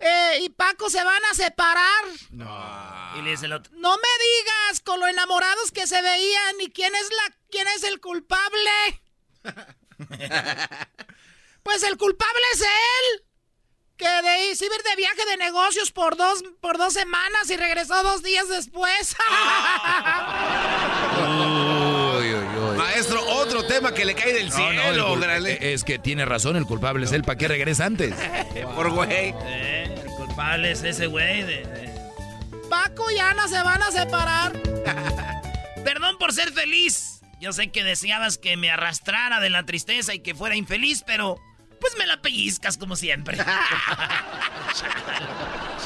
[0.00, 2.04] Eh, y Paco se van a separar.
[3.16, 6.70] y le dice el otro, No me digas con lo enamorados que se veían y
[6.70, 9.02] quién es la quién es el culpable.
[11.62, 13.24] pues el culpable es él.
[14.02, 17.48] Que de se iba a ir de viaje de negocios por dos por dos semanas
[17.50, 19.14] y regresó dos días después.
[21.18, 22.76] Uy, uy, uy.
[22.76, 25.72] Maestro, otro tema que le cae del No, no, el cielo, cul- grande.
[25.72, 27.22] es que tiene razón, el culpable es él.
[27.22, 28.14] ¿Para qué regresa antes?
[28.74, 29.08] Por güey.
[29.44, 31.92] eh, el culpable es ese güey de- de,
[32.68, 34.52] Paco y Ana se van a separar.
[35.84, 37.20] Perdón por ser feliz.
[37.40, 41.36] Yo sé que deseabas que me arrastrara de la tristeza y que fuera infeliz, pero
[41.82, 43.36] pues me la pellizcas como siempre.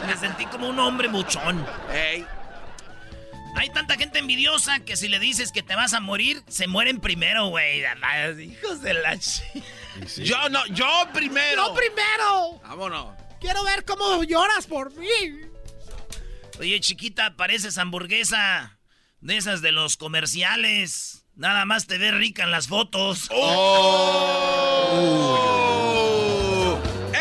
[0.06, 1.64] me sentí como un hombre muchón.
[3.56, 7.00] Hay tanta gente envidiosa que si le dices que te vas a morir, se mueren
[7.00, 7.82] primero, güey.
[8.38, 9.42] Hijos de la chi-
[10.18, 11.68] Yo no, yo primero.
[11.68, 12.60] Yo primero.
[12.62, 13.14] Vámonos.
[13.40, 15.06] Quiero ver cómo lloras por mí.
[16.60, 18.78] Oye, chiquita, pareces hamburguesa
[19.20, 21.24] de esas de los comerciales.
[21.36, 23.28] Nada más te ves rica en las fotos.
[23.30, 23.52] ¡Oh!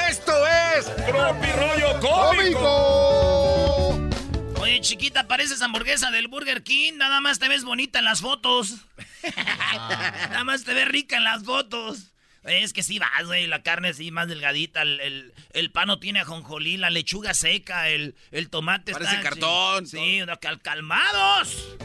[0.09, 0.31] Esto
[0.77, 2.69] es Tropi Rollo Cómico.
[4.61, 6.93] Oye, chiquita, pareces hamburguesa del Burger King.
[6.95, 8.75] Nada más te ves bonita en las fotos.
[10.29, 12.13] Nada más te ves rica en las fotos.
[12.43, 13.47] Es que sí vas, güey.
[13.47, 14.83] La carne así más delgadita.
[14.83, 16.77] El, el, el pan no tiene ajonjolí.
[16.77, 17.89] La lechuga seca.
[17.89, 19.23] El, el tomate Parece está...
[19.29, 21.75] cartón, Sí, no, cal- calmados.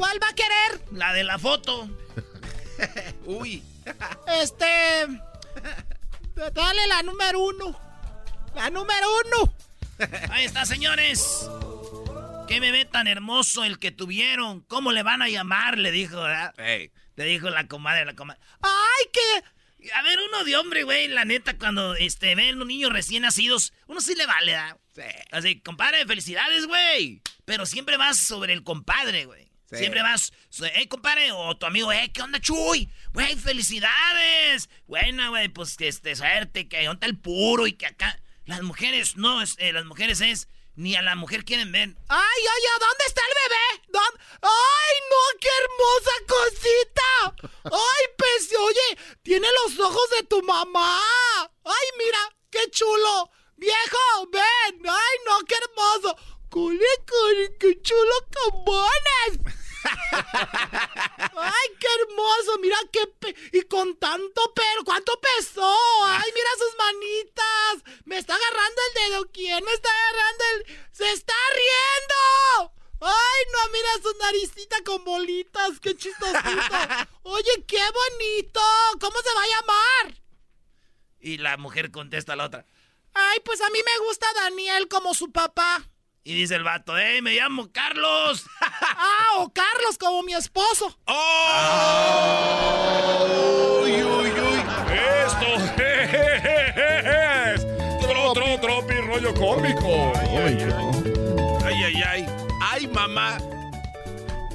[0.00, 0.80] ¿Cuál va a querer?
[0.92, 1.86] La de la foto.
[3.26, 3.62] Uy.
[4.40, 5.06] Este.
[6.54, 7.78] Dale la número uno.
[8.54, 9.54] La número uno.
[10.30, 11.50] Ahí está, señores.
[12.48, 14.62] Qué bebé tan hermoso el que tuvieron.
[14.62, 15.76] ¿Cómo le van a llamar?
[15.76, 16.54] Le dijo, ¿verdad?
[16.56, 18.40] Le dijo la comadre, la comadre.
[18.62, 19.90] ¡Ay, qué!
[19.92, 23.74] A ver, uno de hombre, güey, la neta, cuando este, ven un niño recién nacidos,
[23.86, 24.78] uno sí le vale, ¿verdad?
[25.30, 27.20] Así, compadre, felicidades, güey.
[27.44, 29.49] Pero siempre vas sobre el compadre, güey.
[29.70, 29.76] Sí.
[29.76, 30.32] Siempre vas,
[30.74, 32.90] eh, compadre, o tu amigo, eh, ¿qué onda, Chuy?
[33.12, 34.68] Güey, felicidades.
[34.88, 38.20] Buena, güey, pues que este, suerte, que onda el puro y que acá.
[38.46, 41.90] Las mujeres, no, es, eh, las mujeres es, ni a la mujer quieren ver.
[42.08, 42.80] ¡Ay, ay, ay!
[42.80, 43.86] ¿Dónde está el bebé?
[43.92, 44.20] ¿Dónde?
[44.42, 45.38] ¡Ay, no!
[45.40, 47.50] ¡Qué hermosa cosita!
[47.64, 48.50] ¡Ay, pez!
[48.58, 51.00] Oye, tiene los ojos de tu mamá.
[51.64, 52.18] ¡Ay, mira!
[52.50, 53.30] ¡Qué chulo!
[53.56, 54.82] ¡Viejo, ven!
[54.84, 55.38] ¡Ay, no!
[55.44, 56.16] ¡Qué hermoso!
[56.48, 56.84] ¡Cule!
[57.60, 59.59] ¡Qué chulo camones!
[61.36, 62.58] ¡Ay, qué hermoso!
[62.60, 64.84] Mira qué pe y con tanto pelo.
[64.84, 65.76] ¿Cuánto pesó?
[66.04, 68.00] ¡Ay, mira sus manitas!
[68.04, 69.30] Me está agarrando el dedo.
[69.32, 70.88] ¿Quién me está agarrando el...?
[70.92, 72.72] ¡Se está riendo!
[73.00, 73.72] ¡Ay, no!
[73.72, 75.80] Mira su naricita con bolitas.
[75.80, 76.76] ¡Qué chistosito!
[77.22, 78.60] Oye, qué bonito.
[79.00, 80.22] ¿Cómo se va a llamar?
[81.20, 82.66] Y la mujer contesta a la otra.
[83.14, 85.88] Ay, pues a mí me gusta Daniel como su papá.
[86.22, 88.44] Y dice el vato, eh, me llamo Carlos.
[88.60, 90.94] ah, o Carlos como mi esposo.
[93.82, 94.62] ¡Uy, uy, uy!
[95.24, 95.46] ¡Esto
[95.82, 97.66] es!
[98.02, 100.12] ¡Tro, tro, tropi, rollo cómico!
[101.64, 102.26] Ay, ay, ay.
[102.60, 103.38] Ay, mamá.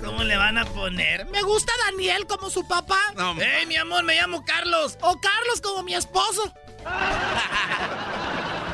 [0.03, 1.25] ¿Cómo le van a poner?
[1.25, 2.99] Me gusta Daniel como su papá.
[3.15, 4.99] No, ¡Ey, mi amor, me llamo Carlos!
[5.01, 6.53] O Carlos como mi esposo.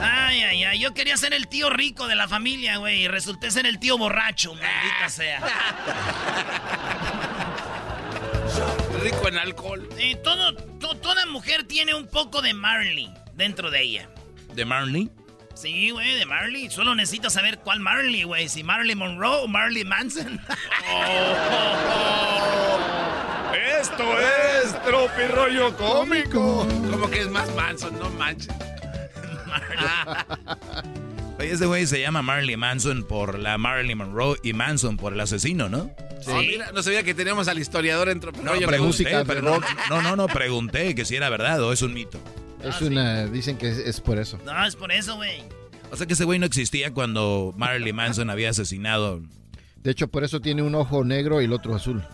[0.00, 3.50] Ay, ay, ay, yo quería ser el tío rico de la familia, güey, y resulté
[3.50, 5.40] ser el tío borracho, maldita sea.
[9.02, 9.88] rico en alcohol.
[9.98, 14.08] Y todo, to- toda mujer tiene un poco de Marley dentro de ella.
[14.54, 15.10] ¿De Marley?
[15.54, 16.70] Sí, güey, de Marley.
[16.70, 18.48] Solo necesitas saber cuál Marley, güey.
[18.48, 20.40] Si Marley Monroe o Marley Manson.
[23.80, 26.66] ¡Esto es tropi, rollo cómico!
[26.90, 28.54] Como que es más manso, no manches.
[31.38, 35.20] Oye, ese güey se llama Marley Manson por la Marilyn Monroe y Manson por el
[35.20, 35.90] asesino, ¿no?
[36.20, 36.32] Sí.
[36.32, 38.66] mira, no sabía que teníamos al historiador en No, Tropirollo.
[38.66, 39.58] pregunté, pero no,
[39.88, 42.20] no, no, no, pregunté que si era verdad o es un mito.
[42.62, 43.24] Es una.
[43.26, 44.38] Dicen que es, es por eso.
[44.44, 45.42] no, es por eso, güey.
[45.90, 49.22] O sea que ese güey no existía cuando Marilyn Manson había asesinado.
[49.76, 52.04] De hecho, por eso tiene un ojo negro y el otro azul.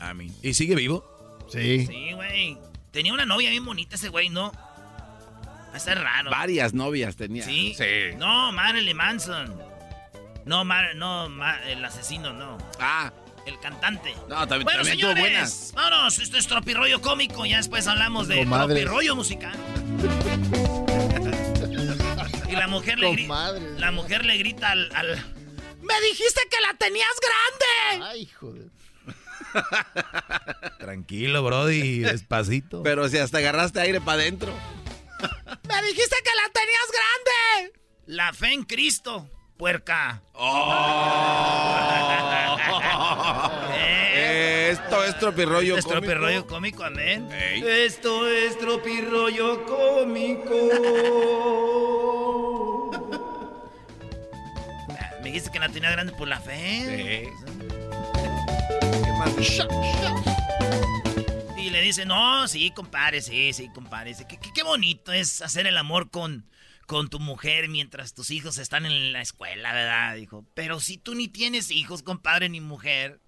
[0.00, 0.32] A mí.
[0.42, 1.04] ¿Y sigue vivo?
[1.48, 1.86] Sí.
[1.86, 2.58] Sí, güey.
[2.90, 4.50] Tenía una novia bien bonita ese güey, ¿no?
[5.78, 6.30] Ser raro.
[6.30, 7.44] Varias novias tenía.
[7.44, 7.74] ¿Sí?
[8.16, 9.56] No, Marilyn Manson.
[10.44, 11.26] No, Mar no,
[11.66, 12.58] el asesino, no.
[12.78, 13.12] Ah.
[13.46, 14.14] El cantante.
[14.28, 15.72] No, también, bueno, también tuvo señores, buenas.
[15.74, 16.18] vámonos.
[16.18, 17.44] Esto es tropirollo cómico.
[17.44, 18.84] Ya después hablamos de Comadres.
[18.84, 19.52] tropirollo musical.
[22.48, 23.28] y la mujer le grita.
[23.28, 23.80] Comadres.
[23.80, 25.22] La mujer le grita al, al-
[25.82, 28.06] ¡Me dijiste que la tenías grande!
[28.10, 28.68] Ay, joder.
[30.78, 32.82] Tranquilo, Brody, despacito.
[32.82, 34.52] Pero si hasta agarraste aire para adentro.
[35.68, 37.72] ¡Me dijiste que la tenías grande!
[38.06, 40.22] La fe en Cristo, puerca.
[43.76, 46.00] Eh, Esto es tropirollo Es cómico.
[46.00, 47.28] tropirollo cómico, amén.
[47.32, 50.54] Esto es tropirollo cómico.
[55.22, 57.28] Me dijiste que la tenía grande por la fe.
[61.64, 64.10] Y le dice, no, sí, compadre, sí, sí, compadre.
[64.10, 66.46] Dice, Qué, qué- qué bonito es hacer el amor con,
[66.86, 70.14] con tu mujer mientras tus hijos están en la escuela, ¿verdad?
[70.16, 73.18] Dijo, pero si tú ni tienes hijos, compadre, ni mujer.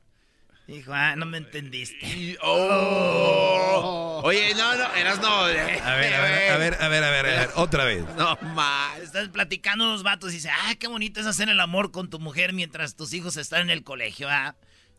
[0.67, 2.37] Dijo, ah, no me entendiste.
[2.43, 4.21] Oh.
[4.25, 5.29] Oye, no, no, eras no.
[5.29, 8.05] A ver, a ver, a ver, a ver, a ver, a ver, otra vez.
[8.17, 8.99] No más.
[8.99, 12.19] Estás platicando los vatos y dice, ah, qué bonito es hacer el amor con tu
[12.19, 14.57] mujer mientras tus hijos están en el colegio, ¿ah?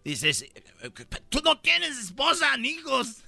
[0.08, 0.46] Dices,
[1.28, 3.26] tú no tienes esposa ni hijos.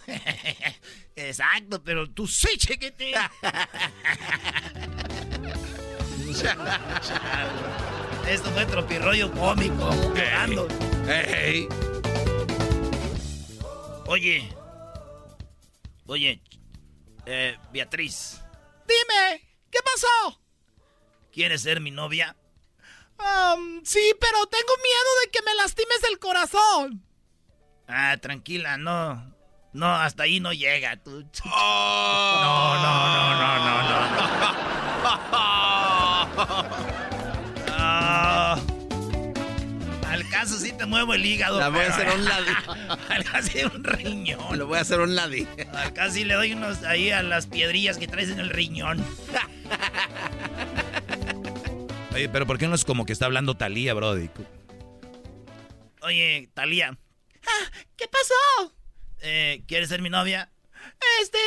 [1.18, 3.12] Exacto, pero tú sí, chequete.
[8.30, 9.90] Esto fue tropirroyo cómico.
[10.38, 10.70] Ando.
[11.10, 11.68] Ey.
[14.06, 14.50] Oye.
[16.06, 16.42] Oye.
[17.26, 18.40] Eh, Beatriz,
[18.88, 20.40] Dime, ¿qué pasó?
[21.34, 22.38] ¿quieres ser mi novia?
[23.20, 27.04] Um, sí, pero tengo miedo de que me lastimes el corazón.
[27.88, 29.36] Ah, tranquila, no.
[29.74, 30.98] No, hasta ahí no llega.
[30.98, 31.26] Tú.
[31.52, 32.40] Oh.
[32.42, 32.94] No, no,
[33.36, 34.10] no, no, no, no.
[37.82, 38.58] Ah.
[40.08, 41.60] al caso sí te muevo el hígado.
[41.60, 42.46] La voy a hacer a un lado.
[43.10, 44.58] Al caso sí un riñón.
[44.58, 45.48] Lo voy a hacer a un ladi.
[45.74, 49.06] Al caso sí le doy unos ahí a las piedrillas que traes en el riñón.
[52.14, 54.30] Oye, pero ¿por qué no es como que está hablando Talía, Brody?
[56.02, 56.98] Oye, Talía,
[57.96, 58.74] ¿Qué pasó?
[59.22, 60.52] eh, ¿quieres ser mi novia?
[61.22, 61.38] Este...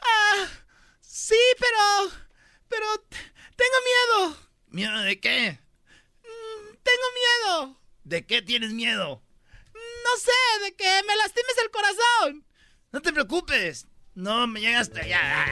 [0.00, 0.46] Ah,
[1.00, 2.12] sí, pero...
[2.68, 2.86] Pero...
[3.56, 4.36] Tengo miedo.
[4.68, 5.58] ¿Miedo de qué?
[6.22, 7.80] Mm, Tengo miedo.
[8.04, 9.22] ¿De qué tienes miedo?
[9.74, 12.46] No sé, de que me lastimes el corazón.
[12.92, 13.86] No te preocupes.
[14.14, 15.46] No me llegas hasta allá.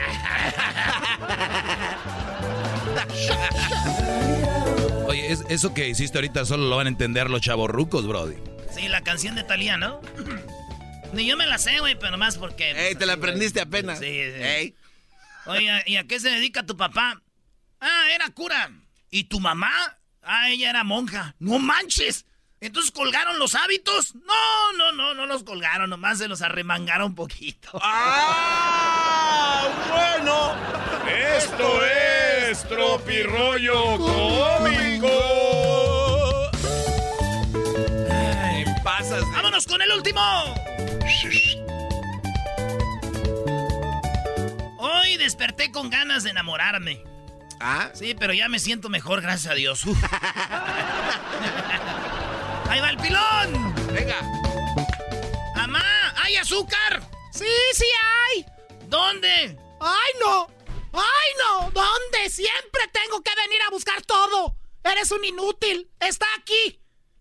[5.07, 8.35] Oye, es- eso que hiciste ahorita solo lo van a entender los chavorrucos, Brody.
[8.73, 10.01] Sí, la canción de Talía, ¿no?
[11.13, 12.71] Ni yo me la sé, güey, pero más porque...
[12.71, 13.99] Ey, te la aprendiste apenas.
[13.99, 14.41] Sí, sí.
[14.41, 14.75] Ey.
[15.45, 17.21] Oye, ¿y a qué se dedica tu papá?
[17.81, 18.71] Ah, era cura.
[19.09, 19.71] ¿Y tu mamá?
[20.21, 21.35] Ah, ella era monja.
[21.39, 22.25] ¡No manches!
[22.61, 24.13] ¿Entonces colgaron los hábitos?
[24.15, 27.71] No, no, no, no los colgaron, nomás se los arremangaron un poquito.
[27.81, 29.67] ¡Ah!
[29.89, 30.55] ¡Bueno!
[31.37, 32.10] Esto es
[32.59, 35.07] Tropirollo Cómico.
[38.11, 39.21] Ay, pasas.
[39.21, 40.21] de- ¡Vámonos con el último!
[44.77, 47.01] Hoy desperté con ganas de enamorarme.
[47.61, 47.89] ¿Ah?
[47.93, 49.83] Sí, pero ya me siento mejor, gracias a Dios.
[52.69, 53.73] ¡Ahí va el pilón!
[53.93, 54.17] Venga.
[55.55, 55.83] ¡Mamá!
[56.21, 57.01] ¿Hay azúcar?
[57.31, 57.85] Sí, sí
[58.33, 58.45] hay.
[58.87, 59.57] ¿Dónde?
[59.79, 60.47] ¡Ay, no!
[60.93, 61.71] ¡Ay, no!
[61.71, 62.29] ¿Dónde?
[62.29, 64.55] Siempre tengo que venir a buscar todo.
[64.83, 65.89] Eres un inútil.
[65.99, 66.79] Está aquí.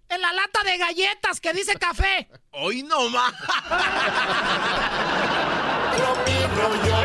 [0.09, 2.28] En la lata de galletas que dice café.
[2.51, 3.32] Hoy no más.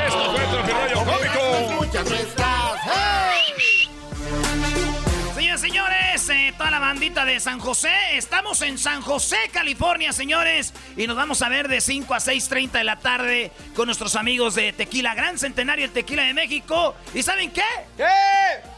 [6.58, 11.42] toda la bandita de San José, estamos en San José, California, señores, y nos vamos
[11.42, 15.38] a ver de 5 a 6.30 de la tarde con nuestros amigos de Tequila Gran
[15.38, 16.96] Centenario, el Tequila de México.
[17.14, 17.64] ¿Y saben qué?
[17.98, 18.06] ¿Qué?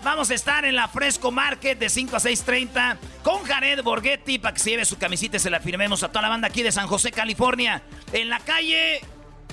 [0.04, 4.54] Vamos a estar en la Fresco Market de 5 a 6.30 con Jared Borghetti para
[4.54, 6.72] que se lleve su camisita y se la firmemos a toda la banda aquí de
[6.72, 7.82] San José, California,
[8.12, 9.02] en la calle...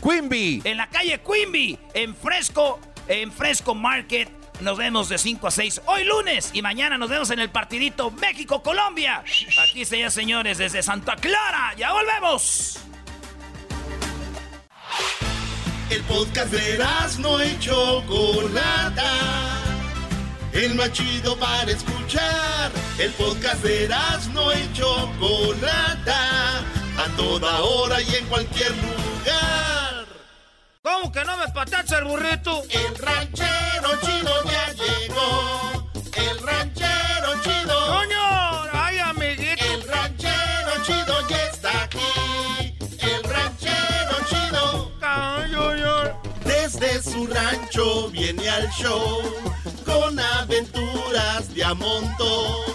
[0.03, 0.63] Quimby.
[0.65, 4.44] En la calle Quimby, en Fresco, en Fresco Market.
[4.61, 8.11] Nos vemos de 5 a 6 hoy lunes y mañana nos vemos en el partidito
[8.13, 9.25] México-Colombia.
[9.69, 11.75] Aquí, señores, señores, desde Santa Clara.
[11.77, 12.79] ¡Ya volvemos!
[15.91, 16.79] El podcast de
[17.19, 19.11] no y Chocolata.
[20.53, 22.71] El más chido para escuchar.
[22.99, 23.89] El podcast de
[24.33, 26.61] no y Chocolata.
[26.97, 29.84] a toda hora y en cualquier lugar.
[30.85, 32.63] ¿Cómo que no me patacha el burrito?
[32.69, 35.89] El ranchero chido ya llegó.
[36.15, 37.87] El ranchero chido.
[37.87, 38.71] ¡Coño!
[38.71, 39.65] ¡Ay, amiguito!
[39.65, 42.77] El ranchero chido ya está aquí.
[43.01, 44.93] El ranchero chido.
[46.45, 49.23] Desde su rancho viene al show
[49.87, 52.75] con aventuras de a montón.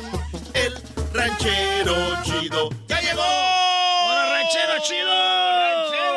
[0.55, 0.81] El
[1.13, 3.21] ranchero chido ya llegó.
[3.21, 5.09] ¡Hola, ranchero chido!
[5.13, 6.08] ¡Ranchero!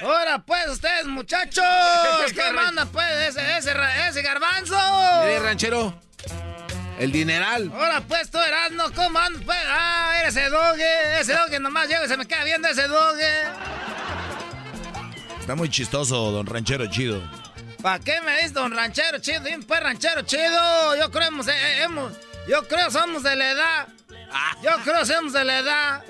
[0.00, 1.64] Ahora pues ustedes muchachos,
[2.34, 4.76] ¿qué manda pues ese, ese, garbanzo?
[5.24, 6.00] Mire, ranchero.
[6.98, 7.70] El dineral.
[7.74, 9.58] Ahora pues tú Erasmo, ¿cómo andas pues?
[9.68, 13.42] Ah, eres ese doge, ese doge nomás llega y se me queda viendo ese doge.
[15.38, 17.20] Está muy chistoso, don Ranchero Chido.
[17.84, 19.40] ¿Para qué me dices don ranchero chido?
[19.40, 22.14] Dime pues ranchero chido, yo creo hemos, eh, hemos,
[22.48, 23.88] yo creo somos de la edad.
[24.62, 26.04] Yo creo somos de la edad.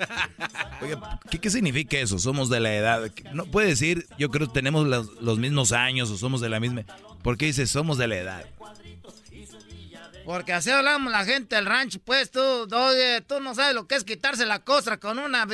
[0.81, 2.19] Oiga, ¿qué, significa eso?
[2.19, 3.11] Somos de la edad.
[3.33, 6.59] No puede decir, yo creo que tenemos los, los mismos años o somos de la
[6.59, 6.83] misma.
[7.21, 8.45] ¿Por qué dice somos de la edad?
[10.25, 13.95] Porque así hablamos la gente del rancho, pues tú, oye, tú no sabes lo que
[13.95, 15.47] es quitarse la costra con una,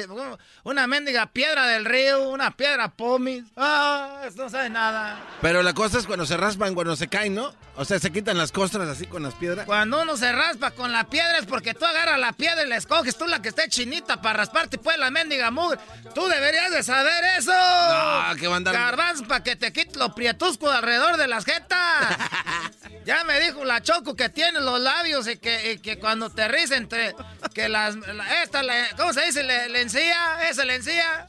[0.63, 3.43] una mendiga piedra del río, una piedra pomis.
[3.57, 5.19] Ah, no sabes nada.
[5.41, 7.53] Pero la cosa es cuando se raspan, cuando se caen, ¿no?
[7.75, 9.65] O sea, se quitan las costras así con las piedras.
[9.65, 12.75] Cuando uno se raspa con la piedra es porque tú agarras la piedra y la
[12.75, 15.79] escoges tú la que esté chinita para rasparte pues la mendiga mugre.
[16.13, 17.51] Tú deberías de saber eso.
[17.51, 21.45] No, que va a andar- Garbanzo para que te quites lo prietusco alrededor de las
[21.45, 21.79] jetas.
[23.05, 26.47] ya me dijo la Choco que tiene los labios y que, y que cuando te
[26.47, 27.15] ríes entre
[27.53, 29.43] que las la- esta la- ¿cómo se dice?
[29.43, 31.27] Le, le encía, esa le encía.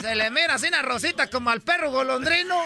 [0.00, 2.58] Se le mira así una rosita como al perro golondrino.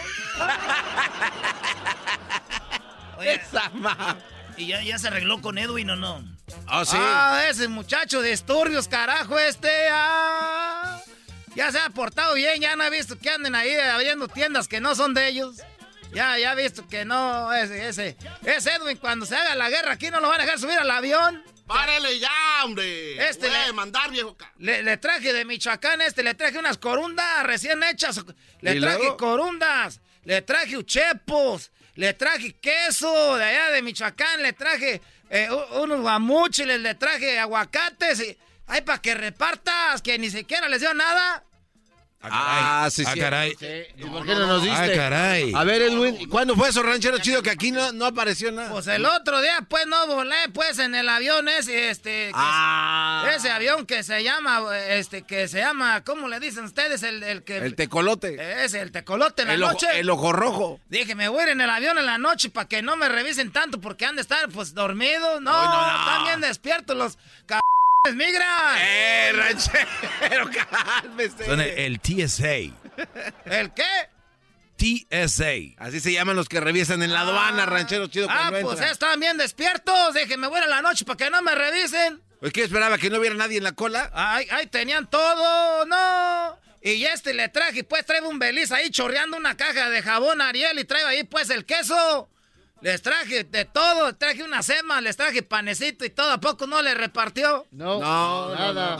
[3.19, 3.41] Oye,
[4.57, 6.24] ¿Y ya, ya se arregló con Edwin o no?
[6.66, 9.70] Ah, Ah, ese muchacho de disturbios, carajo, este.
[9.91, 11.01] ah.
[11.55, 14.81] ya se ha portado bien, ya no he visto que anden ahí abriendo tiendas que
[14.81, 15.57] no son de ellos.
[16.13, 18.17] Ya, ya he visto que no, ese, ese.
[18.45, 20.91] Ese Edwin, cuando se haga la guerra aquí no lo van a dejar subir al
[20.91, 21.43] avión.
[21.67, 22.31] ¡Párele ya,
[22.65, 23.17] hombre!
[23.29, 24.37] Este Puede le- mandar, viejo.
[24.59, 28.21] Le, le traje de Michoacán este, le traje unas corundas recién hechas.
[28.61, 29.17] Le ¿Y traje luego?
[29.17, 35.49] corundas, le traje uchepos, le traje queso de allá de Michoacán, le traje eh,
[35.81, 38.39] unos guamuchiles, le traje aguacates y...
[38.67, 41.45] Ay, para que repartas, que ni siquiera les dio nada.
[42.24, 43.20] Ah, sí, Ah, sí.
[43.20, 43.57] caray.
[43.97, 44.93] ¿Y por qué no nos diste?
[44.93, 45.53] Ah, caray.
[45.55, 48.70] A ver, Edwin, ¿y ¿cuándo fue eso, ranchero chido, que aquí no, no apareció nada?
[48.70, 52.28] Pues el otro día, pues, no volé, pues, en el avión ese, este...
[52.28, 53.28] que- Ah.
[53.35, 57.03] Ese avión que se llama, este, que se llama, ¿cómo le dicen ustedes?
[57.03, 57.57] El, el que...
[57.59, 58.65] El tecolote.
[58.65, 59.86] Ese, el tecolote en la El ojo, noche.
[59.99, 60.81] el ojo rojo.
[60.89, 63.09] Dije, me voy a ir en el avión en la noche para que no me
[63.09, 65.40] revisen tanto porque han de estar, pues, dormidos.
[65.40, 65.99] No, no, no.
[65.99, 67.19] están bien despiertos los.
[68.11, 68.79] Migran.
[68.81, 70.51] ¡Eh, ranchero,
[71.01, 71.45] cálmese!
[71.47, 72.74] Son el, el TSA.
[73.45, 74.09] ¿El qué?
[74.77, 75.77] TSA.
[75.79, 78.91] Así se llaman los que revisan en la aduana, ranchero chido, Ah, cuando pues entran.
[78.93, 80.15] están bien despiertos.
[80.15, 82.20] Dije, me voy a la noche para que no me revisen.
[82.41, 82.99] Pues, ¿Qué esperaba?
[82.99, 84.11] ¿Que no hubiera nadie en la cola?
[84.12, 86.59] Ay, ay, tenían todo, no.
[86.83, 90.77] Y este le traje, pues trae un beliz ahí chorreando una caja de jabón Ariel
[90.81, 92.29] y trae ahí pues el queso.
[92.83, 96.83] Les traje de todo, traje una sema, les traje panecito y todo, ¿a poco no
[96.83, 97.65] le repartió?
[97.71, 98.99] No, No, nada.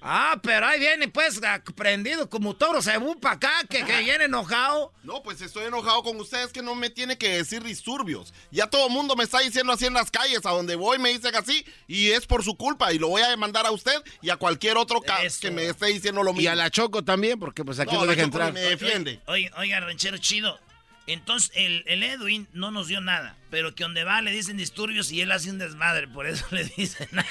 [0.00, 1.40] Ah, pero ahí viene pues
[1.74, 4.92] prendido como toro cebú para acá, que, que viene enojado.
[5.02, 8.32] No, pues estoy enojado con ustedes que no me tiene que decir disturbios.
[8.52, 11.08] Ya todo el mundo me está diciendo así en las calles, a donde voy me
[11.10, 14.30] dicen así, y es por su culpa, y lo voy a demandar a usted y
[14.30, 15.40] a cualquier otro Eso.
[15.40, 16.42] que me esté diciendo lo mismo.
[16.42, 18.52] Y a la Choco también, porque pues aquí No, no, la deja Choco entrar.
[18.52, 19.20] me defiende.
[19.26, 20.60] Oiga, oiga, ranchero chido.
[21.08, 25.10] Entonces, el, el Edwin no nos dio nada, pero que donde va le dicen disturbios
[25.10, 27.28] y él hace un desmadre, por eso le dicen nada.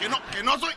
[0.00, 0.74] Que no, que no soy...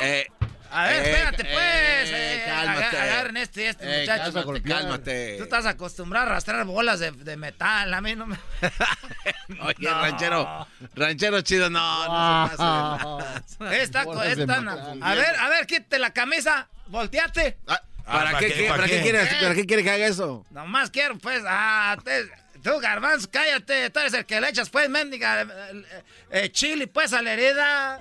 [0.00, 0.26] Eh,
[0.72, 2.10] A ver, Eh, espérate eh, pues.
[2.12, 2.84] eh, cálmate.
[2.96, 4.32] aga- agarren este y este Eh, muchacho.
[4.32, 5.34] cálmate, cálmate.
[5.38, 8.36] Tú estás acostumbrado a arrastrar bolas de, de metal, a mí no me...
[9.62, 10.00] Oye, No.
[10.00, 13.64] ranchero, ranchero chido, no, no se pase.
[13.64, 14.54] de Esta, esta,
[15.02, 17.58] a ver, a ver, quítate la camisa, volteate.
[17.66, 17.80] Ah,
[18.10, 19.02] ¿Para, ¿para qué, ¿Para ¿Para qué qué?
[19.02, 20.44] quiere, ¿Para qué quiere que haga eso?
[20.50, 22.28] Nomás quiero, pues, ah, te-
[22.62, 26.86] tú, garbanzo, cállate, tú eres el que le echas, pues, mendiga, eh, eh, eh, chili,
[26.86, 28.00] pues, a la herida.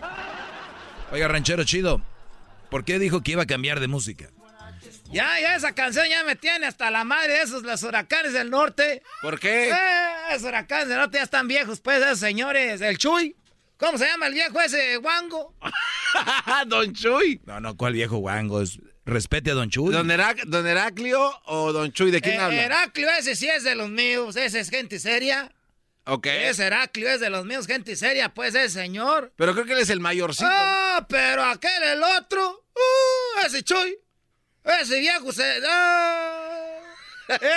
[1.11, 2.01] Oiga, ranchero chido.
[2.69, 4.29] ¿Por qué dijo que iba a cambiar de música?
[5.11, 8.51] Ya, ya, esa canción ya me tiene hasta la madre de esos, los huracanes del
[8.51, 9.01] norte.
[9.23, 9.69] ¿Por qué?
[9.71, 9.73] Eh,
[10.31, 13.35] esos huracanes del norte ya están viejos, pues, esos señores, el Chuy.
[13.77, 15.55] ¿Cómo se llama el viejo ese guango?
[16.67, 17.41] Don Chuy.
[17.45, 18.61] No, no, ¿cuál viejo guango?
[18.61, 18.77] Es-
[19.09, 19.91] Respete a Don Chuy.
[19.91, 22.11] ¿Don, Herac- ¿Don Heraclio o Don Chuy?
[22.11, 22.61] ¿De quién Eh, habla?
[22.63, 25.51] Heraclio, ese sí es de los míos, ese es gente seria.
[26.05, 26.27] Ok.
[26.27, 29.31] Ese Heraclio es de los míos, gente seria, pues, ese señor.
[29.35, 30.49] Pero creo que él es el mayorcito.
[30.51, 32.65] Ah, pero aquel, el otro.
[32.75, 33.97] Uh, ese Chuy.
[34.63, 35.59] Ese viejo se.
[35.67, 36.79] ah,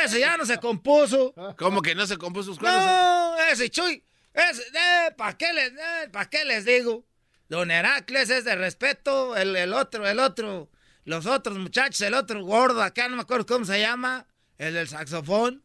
[0.04, 1.34] ese ya no se compuso.
[1.58, 2.84] ¿Cómo que no se compuso sus cuernos?
[2.84, 4.02] No, ese Chuy.
[4.34, 7.04] Ese, eh, ¿para qué, les, eh, pa' qué les digo?
[7.48, 9.36] Don Heracles es de respeto.
[9.36, 10.70] El, el otro, el otro.
[11.04, 14.26] Los otros muchachos, el otro gordo, acá no me acuerdo cómo se llama.
[14.58, 15.62] El del saxofón.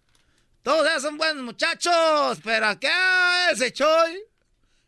[0.64, 2.40] Todos esos son buenos muchachos.
[2.44, 4.24] Pero acá ese Chuy.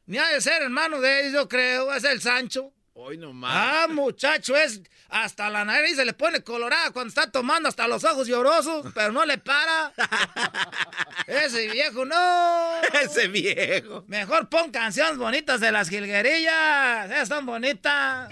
[0.07, 1.93] Ni ha de ser hermano de ellos, yo creo.
[1.93, 2.73] Es el Sancho.
[2.93, 3.51] Hoy nomás.
[3.53, 8.03] Ah, muchacho, es hasta la nariz se le pone colorada cuando está tomando hasta los
[8.03, 9.91] ojos llorosos, pero no le para.
[11.27, 12.81] Ese viejo no.
[13.01, 14.03] Ese viejo.
[14.07, 17.11] Mejor pon canciones bonitas de las jilguerillas.
[17.11, 18.29] Esas son bonitas.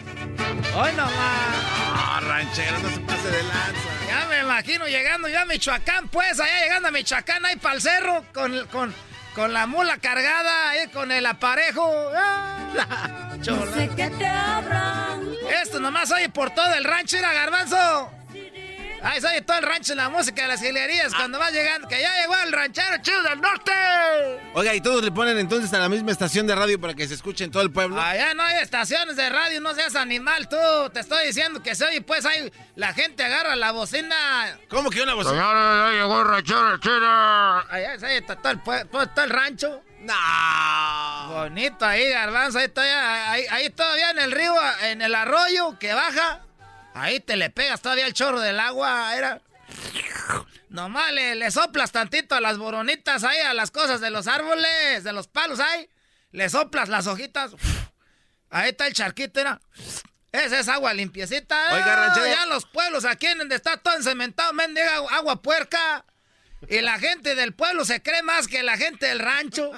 [0.75, 1.77] Hoy nomás.
[1.99, 3.89] Ah, ranchero, no se pase de lanza.
[4.07, 7.81] Ya me imagino llegando ya a Michoacán, pues, allá llegando a Michoacán, ahí para el
[7.81, 8.93] cerro, con, con,
[9.37, 11.87] con la mula cargada, ahí con el aparejo.
[12.15, 13.71] Ah, chola.
[15.61, 18.09] Esto nomás oye por todo el rancho, era garbanzo.
[19.03, 21.87] Ahí se oye todo el rancho en la música de las gilerías cuando vas llegando,
[21.87, 23.71] que ya llegó el ranchero chido del norte.
[24.53, 27.13] Oiga, ¿y todos le ponen entonces a la misma estación de radio para que se
[27.13, 28.01] escuche en todo el pueblo?
[28.01, 30.57] Allá no hay estaciones de radio, no seas animal tú.
[30.93, 34.15] Te estoy diciendo que se oye, pues ahí la gente agarra la bocina.
[34.69, 35.35] ¿Cómo que una bocina?
[35.35, 37.07] Señores, ya llegó el ranchero chido.
[37.69, 39.83] Allá se oye todo el, pue- todo, todo el rancho.
[39.99, 40.13] No.
[41.33, 42.59] Bonito ahí, garbanzo.
[42.59, 44.53] Ahí todavía, ahí, ahí todavía en el río,
[44.83, 46.41] en el arroyo que baja.
[46.97, 49.15] Ahí te le pegas todavía el chorro del agua.
[49.15, 49.41] Era.
[50.69, 55.03] Nomás le, le soplas tantito a las boronitas ahí, a las cosas de los árboles,
[55.03, 55.89] de los palos ahí.
[56.31, 57.51] Le soplas las hojitas.
[58.49, 59.59] Ahí está el charquito, era.
[60.31, 61.73] Esa es agua limpiecita.
[61.73, 62.27] Oiga, Ah, ranchero.
[62.27, 66.05] Ya en los pueblos, aquí en donde está todo encementado, mendiga agua, agua puerca.
[66.67, 69.71] Y la gente del pueblo se cree más que la gente del rancho.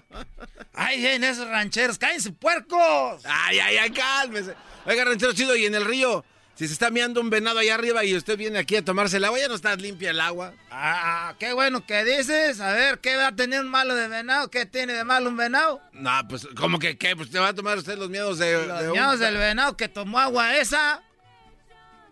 [0.73, 3.21] Ay, en esos rancheros, cállense puercos.
[3.25, 4.55] Ay, ay, ay, cálmese.
[4.85, 6.23] Oiga, ranchero chido, y en el río,
[6.59, 9.23] si se está meando un venado allá arriba y usted viene aquí a tomarse el
[9.23, 10.51] agua, ya no está limpia el agua.
[10.69, 12.59] Ah, qué bueno que dices.
[12.59, 14.51] A ver, ¿qué va a tener un malo de venado?
[14.51, 15.81] ¿Qué tiene de malo un venado?
[15.93, 17.15] No, pues, ¿cómo que qué?
[17.15, 18.67] Pues te va a tomar usted los miedos de.
[18.67, 21.01] Los de un- ñados del venado que tomó agua esa.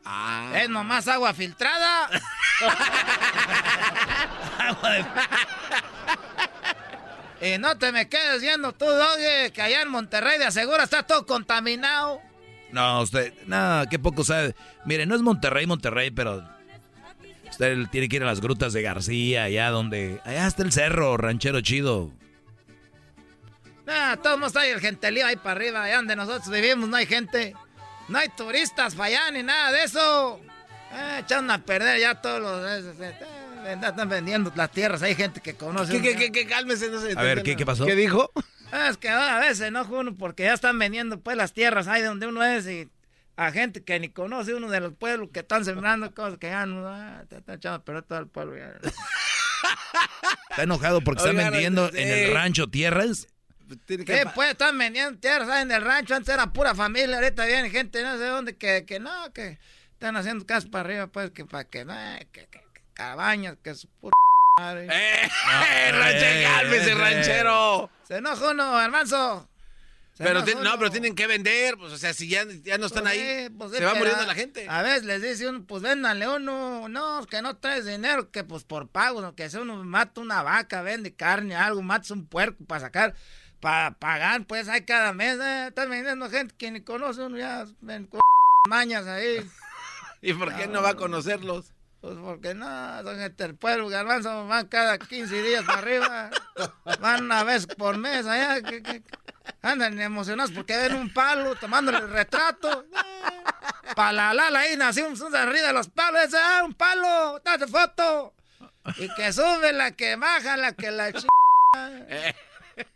[0.06, 0.50] Ah.
[0.56, 2.10] Es nomás agua filtrada.
[4.60, 5.06] agua de...
[7.54, 11.04] Y no te me quedes viendo tú, Doge, que allá en Monterrey de asegura está
[11.04, 12.20] todo contaminado.
[12.72, 14.56] No, usted, no, qué poco sabe.
[14.86, 16.44] Mire, no es Monterrey, Monterrey, pero
[17.50, 21.18] usted tiene que ir a las grutas de García, allá donde, allá está el cerro,
[21.18, 22.12] ranchero chido.
[23.86, 27.06] Nah, todos está ahí el gentelío ahí para arriba, allá donde nosotros vivimos no hay
[27.06, 27.54] gente.
[28.10, 30.40] No hay turistas para allá ni nada de eso.
[30.94, 32.70] Eh, echaron a perder ya todos los...
[32.70, 33.14] eh, eh,
[33.66, 35.94] eh, están vendiendo las tierras, hay gente que conoce.
[35.94, 36.48] ¿Qué, qué, qué, qué?
[36.48, 37.86] Cálmese, no se A ver, ¿qué, qué pasó?
[37.86, 38.32] ¿Qué dijo?
[38.72, 42.28] Es que a veces no uno porque ya están vendiendo pues las tierras ahí donde
[42.28, 42.90] uno es y
[43.36, 46.66] a gente que ni conoce uno de los pueblos que están sembrando cosas que ya
[46.66, 48.74] no ah, te están echando perder todo el pueblo ya.
[50.50, 51.98] Está enojado porque están vendiendo sí.
[52.00, 53.28] en el rancho tierras.
[53.88, 53.98] Sí,
[54.34, 58.02] pues están vendiendo tierras ahí en el rancho, antes era pura familia, ahorita viene gente
[58.02, 59.60] no sé dónde que, que no, que
[59.92, 61.94] están haciendo casas para arriba pues que para que, no,
[62.32, 64.16] que, que- que cabañas, que su puta
[64.58, 64.88] madre.
[64.92, 67.90] ¡Eh, ranchero, cálmese, ranchero!
[68.08, 68.80] Se enoja uno.
[70.14, 73.04] Se Pero no, pero tienen que vender, pues, o sea, si ya, ya no están
[73.04, 74.68] Pues ahí, sí, pues se va pero muriendo la gente.
[74.68, 78.64] A veces les dice uno, pues véndanle uno, no, que no traes dinero, que pues
[78.64, 82.82] por pago, que si uno mata una vaca, vende carne, algo, matas un puerco para
[82.82, 83.14] sacar,
[83.60, 87.68] para pagar, pues hay cada mes, eh, están vendiendo gente que ni conoce uno, ya
[87.82, 88.20] ven con
[88.68, 89.48] mañas ahí.
[90.24, 91.74] ¿Y por qué no va a conocerlos?
[92.02, 96.30] Pues porque no, son gente del pueblo, garbanzo, van cada 15 días para arriba,
[97.00, 99.04] van una vez por mes allá, que, que-
[99.62, 102.86] andan emocionados porque ven un palo tomándole el retrato.
[103.96, 107.68] Para la lala ahí nació un arriba de los palos, ese, ah, un palo, date
[107.68, 108.34] foto.
[108.98, 111.26] Y que sube la que baja, la que la ch...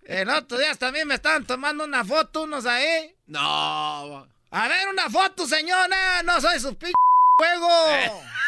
[0.05, 3.15] En otros días también me estaban tomando una foto unos ahí.
[3.25, 4.27] No.
[4.51, 6.21] A ver, una foto, señora.
[6.23, 6.91] No soy su p
[7.39, 7.67] juego.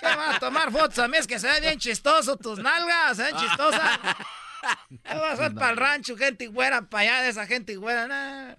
[0.00, 1.16] ¿Qué vas a tomar fotos a mí?
[1.16, 3.98] Es que se ve bien chistoso tus nalgas, se ven chistosas.
[5.04, 8.06] ¿Qué vas a hacer para el rancho, gente güera, para allá de esa gente güera?
[8.08, 8.54] Nah.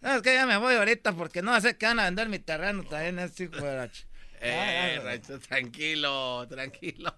[0.00, 2.38] No, es que ya me voy ahorita porque no sé que van a vender mi
[2.38, 4.04] terreno también, este hijo de la ch-
[4.40, 7.14] Eh, ranchero, tranquilo, tranquilo.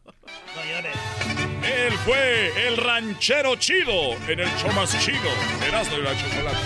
[1.65, 5.31] Él fue el ranchero chido en el show más chido.
[5.67, 6.59] Erasmo y la chocolate.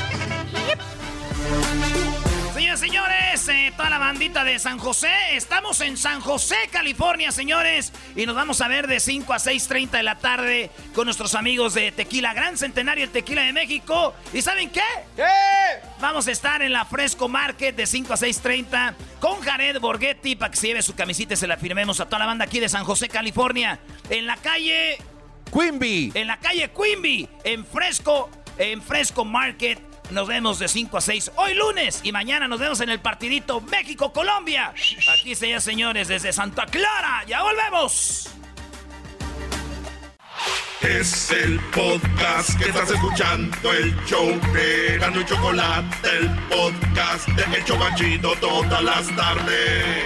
[2.77, 3.49] Señores.
[3.49, 5.09] Eh, toda la bandita de San José.
[5.33, 7.93] Estamos en San José, California, señores.
[8.15, 11.73] Y nos vamos a ver de 5 a 6.30 de la tarde con nuestros amigos
[11.73, 14.15] de Tequila Gran Centenario, el Tequila de México.
[14.35, 14.83] ¿Y saben qué?
[15.17, 15.25] ¿Qué?
[16.01, 20.51] Vamos a estar en la Fresco Market de 5 a 6.30 con Jared Borghetti para
[20.51, 22.69] que se lleve su camisita y se la firmemos a toda la banda aquí de
[22.69, 23.79] San José, California.
[24.11, 24.99] En la calle...
[25.51, 26.13] Quimby.
[26.15, 28.29] En la calle Quimby, en Fresco,
[28.59, 29.88] en Fresco Market.
[30.11, 33.61] Nos vemos de 5 a 6 hoy lunes y mañana nos vemos en el partidito
[33.61, 34.73] México-Colombia.
[35.13, 37.25] Aquí se ya, señores, desde Santa Clara.
[37.27, 38.31] ¡Ya volvemos!
[40.81, 47.57] Es el podcast que estás escuchando, el show de Gano y Chocolate, el podcast de
[47.57, 50.05] El Chocachito todas las tardes.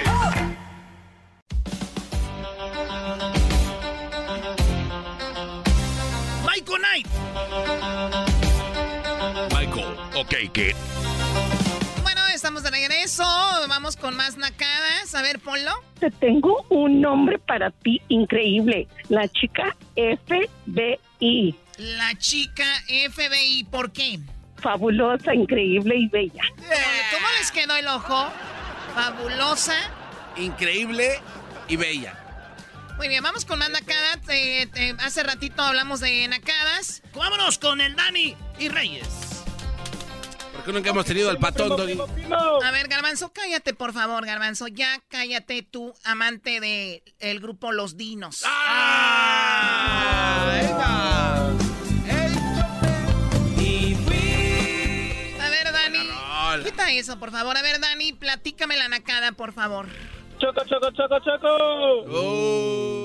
[6.45, 8.42] Michael Knight.
[10.15, 10.75] Ok, kid.
[12.03, 13.25] Bueno, estamos de regreso.
[13.69, 15.15] Vamos con más nacadas.
[15.15, 15.73] A ver, ponlo.
[16.01, 18.89] Te tengo un nombre para ti increíble.
[19.09, 21.55] La chica FBI.
[21.79, 23.65] La chica FBI.
[23.71, 24.19] ¿Por qué?
[24.57, 26.45] Fabulosa, increíble y bella.
[26.57, 28.31] ¿Cómo les quedó el ojo?
[28.95, 29.75] Fabulosa.
[30.37, 31.21] Increíble
[31.69, 32.19] y bella.
[32.99, 34.19] Muy bien, vamos con más nacadas.
[34.29, 37.03] Eh, eh, hace ratito hablamos de nacadas.
[37.15, 39.32] Vámonos con el Dani y Reyes.
[40.63, 41.99] ¿Por qué nunca hemos tenido al patón, Doggy?
[42.65, 44.69] A ver, Garbanzo, cállate, por favor, Garbanzo.
[44.69, 48.45] Ya cállate tú, amante del el grupo Los Dinos.
[48.47, 50.53] ¡Ah!
[55.41, 55.99] A ver, Dani.
[56.65, 57.57] Quita eso, por favor.
[57.57, 59.87] A ver, Dani, platícame la nacada, por favor.
[60.39, 62.03] Choco, choco, choco, choco.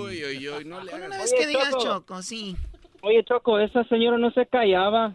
[0.06, 1.20] Uy, uy, uy, no le Una hagas.
[1.24, 2.56] vez que digas Choco, sí.
[3.02, 5.14] Oye, Choco, esa señora no se callaba.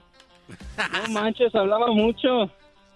[1.07, 2.51] No manches, hablaba mucho.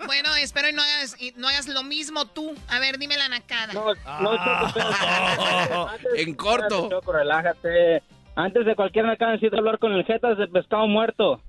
[0.05, 2.55] Bueno, espero y no hagas, y no hagas lo mismo tú.
[2.69, 3.73] A ver, dime la nacada.
[3.73, 5.75] No, Choco, espérate.
[5.75, 6.65] Antes- En corto.
[6.85, 8.03] espérate, Choco, relájate.
[8.35, 11.41] Antes de cualquier nacada necesito hablar con el jetas del pescado muerto.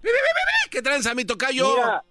[0.72, 1.68] ¿Qué tranza, mi tocayo?
[1.76, 2.04] Mira,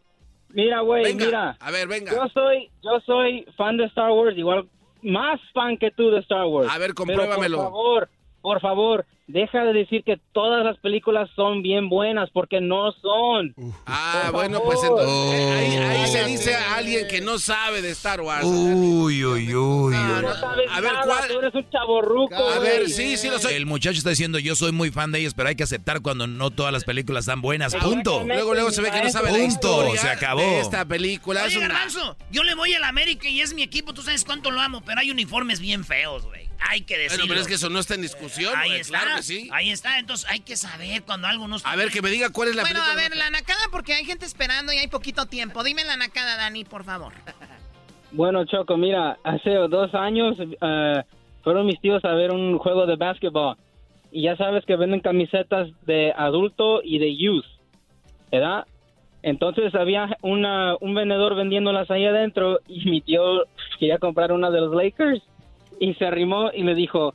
[0.51, 1.57] mira, güey, mira.
[1.61, 2.13] A ver, venga.
[2.13, 4.69] Yo soy, yo soy fan de Star Wars, igual
[5.03, 6.69] más fan que tú de Star Wars.
[6.71, 7.57] A ver, Pero, compruébamelo.
[7.57, 8.09] por favor,
[8.43, 13.55] por favor, deja de decir que todas las películas son bien buenas, porque no son.
[13.87, 15.09] Ah, bueno, pues entonces,
[15.41, 18.45] eh, ahí, ahí se dice a alguien que no sabe de Star Wars.
[18.45, 19.95] Uy, uy, uy.
[19.97, 21.29] No sabes A ver, nada, ¿cuál?
[21.29, 23.55] Tú eres un chaborruco, A ver, sí, sí lo soy.
[23.55, 26.27] El muchacho está diciendo, yo soy muy fan de ellos, pero hay que aceptar cuando
[26.27, 27.75] no todas las películas están buenas.
[27.75, 28.23] Punto.
[28.25, 30.41] Luego, luego se ve que no sabe la Punto, historia se acabó.
[30.41, 31.43] de esta película.
[31.43, 34.25] Oye, Es una- Garbanzo, yo le voy al América y es mi equipo, tú sabes
[34.25, 36.47] cuánto lo amo, pero hay uniformes bien feos, güey.
[36.71, 37.25] Hay que decirlo.
[37.25, 39.49] Bueno, pero es que eso no está en discusión, Ahí está, claro sí.
[39.53, 42.31] ahí está, entonces hay que saber cuando algo no está A ver, que me diga
[42.31, 45.27] cuál es la bueno, a ver, la nacada porque hay gente esperando y hay poquito
[45.27, 45.63] tiempo.
[45.65, 47.13] Dime la nacada, Dani, por favor.
[48.13, 51.03] Bueno, Choco, mira, hace dos años eh,
[51.43, 53.57] fueron mis tíos a ver un juego de básquetbol.
[54.11, 57.45] Y ya sabes que venden camisetas de adulto y de youth,
[58.31, 58.65] ¿verdad?
[59.23, 63.43] Entonces había una, un vendedor vendiéndolas ahí adentro y mi tío
[63.79, 65.23] quería comprar una de los Lakers
[65.81, 67.13] y se arrimó y le dijo,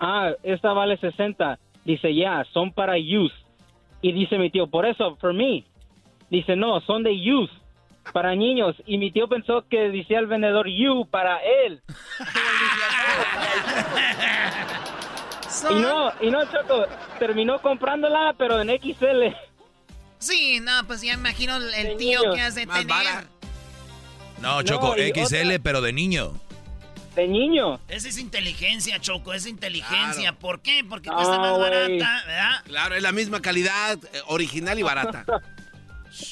[0.00, 1.58] ah, esta vale 60.
[1.84, 3.32] Dice, ya, son para youth.
[4.02, 5.64] Y dice mi tío, por eso, for me.
[6.30, 7.50] Dice, no, son de youth,
[8.12, 8.76] para niños.
[8.86, 11.80] Y mi tío pensó que decía el vendedor you para él.
[15.70, 16.84] y no, y no, Choco,
[17.18, 19.34] terminó comprándola, pero en XL.
[20.18, 22.34] Sí, no, pues ya imagino el, el tío niños.
[22.34, 22.86] que has de tener.
[24.40, 26.32] No, Choco, XL, otra- pero de niño.
[27.18, 27.80] De niño.
[27.88, 30.30] Esa es inteligencia, Choco, es inteligencia.
[30.30, 30.38] Claro.
[30.38, 30.84] ¿Por qué?
[30.88, 31.62] Porque Ah, cuesta más güey.
[31.68, 32.50] barata, ¿verdad?
[32.64, 35.24] Claro, es la misma calidad, eh, original y barata.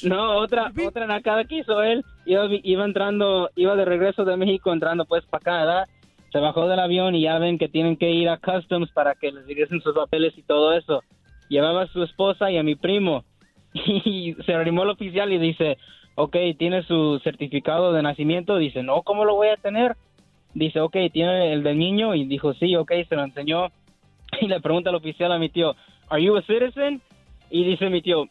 [0.03, 2.05] No, otra, otra nacada que hizo él.
[2.25, 5.89] Iba, iba entrando, iba de regreso de México entrando pues para acá, ¿verdad?
[6.33, 9.31] Se bajó del avión y ya ven que tienen que ir a Customs para que
[9.31, 11.03] les regresen sus papeles y todo eso.
[11.49, 13.25] Llevaba a su esposa y a mi primo.
[13.75, 15.77] Y se arrimó el oficial y dice,
[16.15, 18.57] ok, ¿tiene su certificado de nacimiento?
[18.57, 19.97] Dice, no, ¿cómo lo voy a tener?
[20.57, 22.15] Dice, ok, ¿tiene el del niño?
[22.15, 23.71] Y dijo, sí, ok, se lo enseñó.
[24.41, 25.77] Y le pregunta al oficial a mi tío,
[26.09, 27.01] ¿Are you a citizen?
[27.51, 28.25] Y dice mi tío,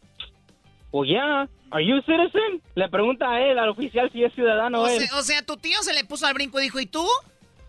[0.92, 2.62] pues ya, ¿Are you a citizen?
[2.74, 5.00] Le pregunta a él, al oficial, si es ciudadano O él.
[5.02, 7.06] sea, o sea, tu tío se le puso al brinco y dijo, ¿y tú?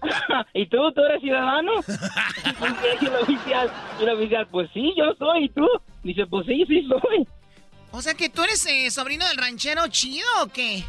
[0.55, 0.91] ¿Y tú?
[0.93, 1.73] ¿Tú eres ciudadano?
[3.01, 3.71] y el oficial,
[4.01, 5.67] y el oficial, pues sí, yo soy, ¿y tú?
[6.03, 7.29] Dice, pues sí, sí soy.
[7.93, 10.83] O sea, que tú eres eh, sobrino del ranchero chido o qué?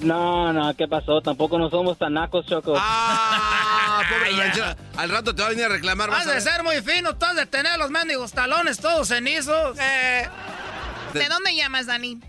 [0.00, 1.20] No, no, ¿qué pasó?
[1.20, 2.74] Tampoco no somos tan nacos, Choco.
[2.76, 4.74] Ah, pobre ranchero.
[4.96, 6.10] Al rato te va a venir a reclamar.
[6.10, 9.76] Has a de ser muy fino, tú has de tener los mendigos talones todos cenizos.
[9.76, 12.20] ¿De dónde llamas, Dani?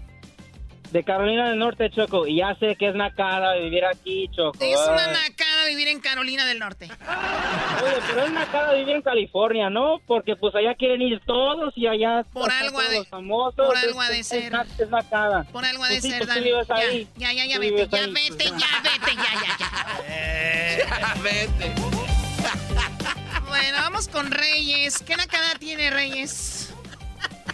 [0.91, 4.57] De Carolina del Norte, Choco, y ya sé que es nacada vivir aquí, Choco.
[4.59, 6.85] Es una nacada vivir en Carolina del Norte.
[6.89, 10.01] Oye, pero es nacada vivir en California, ¿no?
[10.05, 13.55] Porque pues allá quieren ir todos y allá Por están algo todos de- los famosos.
[13.67, 14.43] por algo ha de ser.
[14.43, 15.43] Es, na- es nacada.
[15.51, 16.49] Por algo ha de Pues sí, ser, pues Dani.
[16.49, 17.07] Ya, ahí.
[17.15, 19.87] ya, ya, ya, vete, ya ahí, vete, pues, ya vete, ya, ya, ya.
[20.07, 20.85] Eh.
[21.23, 21.73] Vete.
[23.47, 24.99] Bueno, vamos con Reyes.
[24.99, 26.70] ¿Qué nacada tiene Reyes?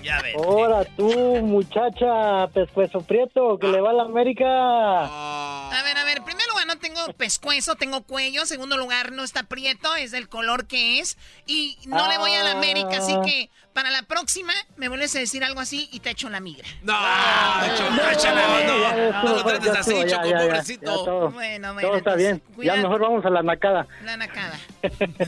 [0.07, 0.35] Ya ves.
[0.35, 1.11] Ahora tú,
[1.43, 4.45] muchacha, pescuezo prieto, que le va a la América.
[4.47, 6.77] A ver, a ver, en primer lugar no
[7.07, 8.41] tengo pescuezo, tengo cuello.
[8.41, 11.17] En segundo lugar no está prieto, es del color que es.
[11.45, 15.19] Y no le voy a la América, así que para la próxima me vuelves a
[15.19, 16.67] decir algo así y te echo la migra.
[16.81, 20.85] No, no, ya, ya no lo trates así, ya, Choco, ya, pobrecito.
[20.85, 22.41] ya todo, Bueno, bueno, todo está bien.
[22.55, 22.77] cuidado.
[22.77, 23.87] Ya mejor vamos a la nacada.
[24.03, 24.57] La nacada.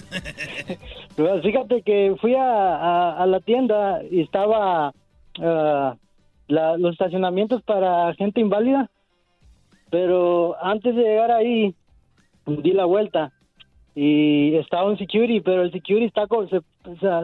[1.16, 4.94] Pues, Fíjate que fui a, a- a la tienda y estaba
[5.42, 5.96] ah,
[6.48, 8.90] la- los estacionamientos para gente inválida,
[9.90, 11.74] pero antes de llegar ahí
[12.46, 13.32] di la vuelta
[13.96, 16.62] y estaba un security, pero el security está, co- se-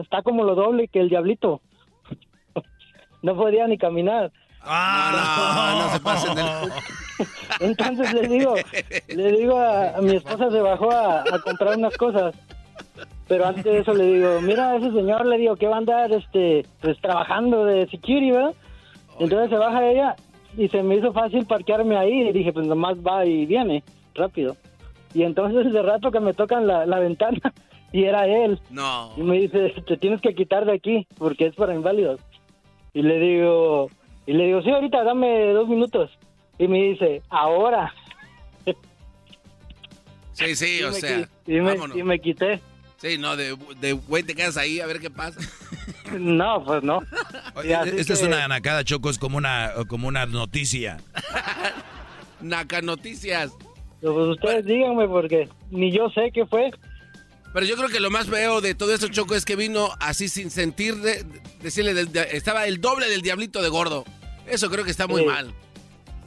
[0.02, 1.60] está como lo doble que el diablito.
[3.22, 4.30] no podía ni caminar.
[4.62, 6.46] Ah, no, no se pasen del...
[7.60, 8.54] Entonces le digo,
[9.08, 12.34] le digo a, a mi esposa se bajó a, a comprar unas cosas.
[13.28, 16.12] Pero antes de eso le digo, mira ese señor, le digo que va a andar
[16.12, 18.54] este pues trabajando de security, ¿verdad?
[19.18, 20.16] Entonces se baja ella
[20.56, 23.82] y se me hizo fácil parquearme ahí y dije, pues nomás va y viene,
[24.14, 24.56] rápido.
[25.14, 27.52] Y entonces de rato que me tocan la, la ventana
[27.92, 28.60] y era él.
[28.70, 29.12] No.
[29.16, 32.20] Y me dice, te tienes que quitar de aquí porque es para inválidos.
[32.92, 33.90] Y le digo,
[34.26, 36.10] y le digo, sí, ahorita dame dos minutos.
[36.58, 37.92] Y me dice, ahora.
[40.32, 41.96] Sí, sí, Y o sea, qui- y me, vámonos.
[41.96, 42.60] y me quité.
[42.98, 45.38] Sí, no, de, de güey te quedas ahí a ver qué pasa.
[46.18, 47.00] No, pues no.
[47.56, 50.98] Oye, así esta es una nacada, Choco, es como una, como una noticia.
[52.40, 53.50] Naca Noticias.
[54.00, 56.70] Pues ustedes díganme porque ni yo sé qué fue.
[57.52, 60.28] Pero yo creo que lo más feo de todo esto, Choco, es que vino así
[60.28, 61.24] sin sentir, de,
[61.60, 64.04] decirle, del- de- estaba el doble del diablito de gordo.
[64.46, 65.26] Eso creo que está muy Sí.
[65.26, 65.52] mal.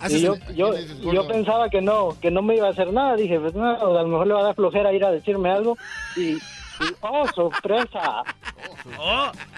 [0.02, 0.74] Haces- yo, yo,
[1.14, 3.16] yo pensaba que no, que no me iba a hacer nada.
[3.16, 5.78] Dije, pues no, a lo mejor le va a dar flojera ir a decirme algo.
[6.18, 6.38] Y,
[6.82, 8.24] y, oh, sorpresa.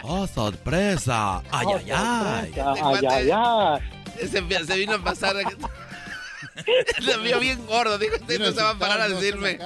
[0.03, 1.41] Oh, sorpresa.
[1.51, 2.53] Ay, Oh, ay, ay.
[2.53, 2.73] sorpresa.
[2.83, 4.27] Ay, ay, ay.
[4.27, 5.35] Se, se vino a pasar.
[6.99, 7.97] Lo vio bien gordo.
[7.97, 9.57] Dijo, usted no se va a parar a decirme.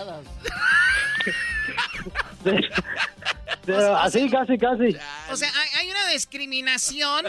[3.65, 4.95] Pero así, casi, casi.
[5.31, 7.25] O sea, hay, hay una discriminación.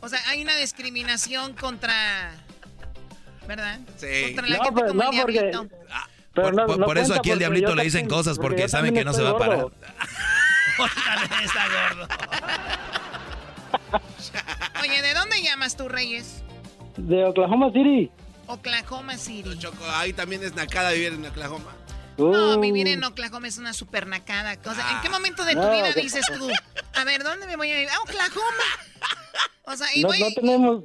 [0.00, 2.32] O sea, hay una discriminación contra.
[3.46, 3.78] ¿Verdad?
[3.96, 4.34] Sí.
[4.34, 5.68] Contra la No, gente pues, como no, el porque- diablito.
[6.34, 8.38] Pero Por, no- por- no por eso aquí al porque diablito le dicen también- cosas
[8.38, 9.58] porque saben que no se va a parar.
[9.60, 9.72] gordo.
[11.44, 12.08] está gordo.
[14.82, 16.42] Oye, ¿de dónde llamas tú, Reyes?
[16.96, 18.10] De Oklahoma City.
[18.46, 19.58] Oklahoma City.
[19.58, 21.72] Choco, ahí también es nacada vivir en Oklahoma.
[22.16, 24.56] No, Uh, vivir en Oklahoma es una super nacada.
[24.64, 26.48] O sea, ¿en qué momento de tu No, vida dices tú,
[26.94, 27.88] a ver, ¿dónde me voy a ir?
[27.88, 28.64] A Oklahoma.
[29.64, 30.84] O sea, y no, voy, no tenemos.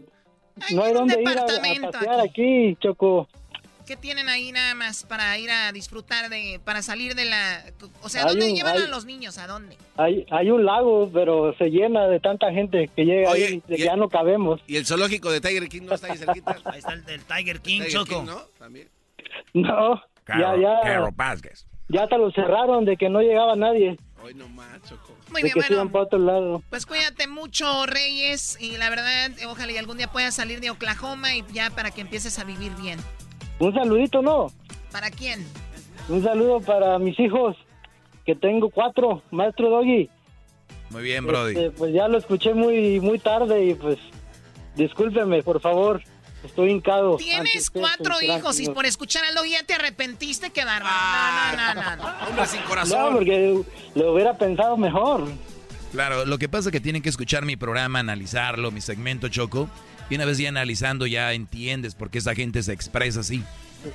[0.72, 3.28] No hay un dónde ir a- a, pasear aquí, Choco.
[3.90, 7.64] ¿Qué tienen ahí nada más para ir a disfrutar de, para salir de la...
[8.04, 9.40] O sea, Hay ¿dónde un- llevan hay- a los niños?
[9.40, 9.78] ¿A dónde?
[9.98, 13.74] Hay, hay un lago, pero se llena de tanta gente que llega Oye, ahí, de
[13.76, 14.62] y- que ya no cabemos.
[14.68, 16.56] Y el zoológico de Tiger King no está ahí cerquita.
[16.66, 18.20] Ahí está el del Tiger King, Tiger Choco.
[18.20, 18.42] King, ¿no?
[18.60, 18.88] También.
[19.54, 19.96] No,
[20.28, 20.80] ya, ya.
[20.84, 21.66] Carol Vázquez.
[21.88, 23.98] Ya hasta lo cerraron de que no llegaba nadie.
[24.24, 25.16] Hoy no más, Choco.
[25.32, 25.92] Muy de bien, bueno.
[25.92, 26.64] para otro lado.
[26.70, 28.58] Pues cuídate mucho, Reyes.
[28.62, 32.02] Y la verdad, ojalá y algún día puedas salir de Oklahoma y ya para que
[32.02, 33.00] empieces a vivir bien.
[33.60, 34.48] Un saludito, ¿no?
[34.92, 35.46] ¿Para quién?
[36.08, 37.56] Un saludo para mis hijos,
[38.26, 40.10] que tengo cuatro, maestro Doggy.
[40.90, 41.52] Muy bien, Brody.
[41.56, 43.98] Este, pues ya lo escuché muy muy tarde y pues
[44.76, 46.02] discúlpeme, por favor.
[46.44, 47.18] Estoy hincado.
[47.18, 50.96] Tienes usted, cuatro hijos y por escuchar algo ya te arrepentiste, qué bárbaro.
[51.58, 51.96] No, no, no, no.
[51.98, 52.28] no.
[52.30, 53.14] Hombre sin No, corazón.
[53.16, 53.62] porque
[53.96, 55.28] lo hubiera pensado mejor.
[55.92, 59.70] Claro, lo que pasa es que tienen que escuchar mi programa, analizarlo, mi segmento Choco.
[60.10, 63.44] Y una vez ya analizando ya entiendes por qué esa gente se expresa así,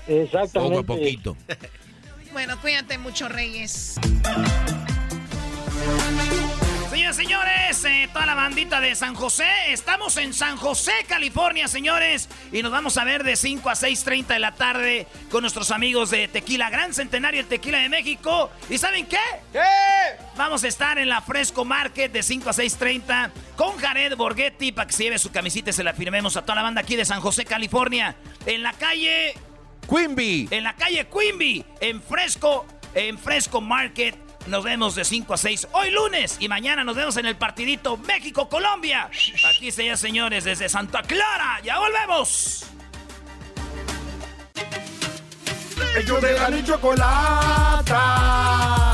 [0.06, 0.52] Exactamente.
[0.76, 1.36] poco a poquito.
[2.32, 3.94] Bueno, cuídate mucho, Reyes.
[6.94, 11.66] Señoras y señores, eh, toda la bandita de San José, estamos en San José, California,
[11.66, 15.72] señores, y nos vamos a ver de 5 a 6.30 de la tarde con nuestros
[15.72, 18.48] amigos de Tequila Gran Centenario, el Tequila de México.
[18.70, 19.18] ¿Y saben qué?
[19.52, 19.58] ¿Qué?
[20.36, 24.86] Vamos a estar en la Fresco Market de 5 a 6.30 con Jared Borghetti para
[24.86, 27.04] que se lleve su camisita y se la firmemos a toda la banda aquí de
[27.04, 28.14] San José, California,
[28.46, 29.34] en la calle...
[29.88, 30.46] Quimby.
[30.52, 34.23] En la calle Quimby, en Fresco, en Fresco Market.
[34.46, 37.96] Nos vemos de 5 a 6 hoy lunes y mañana nos vemos en el partidito
[37.96, 39.10] México-Colombia.
[39.48, 41.60] Aquí se señores desde Santa Clara.
[41.62, 42.66] Ya volvemos.
[45.96, 47.92] Ellos de la y chocolata.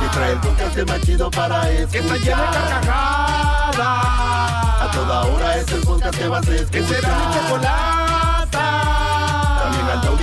[0.00, 1.90] Que trae el podcast más chido para escuchar.
[1.90, 3.78] Que está llena de carcajadas.
[4.82, 6.70] A toda hora es el podcast que vas a escuchar.
[6.70, 8.09] Que será mi chocolata.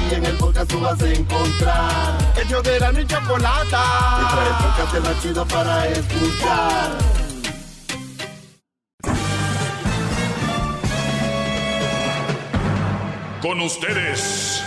[0.07, 2.17] Taurí en el podcast tú vas a encontrar.
[2.43, 3.83] Ellos de la y chocolata.
[4.19, 6.97] Que trae el podcast chido para escuchar.
[13.41, 14.63] Con ustedes.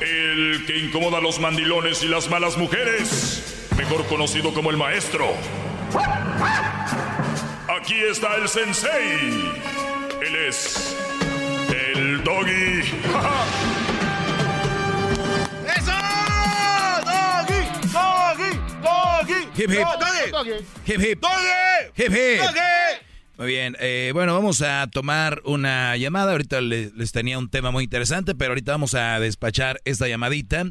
[0.00, 5.26] El que incomoda a los mandilones y las malas mujeres, mejor conocido como el maestro.
[7.80, 9.52] Aquí está el sensei.
[10.20, 11.11] Él es
[11.94, 12.80] el doggy.
[15.76, 15.92] ¡Eso!
[17.04, 17.60] ¡Doggy!
[17.92, 18.50] ¡Doggy!
[18.82, 19.40] ¡Doggy!
[19.56, 19.86] Hip, hip.
[20.30, 20.52] ¡Doggy!
[20.86, 21.20] Hip hip.
[21.20, 21.92] ¡Doggy!
[21.96, 22.40] Hip hip.
[22.40, 22.60] ¡Doggy!
[23.38, 26.32] Muy bien, eh, bueno, vamos a tomar una llamada.
[26.32, 30.66] Ahorita les, les tenía un tema muy interesante, pero ahorita vamos a despachar esta llamadita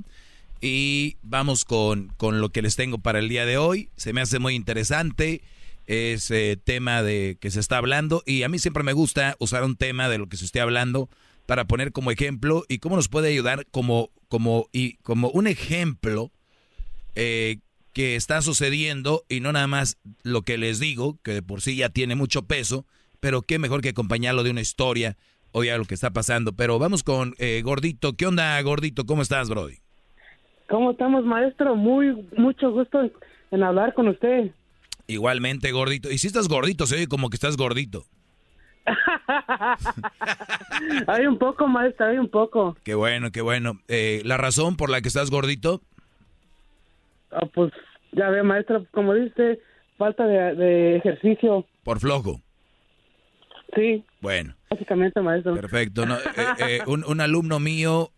[0.61, 3.89] y vamos con, con lo que les tengo para el día de hoy.
[3.97, 5.41] Se me hace muy interesante
[5.87, 9.75] ese tema de que se está hablando y a mí siempre me gusta usar un
[9.75, 11.09] tema de lo que se esté hablando
[11.45, 16.31] para poner como ejemplo y cómo nos puede ayudar como, como, y como un ejemplo
[17.15, 17.57] eh,
[17.93, 21.75] que está sucediendo y no nada más lo que les digo, que de por sí
[21.75, 22.85] ya tiene mucho peso,
[23.19, 25.17] pero qué mejor que acompañarlo de una historia
[25.51, 26.53] o ya lo que está pasando.
[26.53, 28.13] Pero vamos con eh, Gordito.
[28.13, 29.05] ¿Qué onda, Gordito?
[29.05, 29.75] ¿Cómo estás, Brody?
[30.69, 31.75] ¿Cómo estamos, maestro?
[31.75, 33.11] Muy, mucho gusto
[33.51, 34.51] en hablar con usted.
[35.11, 36.09] Igualmente, Gordito.
[36.09, 38.05] Y si estás gordito, se oye como que estás gordito.
[41.07, 42.75] hay un poco, maestro, hay un poco.
[42.83, 43.79] Qué bueno, qué bueno.
[43.87, 45.81] Eh, ¿La razón por la que estás gordito?
[47.31, 47.71] Ah, pues
[48.13, 49.59] ya ve, maestro, como dice,
[49.97, 51.65] falta de, de ejercicio.
[51.83, 52.41] Por flojo.
[53.75, 55.53] Sí, Bueno, básicamente, maestro.
[55.55, 56.05] perfecto.
[56.05, 56.21] No, eh,
[56.59, 58.11] eh, un, un alumno mío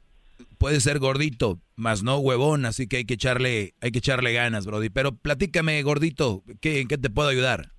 [0.58, 4.66] puede ser gordito, más no huevón, así que hay que echarle, hay que echarle ganas,
[4.66, 4.90] Brody.
[4.90, 7.72] Pero platícame, gordito, ¿qué, ¿en qué te puedo ayudar?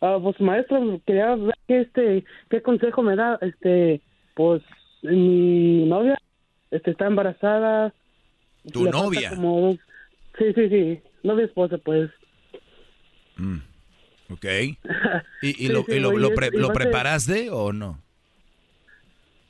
[0.00, 4.00] Ah, pues maestro, quería ver qué, este, qué consejo me da, este,
[4.34, 4.62] pues
[5.02, 6.16] mi novia,
[6.70, 7.92] este, está embarazada.
[8.72, 9.30] ¿Tu novia?
[9.30, 9.76] como-
[10.38, 12.10] sí, sí, sí, novia esposa, pues.
[13.36, 13.58] Mm,
[14.30, 14.44] ok.
[15.42, 18.00] ¿Y, y Sí, lo, sí, y lo- lo pre- lo preparaste o no?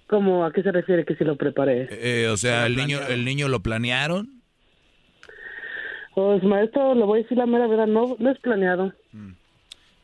[0.09, 1.89] ¿Cómo, a qué se refiere que si lo preparé?
[1.91, 4.43] Eh, o sea, el niño, el niño lo planearon.
[6.15, 8.93] Pues maestro, le voy a decir la mera verdad, no, no es planeado.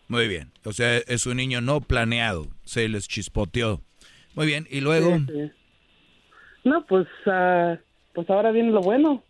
[0.09, 0.53] Muy bien.
[0.65, 2.47] O sea, es un niño no planeado.
[2.65, 3.81] Se les chispoteó.
[4.35, 4.67] Muy bien.
[4.71, 5.51] Y luego, Sí, sí.
[6.65, 7.77] No, pues, ah,
[8.15, 9.23] pues ahora viene lo bueno,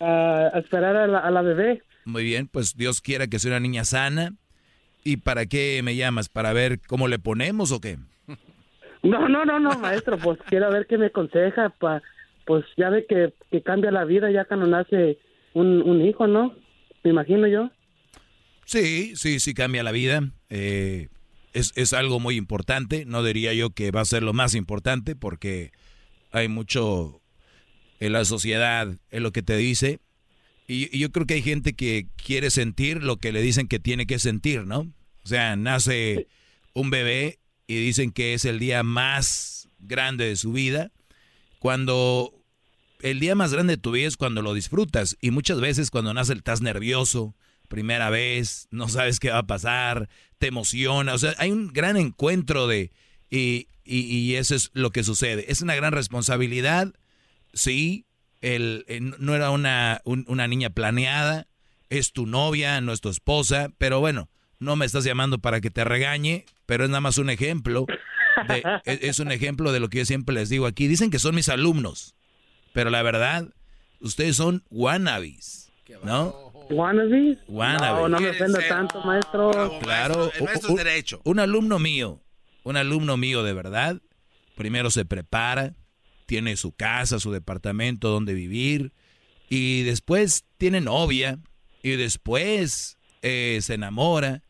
[0.00, 1.82] ah, a esperar a la, a la bebé.
[2.04, 4.34] muy bien, pues Dios quiera que sea una niña sana.
[5.04, 6.28] ¿Y para qué me llamas?
[6.28, 7.98] ¿Para ver cómo le ponemos o qué?
[9.02, 12.02] No, no, no, no, maestro, pues quiero ver qué me aconseja, pa,
[12.46, 15.18] pues ya ve que, que cambia la vida ya cuando nace
[15.54, 16.54] un, un hijo, ¿no?
[17.02, 17.70] Me imagino yo.
[18.64, 20.22] Sí, sí, sí cambia la vida.
[20.48, 21.08] Eh,
[21.52, 23.04] es, es algo muy importante.
[23.04, 25.72] No diría yo que va a ser lo más importante porque
[26.30, 27.20] hay mucho
[28.00, 29.98] en la sociedad, en lo que te dice.
[30.72, 34.06] Y, yo creo que hay gente que quiere sentir lo que le dicen que tiene
[34.06, 34.80] que sentir, ¿no?
[35.24, 36.26] O sea, nace
[36.72, 40.90] un bebé y dicen que es el día más grande de su vida.
[41.58, 42.32] Cuando
[43.00, 45.16] el día más grande de tu vida es cuando lo disfrutas.
[45.20, 47.34] Y muchas veces cuando nace estás nervioso,
[47.68, 50.08] primera vez, no sabes qué va a pasar,
[50.38, 51.14] te emociona.
[51.14, 52.92] O sea, hay un gran encuentro de...
[53.30, 55.50] Y, y, y eso es lo que sucede.
[55.50, 56.92] Es una gran responsabilidad,
[57.52, 58.06] sí.
[58.42, 61.46] El, eh, no era una, un- una niña planeada,
[61.88, 64.28] es tu novia, no es tu esposa, pero bueno,
[64.58, 67.86] no me estás llamando para que te regañe, pero es nada más un ejemplo.
[68.48, 70.86] de- es, es un ejemplo de lo que yo siempre les digo aquí.
[70.88, 72.14] Dicen que son mis alumnos,
[72.72, 73.48] pero la verdad,
[74.00, 75.70] ustedes son wannabes,
[76.02, 76.50] ¿no?
[76.70, 77.38] ¿Wannabe?
[77.48, 78.00] Wannabe.
[78.02, 79.78] No, no me ofenda tanto, maestro.
[79.82, 81.20] Claro, el maestro un, es derecho.
[81.24, 82.22] un alumno mío,
[82.62, 84.00] un alumno mío de verdad,
[84.56, 85.74] primero se prepara,
[86.32, 88.94] tiene su casa, su departamento donde vivir,
[89.50, 91.38] y después tiene novia,
[91.82, 94.40] y después eh, se enamora,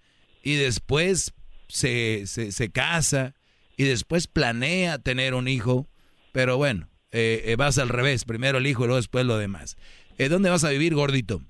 [0.45, 1.35] y después
[1.67, 3.35] se, se, se casa,
[3.77, 5.89] y después planea tener un hijo,
[6.31, 9.77] pero bueno, eh, eh, vas al revés, primero el hijo y luego después lo demás.
[10.19, 11.41] Eh, ¿Dónde vas a vivir, gordito?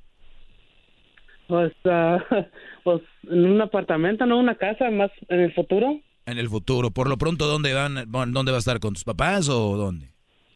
[1.46, 2.24] Pues, ah,
[2.84, 6.00] pues en un apartamento, no una casa, más en el futuro.
[6.24, 6.90] En el futuro.
[6.90, 8.10] Por lo pronto, ¿dónde van?
[8.32, 8.80] ¿Dónde va a estar?
[8.80, 10.11] ¿Con tus papás o dónde?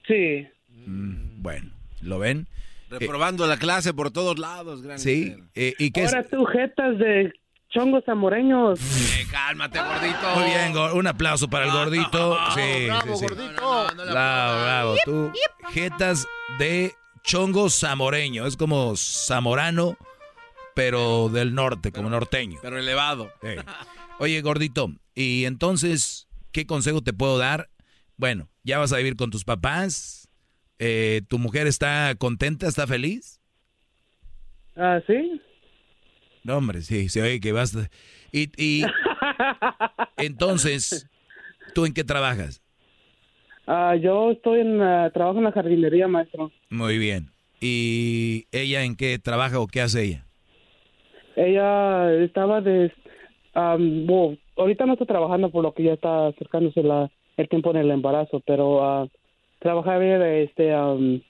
[0.06, 0.46] Sí.
[0.86, 1.70] Bueno,
[2.00, 2.46] ¿lo ven?
[2.88, 6.14] Reprobando la clase por todos lados, gran Sí, eh, ¿y qué es?
[6.14, 7.32] Ahora tú, jetas de
[7.68, 8.80] chongos zamoreños.
[8.80, 10.34] Eh, cálmate, gordito.
[10.36, 12.38] Muy bien, un aplauso para el gordito.
[12.54, 13.34] Sí, bravo, sí, sí.
[13.34, 13.86] gordito.
[13.96, 14.94] Bravo, bravo.
[15.04, 15.32] Tú,
[15.72, 16.26] jetas
[16.58, 18.46] de chongo zamoreño.
[18.46, 19.96] Es como zamorano,
[20.74, 22.60] pero del norte, como norteño.
[22.62, 23.32] Pero elevado.
[24.18, 27.68] Oye, gordito, y entonces, ¿qué consejo te puedo dar?
[28.16, 30.28] Bueno, ya vas a vivir con tus papás.
[30.78, 33.40] Eh, ¿Tu mujer está contenta, está feliz?
[34.74, 35.40] Ah, ¿sí?
[36.42, 37.74] No, hombre, sí, se oye que vas.
[38.32, 38.84] Y, y
[40.18, 41.08] entonces,
[41.74, 42.60] ¿tú en qué trabajas?
[43.68, 46.50] Ah, yo estoy en, ah, trabajo en la jardinería, maestro.
[46.68, 47.30] Muy bien.
[47.60, 50.26] ¿Y ella en qué trabaja o qué hace ella?
[51.36, 52.92] Ella estaba de...
[53.54, 57.76] bueno, ahorita no está trabajando por lo que ya está acercándose la, el tiempo en
[57.76, 59.08] el embarazo, pero ah,
[59.58, 61.22] trabajaba de, este, am,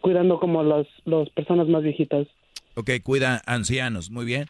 [0.00, 0.86] cuidando como las
[1.34, 2.26] personas más viejitas.
[2.74, 4.46] Ok, cuida ancianos, muy bien.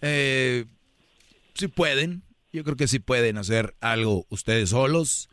[0.00, 0.64] Eh,
[1.54, 2.22] sí pueden,
[2.52, 5.28] yo creo que sí pueden hacer algo ustedes solos.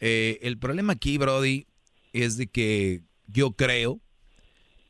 [0.00, 1.66] Eh, el problema aquí, Brody,
[2.12, 4.00] es de que yo creo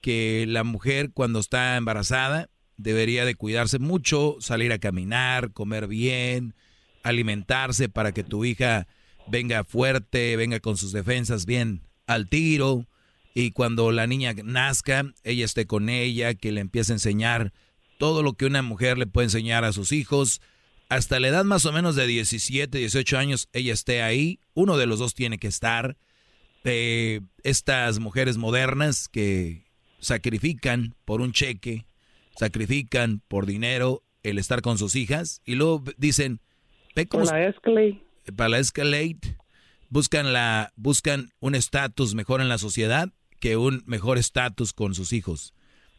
[0.01, 6.55] que la mujer cuando está embarazada debería de cuidarse mucho, salir a caminar, comer bien,
[7.03, 8.87] alimentarse para que tu hija
[9.27, 12.87] venga fuerte, venga con sus defensas bien al tiro
[13.35, 17.53] y cuando la niña nazca, ella esté con ella, que le empiece a enseñar
[17.99, 20.41] todo lo que una mujer le puede enseñar a sus hijos.
[20.89, 24.41] Hasta la edad más o menos de 17, 18 años, ella esté ahí.
[24.55, 25.97] Uno de los dos tiene que estar.
[26.65, 29.65] Eh, estas mujeres modernas que
[30.01, 31.87] sacrifican por un cheque,
[32.37, 36.41] sacrifican por dinero el estar con sus hijas y luego dicen,
[36.97, 37.25] ve cómo.
[38.33, 39.19] Para la Escalade,
[39.89, 45.13] buscan la buscan un estatus mejor en la sociedad que un mejor estatus con sus
[45.13, 45.55] hijos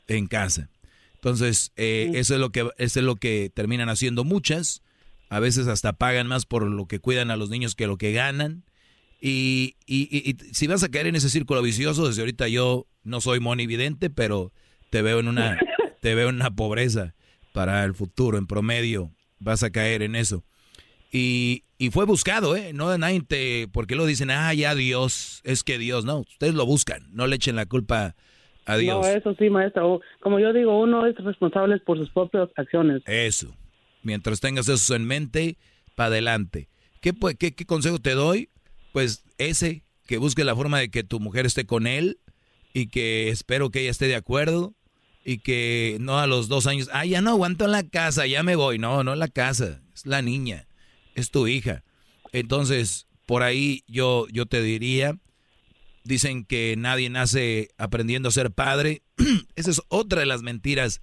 [0.08, 0.70] en casa.
[1.16, 4.82] Entonces, eh, eso es lo que eso es lo que terminan haciendo muchas.
[5.30, 8.12] A veces hasta pagan más por lo que cuidan a los niños que lo que
[8.12, 8.64] ganan.
[9.22, 12.88] Y, y- y- y si vas a caer en ese círculo vicioso, desde ahorita yo
[13.04, 14.52] no soy monividente, pero
[14.90, 15.60] te veo en una
[16.02, 17.14] te veo en una pobreza
[17.54, 18.38] para el futuro.
[18.40, 20.44] En promedio vas a caer en eso.
[21.12, 22.74] Y, y fue buscado, ¿eh?
[22.74, 23.68] No nadie te...
[23.72, 27.38] Porque lo dicen, ah, ya Dios, es que Dios, no, ustedes lo buscan, no le
[27.38, 28.16] echen la culpa
[28.68, 29.04] a Dios.
[29.04, 30.00] No, eso sí, maestro.
[30.20, 33.02] Como yo digo, uno es responsable por sus propias acciones.
[33.08, 33.56] Eso.
[34.04, 35.58] Mientras tengas eso en mente,
[35.96, 36.70] para adelante.
[37.02, 38.50] ¿Qué, pu- qué, qué consejo te doy?
[38.92, 42.20] Pues ese, que busque la forma de que tu mujer esté con él
[42.74, 44.76] y que espero que ella esté de acuerdo
[45.26, 48.44] y que no a los dos años, ah, ya no aguanto en la casa, ya
[48.44, 48.78] me voy.
[48.78, 50.68] No, no en la casa, es la niña,
[51.16, 51.84] es tu hija.
[52.32, 55.18] Entonces, por ahí yo, yo te diría,
[56.04, 59.04] dicen que nadie nace aprendiendo a ser padre.
[59.56, 61.02] Esa es otra de las mentiras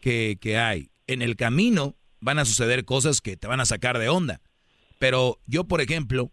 [0.00, 0.90] que, que hay.
[1.06, 4.40] En el camino van a suceder cosas que te van a sacar de onda.
[4.98, 6.32] Pero yo, por ejemplo,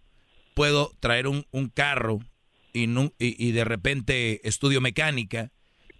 [0.53, 2.19] puedo traer un, un carro
[2.73, 5.51] y, y, y de repente estudio mecánica.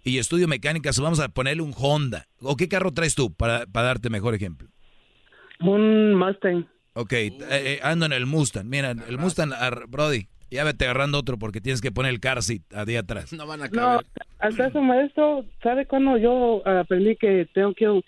[0.06, 2.26] Y estudio mecánica, vamos a ponerle un Honda.
[2.40, 4.68] ¿O qué carro traes tú para, para darte mejor ejemplo?
[5.60, 6.68] Un Mustang.
[6.94, 8.66] Ok, eh, eh, ando en el Mustang.
[8.68, 12.42] Mira, el Mustang, ar- Brody, ya vete agarrando otro porque tienes que poner el car
[12.42, 13.32] seat ahí atrás.
[13.32, 14.00] No van a No,
[14.38, 18.00] al caso maestro, ¿sabe cuándo yo aprendí que tengo que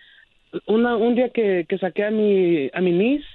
[0.67, 3.27] una, un día que, que saqué a mi a mi niece,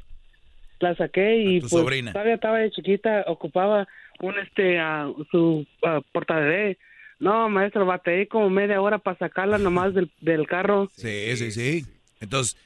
[0.80, 2.14] la saqué y tu pues sobrina.
[2.14, 3.88] todavía estaba de chiquita, ocupaba
[4.22, 6.78] un este ah, su uh, portabebé.
[7.20, 10.90] No, maestro, batallé como media hora para sacarla nomás del, del carro.
[10.96, 11.86] Sí, sí, sí.
[12.20, 12.58] Entonces,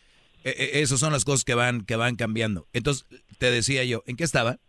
[0.45, 2.67] eh, esas son las cosas que van, que van cambiando.
[2.72, 3.05] Entonces,
[3.39, 4.59] te decía yo, ¿en qué estaba?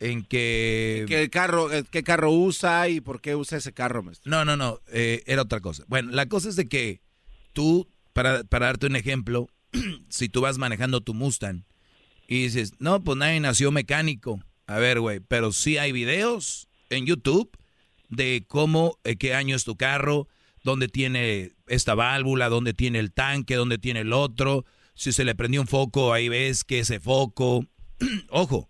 [0.00, 1.04] En que...
[1.06, 4.30] ¿Qué carro, eh, ¿Qué carro usa y por qué usa ese carro, maestro?
[4.30, 5.84] No, no, no, eh, era otra cosa.
[5.88, 7.02] Bueno, la cosa es de que
[7.52, 9.48] tú, para, para darte un ejemplo,
[10.08, 11.64] si tú vas manejando tu Mustang
[12.26, 14.40] y dices, no, pues nadie nació mecánico.
[14.66, 17.50] A ver, güey, pero sí hay videos en YouTube
[18.08, 20.28] de cómo, eh, qué año es tu carro,
[20.66, 24.66] dónde tiene esta válvula, dónde tiene el tanque, dónde tiene el otro.
[24.94, 27.64] Si se le prendió un foco, ahí ves que ese foco.
[28.30, 28.68] Ojo,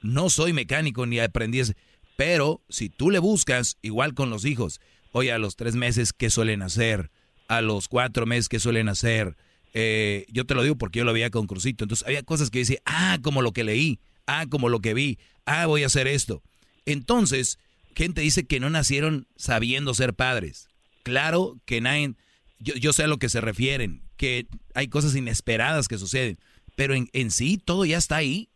[0.00, 1.76] no soy mecánico ni aprendí ese.
[2.16, 4.80] Pero si tú le buscas, igual con los hijos,
[5.12, 7.10] oye, a los tres meses, ¿qué suelen hacer?
[7.46, 9.36] A los cuatro meses, ¿qué suelen hacer?
[9.74, 11.84] Eh, yo te lo digo porque yo lo veía con Crucito.
[11.84, 15.18] Entonces había cosas que decía, ah, como lo que leí, ah, como lo que vi,
[15.44, 16.42] ah, voy a hacer esto.
[16.86, 17.58] Entonces,
[17.94, 20.71] gente dice que no nacieron sabiendo ser padres.
[21.02, 22.14] Claro que nadie,
[22.58, 26.38] yo, yo sé a lo que se refieren, que hay cosas inesperadas que suceden,
[26.76, 28.48] pero en, en sí todo ya está ahí.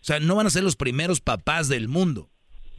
[0.00, 2.30] O sea, no van a ser los primeros papás del mundo.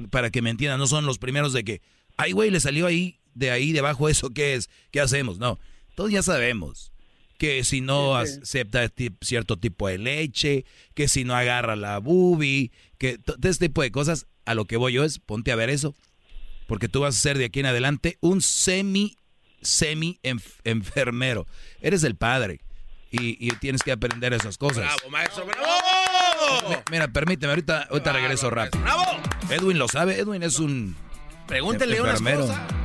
[0.09, 1.81] Para que me entiendan, no son los primeros de que,
[2.17, 4.69] ay, güey, le salió ahí, de ahí debajo eso, ¿qué es?
[4.91, 5.37] ¿Qué hacemos?
[5.37, 5.59] No,
[5.95, 6.91] todos ya sabemos
[7.37, 8.87] que si no acepta
[9.21, 10.63] cierto tipo de leche,
[10.93, 14.77] que si no agarra la bubi, que todo este tipo de cosas, a lo que
[14.77, 15.95] voy yo es, ponte a ver eso,
[16.71, 19.17] porque tú vas a ser de aquí en adelante un semi,
[19.61, 20.21] semi
[20.63, 21.45] enfermero.
[21.81, 22.61] Eres el padre
[23.11, 24.85] y, tienes que aprender esas cosas.
[24.85, 25.45] ¡Bravo, maestro!
[25.45, 26.81] ¡Bravo!
[26.89, 28.81] Mira, permíteme, ahorita, ahorita regreso rápido.
[28.85, 29.03] ¡Bravo!
[29.49, 30.95] Edwin lo sabe, Edwin es un
[31.45, 32.45] Pregúntele enfermero.
[32.45, 32.81] unas cosas.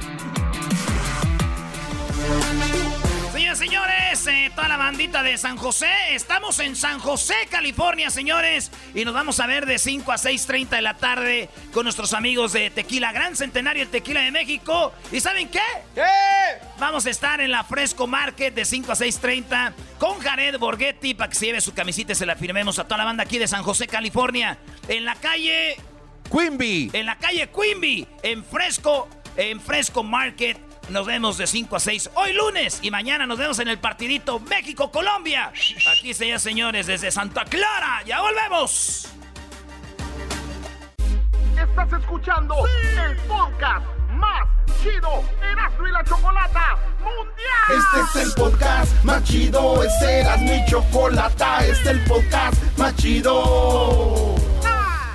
[3.56, 8.70] Señores, señores, eh, toda la bandita de San José, estamos en San José, California, señores,
[8.94, 12.52] y nos vamos a ver de 5 a 6.30 de la tarde con nuestros amigos
[12.52, 14.92] de Tequila Gran Centenario, el Tequila de México.
[15.10, 15.62] ¿Y saben qué?
[15.94, 16.02] ¿Qué?
[16.78, 21.30] Vamos a estar en la Fresco Market de 5 a 6.30 con Jared Borghetti para
[21.30, 23.48] que se lleve su camisita y se la firmemos a toda la banda aquí de
[23.48, 24.58] San José, California,
[24.88, 25.76] en la calle...
[26.30, 26.90] Quimby.
[26.92, 30.65] En la calle Quimby, en Fresco, en Fresco Market.
[30.88, 34.38] Nos vemos de 5 a 6 hoy lunes y mañana nos vemos en el partidito
[34.38, 35.52] México-Colombia.
[35.90, 38.02] Aquí se señores desde Santa Clara.
[38.06, 39.08] Ya volvemos.
[41.58, 42.54] Estás escuchando
[43.04, 44.46] el podcast más
[44.82, 48.04] chido Erasmo y la Chocolata Mundial.
[48.04, 52.94] Este es el podcast más chido, este Erasmo y Chocolata, este es el podcast más
[52.96, 54.36] chido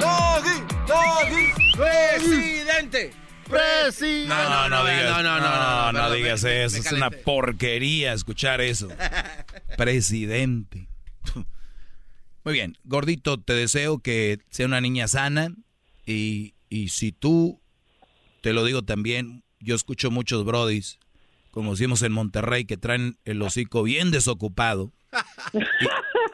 [0.00, 0.62] ¡Doggy!
[0.86, 1.52] ¡Doggy!
[1.76, 3.12] ¡Presidente!
[3.46, 4.28] ¡Presidente!
[4.28, 6.78] No, no, no, digas, no, no, no, no, digas eso.
[6.78, 8.88] Es una porquería escuchar eso.
[9.76, 10.88] Presidente.
[12.42, 15.54] Muy bien, gordito, te deseo que sea una niña sana
[16.06, 17.60] y, y si tú,
[18.40, 20.98] te lo digo también, yo escucho muchos brodis,
[21.50, 24.90] como decimos en Monterrey, que traen el hocico bien desocupado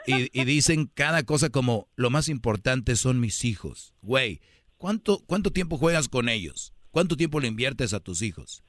[0.06, 3.94] y, dicen cada cosa como, lo más importante son mis hijos.
[4.02, 4.40] Güey,
[4.76, 6.74] ¿cuánto, ¿cuánto tiempo juegas con ellos?
[6.90, 8.62] ¿Cuánto tiempo le inviertes a tus hijos?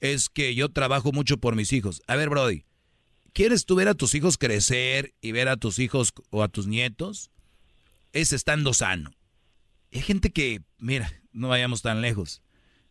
[0.00, 2.02] Es que yo trabajo mucho por mis hijos.
[2.06, 2.64] A ver, Brody,
[3.32, 6.66] ¿quieres tú ver a tus hijos crecer y ver a tus hijos o a tus
[6.66, 7.30] nietos?
[8.12, 9.12] Es estando sano.
[9.92, 12.42] Hay gente que, mira, no vayamos tan lejos.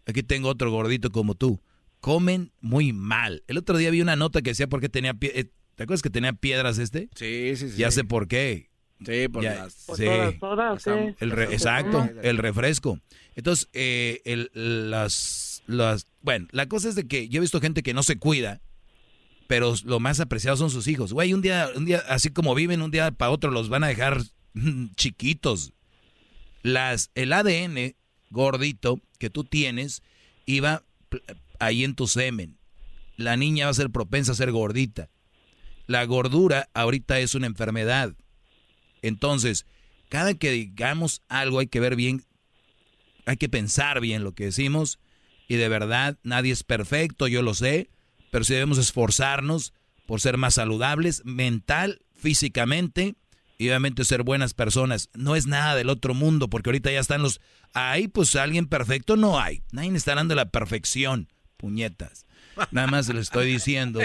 [0.05, 1.61] Aquí tengo otro gordito como tú.
[1.99, 3.43] Comen muy mal.
[3.47, 6.09] El otro día vi una nota que decía por qué tenía eh, ¿Te acuerdas que
[6.09, 7.09] tenía piedras este?
[7.15, 7.77] Sí, sí, sí.
[7.77, 8.69] Ya sé por qué.
[9.05, 9.73] Sí, por las...
[9.73, 10.05] sí.
[10.39, 10.89] Todas, sí.
[11.19, 12.99] El exacto, el refresco.
[13.35, 16.07] Entonces, eh, el, las, las...
[16.21, 18.61] Bueno, la cosa es de que yo he visto gente que no se cuida,
[19.47, 21.11] pero lo más apreciado son sus hijos.
[21.11, 23.87] Güey, un día, un día, así como viven, un día para otro los van a
[23.87, 24.21] dejar
[24.95, 25.73] chiquitos.
[26.63, 27.95] Las, el ADN
[28.29, 30.01] gordito que tú tienes
[30.45, 30.83] iba
[31.59, 32.57] ahí en tu semen.
[33.17, 35.09] La niña va a ser propensa a ser gordita.
[35.87, 38.13] La gordura ahorita es una enfermedad.
[39.01, 39.65] Entonces,
[40.09, 42.23] cada que digamos algo hay que ver bien,
[43.25, 44.99] hay que pensar bien lo que decimos.
[45.47, 47.89] Y de verdad, nadie es perfecto, yo lo sé,
[48.31, 49.73] pero sí debemos esforzarnos
[50.07, 53.15] por ser más saludables, mental, físicamente,
[53.57, 55.09] y obviamente ser buenas personas.
[55.13, 57.39] No es nada del otro mundo, porque ahorita ya están los...
[57.73, 59.63] Ahí, pues alguien perfecto no hay.
[59.71, 62.25] Nadie está dando la perfección, puñetas.
[62.71, 63.99] Nada más le estoy diciendo.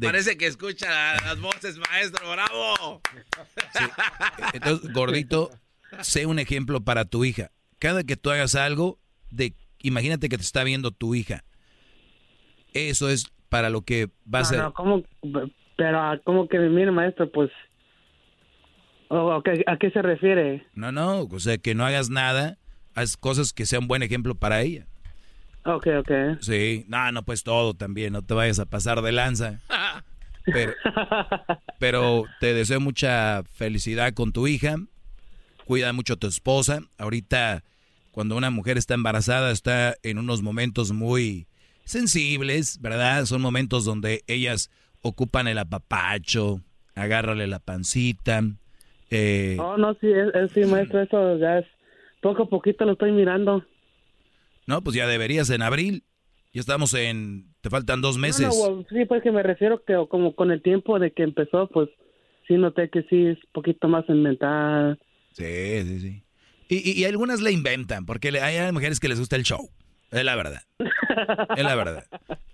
[0.00, 3.00] Parece que escucha las voces, maestro, bravo.
[4.52, 5.50] Entonces, gordito,
[6.00, 7.50] sé un ejemplo para tu hija.
[7.78, 8.98] Cada que tú hagas algo,
[9.30, 11.44] de, imagínate que te está viendo tu hija.
[12.74, 14.62] Eso es para lo que va a ser.
[14.74, 15.02] ¿cómo?
[15.76, 17.30] Pero, ¿cómo que mire, maestro?
[17.30, 17.50] Pues.
[19.10, 20.66] ¿A qué se refiere?
[20.74, 22.58] No, no, o sea, que no hagas nada,
[22.94, 24.86] haz cosas que sean un buen ejemplo para ella.
[25.68, 26.10] Ok, ok.
[26.40, 29.60] Sí, no, no, pues todo también, no te vayas a pasar de lanza.
[31.78, 34.76] Pero, te deseo mucha felicidad con tu hija.
[35.66, 36.80] Cuida mucho a tu esposa.
[36.96, 37.64] Ahorita,
[38.12, 41.46] cuando una mujer está embarazada, está en unos momentos muy
[41.84, 43.26] sensibles, ¿verdad?
[43.26, 44.70] Son momentos donde ellas
[45.02, 46.62] ocupan el apapacho,
[46.94, 48.42] agárrale la pancita.
[49.10, 49.58] Eh...
[49.60, 51.66] Oh, no, sí, es, sí, maestro, eso ya es.
[52.22, 53.64] Poco a poquito lo estoy mirando.
[54.68, 56.04] No, pues ya deberías en abril.
[56.52, 57.54] Ya estamos en...
[57.62, 58.54] Te faltan dos meses.
[58.90, 61.88] sí, pues que me refiero que como con el tiempo de que empezó, pues
[62.46, 65.00] sí noté que sí es un poquito más mental.
[65.32, 66.22] Sí, sí, sí.
[66.68, 69.70] Y, y, y algunas le inventan, porque hay mujeres que les gusta el show.
[70.10, 70.62] Es la verdad.
[71.56, 72.04] Es la verdad.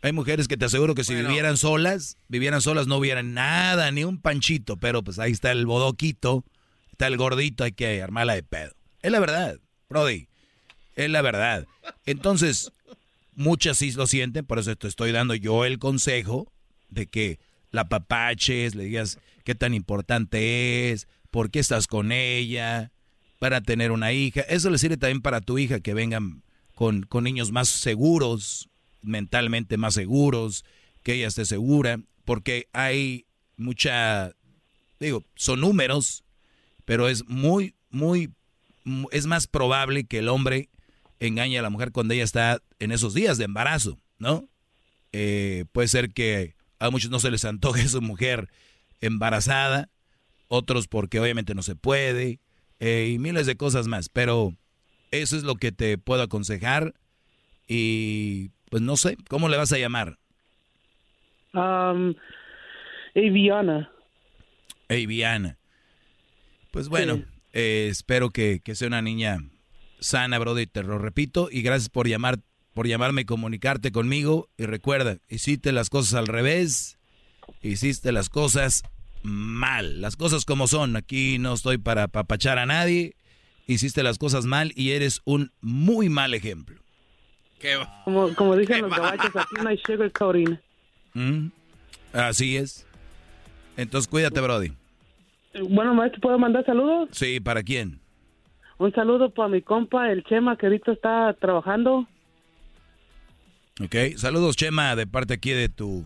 [0.00, 4.04] Hay mujeres que te aseguro que si vivieran solas, vivieran solas no hubieran nada, ni
[4.04, 6.44] un panchito, pero pues ahí está el bodoquito,
[6.92, 8.72] está el gordito, hay que armarla de pedo.
[9.02, 9.58] Es la verdad,
[9.88, 10.28] Brody.
[10.96, 11.66] Es la verdad.
[12.06, 12.72] Entonces,
[13.34, 16.52] muchas sí lo sienten, por eso te estoy dando yo el consejo
[16.88, 17.38] de que
[17.70, 22.92] la papaches, le digas qué tan importante es, por qué estás con ella,
[23.40, 24.42] para tener una hija.
[24.42, 26.42] Eso le sirve también para tu hija, que vengan
[26.74, 28.68] con, con niños más seguros,
[29.02, 30.64] mentalmente más seguros,
[31.02, 33.26] que ella esté segura, porque hay
[33.56, 34.32] mucha,
[35.00, 36.24] digo, son números,
[36.84, 38.30] pero es muy, muy,
[38.84, 40.68] mu- es más probable que el hombre
[41.26, 44.48] engañe a la mujer cuando ella está en esos días de embarazo, ¿no?
[45.12, 48.48] Eh, puede ser que a muchos no se les antoje su mujer
[49.00, 49.88] embarazada,
[50.48, 52.40] otros porque obviamente no se puede,
[52.80, 54.54] eh, y miles de cosas más, pero
[55.10, 56.94] eso es lo que te puedo aconsejar
[57.66, 60.18] y pues no sé, ¿cómo le vas a llamar?
[61.52, 62.14] Um,
[63.14, 63.90] Aviana.
[64.88, 65.56] Aviana.
[66.72, 67.22] Pues bueno,
[67.52, 69.38] eh, espero que, que sea una niña
[70.04, 72.38] sana, Brody, te lo repito, y gracias por llamar,
[72.74, 74.48] por llamarme y comunicarte conmigo.
[74.56, 76.98] Y recuerda, hiciste las cosas al revés,
[77.62, 78.82] hiciste las cosas
[79.22, 80.96] mal, las cosas como son.
[80.96, 83.16] Aquí no estoy para papachar a nadie.
[83.66, 86.78] Hiciste las cosas mal y eres un muy mal ejemplo.
[88.04, 90.60] Como, como dicen los gabachos, aquí no hay sugarcoating.
[91.14, 91.46] ¿Mm?
[92.12, 92.86] Así es.
[93.78, 94.72] Entonces cuídate, Brody.
[95.70, 97.08] Bueno, maestro, ¿puedo mandar saludos?
[97.12, 98.03] Sí, ¿para quién?
[98.84, 102.06] Un saludo para mi compa, el Chema, que ahorita está trabajando.
[103.82, 106.04] Ok, saludos Chema de parte aquí de tu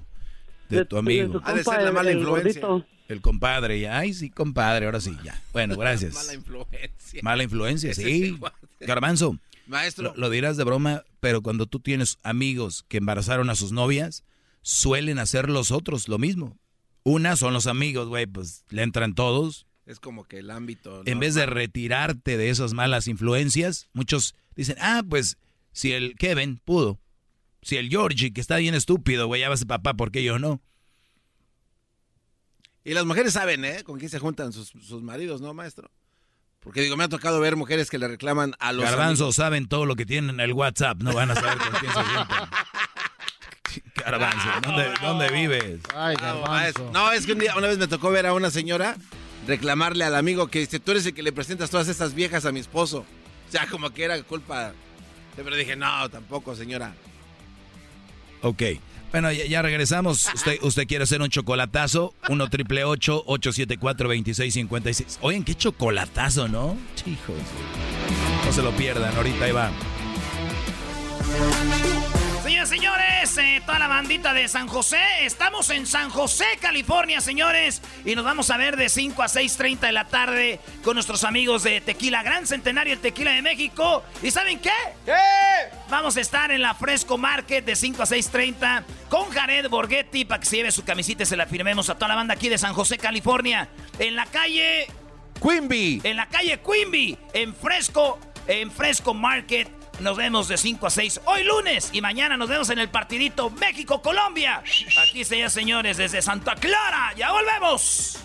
[0.68, 1.26] de, De- tu amigo.
[1.34, 2.86] de tu Ha de ser compa, la mala el- influencia.
[3.08, 3.98] El compadre, ya.
[3.98, 5.40] Ay, sí, compadre, ahora sí, ya.
[5.52, 6.14] Bueno, gracias.
[6.14, 7.20] Mala influencia.
[7.22, 8.38] Mala influencia, sí.
[8.80, 9.36] Garbanzo.
[9.66, 10.12] Maestro.
[10.14, 14.22] Lo, lo dirás de broma, pero cuando tú tienes amigos que embarazaron a sus novias,
[14.62, 16.56] suelen hacer los otros lo mismo.
[17.02, 19.66] Una son los amigos, güey, pues le entran todos.
[19.88, 21.02] Es como que el ámbito.
[21.06, 25.38] En vez de retirarte de esas malas influencias, muchos dicen, ah, pues
[25.72, 27.00] si el Kevin pudo,
[27.62, 30.22] si el Georgie, que está bien estúpido, güey, ya va a ser papá, ¿por qué
[30.22, 30.60] yo no?
[32.84, 33.82] Y las mujeres saben, ¿eh?
[33.82, 35.90] Con quién se juntan sus, sus maridos, ¿no, maestro?
[36.60, 39.36] Porque digo, me ha tocado ver mujeres que le reclaman a los Garbanzo amigos.
[39.36, 42.02] saben todo lo que tienen en el WhatsApp, no van a saber con quién se
[42.02, 42.50] juntan.
[43.94, 45.80] Garbanzo, ¿dónde, dónde vives?
[45.94, 46.90] Ay, No, maestro.
[46.92, 48.94] No, es que un día, una vez me tocó ver a una señora
[49.48, 52.52] reclamarle al amigo que dice, tú eres el que le presentas todas estas viejas a
[52.52, 52.98] mi esposo.
[53.48, 54.72] O sea, como que era culpa.
[55.34, 56.94] Pero dije, no, tampoco, señora.
[58.42, 58.62] Ok.
[59.10, 60.28] Bueno, ya, ya regresamos.
[60.34, 62.14] Usted, usted quiere hacer un chocolatazo.
[62.28, 65.18] 1 triple 874 2656.
[65.22, 66.76] Oigan, qué chocolatazo, ¿no?
[67.06, 67.36] Hijos.
[68.44, 69.70] No se lo pierdan, ahorita ahí va.
[72.68, 77.80] Señores, señores, eh, toda la bandita de San José, estamos en San José, California, señores,
[78.04, 81.62] y nos vamos a ver de 5 a 6.30 de la tarde con nuestros amigos
[81.62, 84.02] de Tequila Gran Centenario, el Tequila de México.
[84.22, 84.70] ¿Y saben qué?
[85.06, 85.14] ¿Qué?
[85.88, 90.40] Vamos a estar en la Fresco Market de 5 a 6.30 con Jared Borghetti para
[90.40, 92.58] que se lleve su camisita y se la firmemos a toda la banda aquí de
[92.58, 93.68] San José, California,
[93.98, 94.88] en la calle...
[95.40, 96.02] Quimby.
[96.04, 99.77] En la calle Quimby, en Fresco, en Fresco Market.
[100.00, 103.50] Nos vemos de 5 a 6 hoy lunes y mañana nos vemos en el partidito
[103.50, 104.62] México-Colombia.
[105.02, 107.12] Aquí se señores desde Santa Clara.
[107.16, 108.18] Ya volvemos.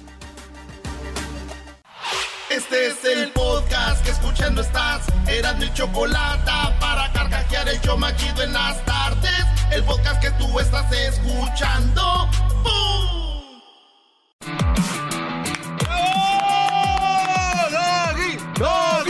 [2.50, 5.08] Este es el podcast que escuchando estás.
[5.28, 9.46] Eran mi chocolate para carcajear el yo machido en las tardes.
[9.72, 12.30] El podcast que tú estás escuchando.
[12.64, 13.33] ¡Bum!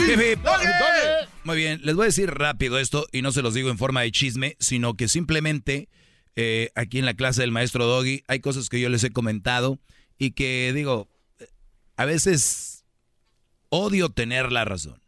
[0.06, 0.38] Hip.
[1.44, 4.02] Muy bien, les voy a decir rápido esto y no se los digo en forma
[4.02, 5.88] de chisme, sino que simplemente
[6.36, 9.78] eh, aquí en la clase del maestro Doggy hay cosas que yo les he comentado
[10.18, 11.08] y que digo,
[11.38, 11.46] eh,
[11.96, 12.84] a veces
[13.68, 15.00] odio tener la razón,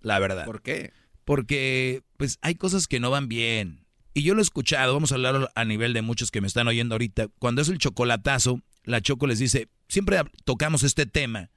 [0.00, 0.44] la verdad.
[0.44, 0.92] ¿Por qué?
[1.24, 3.86] Porque pues hay cosas que no van bien.
[4.14, 6.68] Y yo lo he escuchado, vamos a hablar a nivel de muchos que me están
[6.68, 7.28] oyendo ahorita.
[7.38, 11.50] Cuando es el chocolatazo, la Choco les dice, siempre tocamos este tema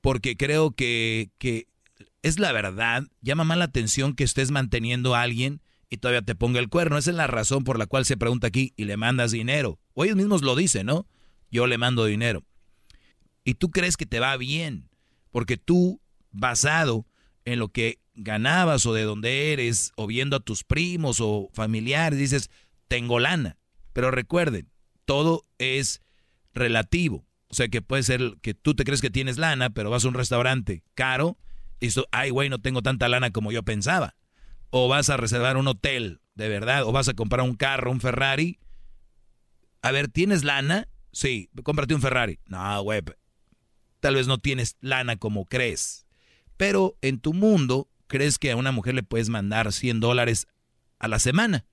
[0.00, 1.66] porque creo que, que
[2.26, 6.34] es la verdad, llama más la atención que estés manteniendo a alguien y todavía te
[6.34, 6.98] ponga el cuerno.
[6.98, 9.78] Esa es la razón por la cual se pregunta aquí y le mandas dinero.
[9.94, 11.06] O ellos mismos lo dicen, ¿no?
[11.52, 12.44] Yo le mando dinero.
[13.44, 14.88] Y tú crees que te va bien,
[15.30, 16.00] porque tú,
[16.32, 17.06] basado
[17.44, 22.18] en lo que ganabas o de donde eres, o viendo a tus primos o familiares,
[22.18, 22.50] dices,
[22.88, 23.56] tengo lana.
[23.92, 24.68] Pero recuerden,
[25.04, 26.02] todo es
[26.54, 27.24] relativo.
[27.46, 30.08] O sea que puede ser que tú te crees que tienes lana, pero vas a
[30.08, 31.38] un restaurante caro
[31.80, 34.16] y ay güey, no tengo tanta lana como yo pensaba.
[34.70, 38.00] O vas a reservar un hotel, de verdad, o vas a comprar un carro, un
[38.00, 38.58] Ferrari.
[39.82, 40.88] A ver, ¿tienes lana?
[41.12, 42.40] Sí, cómprate un Ferrari.
[42.46, 43.02] No, güey,
[44.00, 46.06] tal vez no tienes lana como crees.
[46.56, 50.46] Pero en tu mundo, crees que a una mujer le puedes mandar 100 dólares
[50.98, 51.66] a la semana.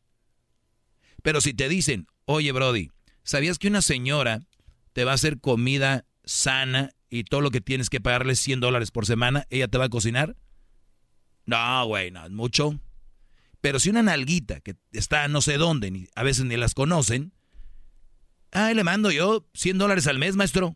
[1.21, 2.91] Pero si te dicen, oye Brody,
[3.23, 4.41] ¿sabías que una señora
[4.91, 8.89] te va a hacer comida sana y todo lo que tienes que pagarle 100 dólares
[8.89, 10.35] por semana, ella te va a cocinar?
[11.45, 12.79] No, güey, no, es mucho.
[13.61, 17.31] Pero si una nalguita que está no sé dónde, ni, a veces ni las conocen,
[18.51, 20.75] ay, le mando yo 100 dólares al mes, maestro.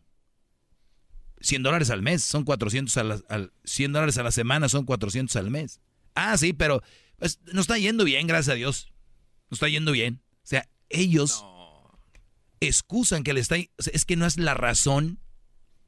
[1.40, 4.84] 100 dólares al mes, son 400 a la, al, 100 dólares a la semana, son
[4.84, 5.80] 400 al mes.
[6.14, 6.84] Ah, sí, pero
[7.16, 8.92] pues, no está yendo bien, gracias a Dios.
[9.50, 10.22] No está yendo bien.
[10.44, 11.44] O sea, ellos
[12.60, 13.56] excusan que le está...
[13.56, 15.18] es que no es la razón,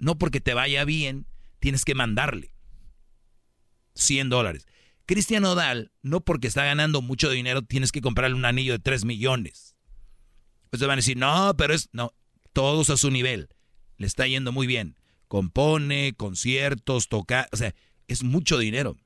[0.00, 1.26] no porque te vaya bien,
[1.60, 2.52] tienes que mandarle
[3.94, 4.66] 100 dólares.
[5.06, 9.04] Cristian Odal, no porque está ganando mucho dinero, tienes que comprarle un anillo de 3
[9.04, 9.76] millones.
[10.70, 11.88] Te van a decir, no, pero es...
[11.92, 12.14] No,
[12.52, 13.48] todos a su nivel.
[13.96, 14.96] Le está yendo muy bien.
[15.26, 17.48] Compone, conciertos, toca...
[17.52, 17.74] O sea,
[18.06, 18.96] es mucho dinero.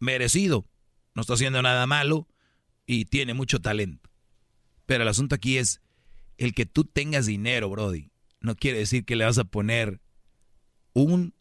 [0.00, 0.66] Merecido.
[1.14, 2.28] No está haciendo nada malo
[2.84, 4.10] y tiene mucho talento.
[4.86, 5.80] Pero el asunto aquí es,
[6.36, 8.10] el que tú tengas dinero, Brody,
[8.46, 10.00] no quiere decir que le vas a poner
[10.92, 11.34] un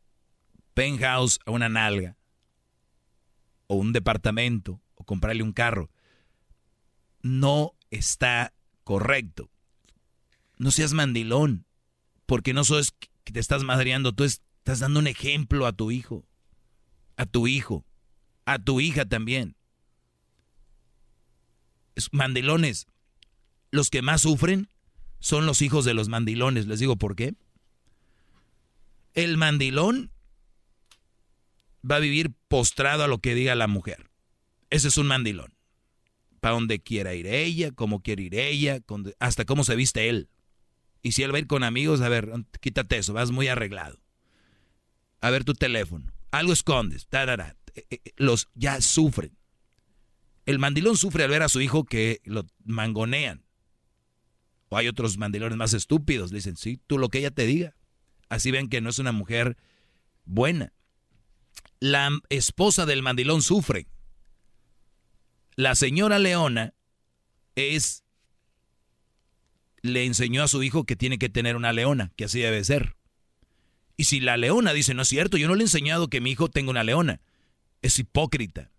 [0.74, 2.18] penthouse a una nalga,
[3.68, 5.92] o un departamento, o comprarle un carro.
[7.22, 8.54] No está
[8.84, 9.52] correcto.
[10.58, 11.68] No seas mandilón,
[12.26, 16.26] porque no sos que te estás madreando, tú estás dando un ejemplo a tu hijo,
[17.18, 17.86] a tu hijo,
[18.46, 19.56] a tu hija también.
[22.12, 22.88] Mandilones,
[23.70, 24.70] los que más sufren
[25.26, 26.68] son los hijos de los mandilones.
[26.68, 27.34] Les digo por qué.
[29.16, 30.12] El mandilón
[31.90, 34.12] va a vivir postrado a lo que diga la mujer.
[34.70, 35.56] Ese es un mandilón.
[36.42, 38.82] Para donde quiera ir ella, como quiere ir ella,
[39.18, 40.30] hasta cómo se viste él.
[41.02, 42.32] Y si él va a ir con amigos, a ver,
[42.62, 44.00] quítate eso, vas muy arreglado.
[45.22, 46.06] A ver tu teléfono.
[46.30, 47.08] Algo escondes.
[47.12, 49.36] Eh, eh, los ya sufren.
[50.46, 53.45] El mandilón sufre al ver a su hijo que lo mangonean.
[54.78, 56.32] Hay otros mandilones más estúpidos.
[56.32, 57.76] Le dicen, sí, tú lo que ella te diga.
[58.30, 59.58] Así ven que no es una mujer
[60.26, 60.74] buena.
[61.80, 63.88] La esposa del mandilón sufre.
[65.56, 66.74] La señora Leona
[67.56, 68.06] es
[69.86, 72.96] le enseñó a su hijo que tiene que tener una leona, que así debe ser.
[73.98, 76.32] Y si la leona dice, no es cierto, yo no le he enseñado que mi
[76.32, 77.22] hijo tenga una leona,
[77.82, 78.72] es hipócrita.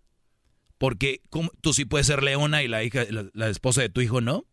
[0.77, 1.21] Porque
[1.61, 4.45] tú sí puedes ser leona y la hija, la, esposa de tu hijo no.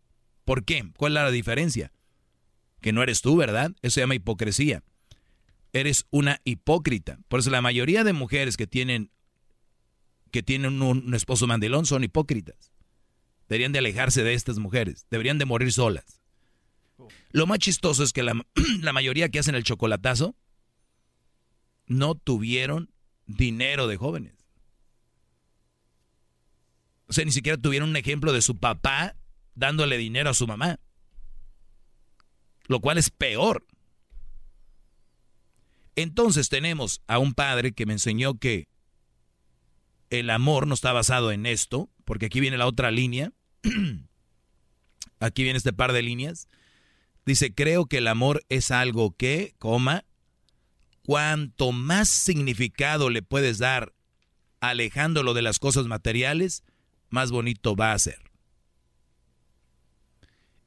[0.45, 0.91] ¿Por qué?
[0.97, 1.93] ¿Cuál es la diferencia?
[2.81, 3.73] Que no eres tú, ¿verdad?
[3.83, 4.83] Eso se llama hipocresía.
[5.73, 7.19] Eres una hipócrita.
[7.29, 9.11] Por eso la mayoría de mujeres que tienen
[10.31, 12.73] que tienen un, esposo mandilón son hipócritas.
[13.49, 15.07] Deberían de alejarse de estas mujeres.
[15.09, 16.21] Deberían de morir solas.
[17.31, 18.45] Lo más chistoso es que la,
[18.81, 20.35] la, mayoría que hacen el chocolatazo
[21.87, 22.91] no tuvieron
[23.27, 24.35] dinero de jóvenes.
[27.07, 29.15] O sea, ni siquiera tuvieron un ejemplo de su papá
[29.55, 30.79] dándole dinero a su mamá.
[32.67, 33.67] Lo cual es peor.
[35.97, 38.69] Entonces tenemos a un padre que me enseñó que
[40.11, 43.33] el amor no está basado en esto, porque aquí viene la otra línea.
[45.21, 46.49] aquí viene este par de líneas.
[47.27, 50.05] Dice, creo que el amor es algo que, coma,
[51.07, 53.95] cuanto más significado le puedes dar
[54.61, 56.65] alejándolo de las cosas materiales,
[57.11, 58.34] más bonito va a ser.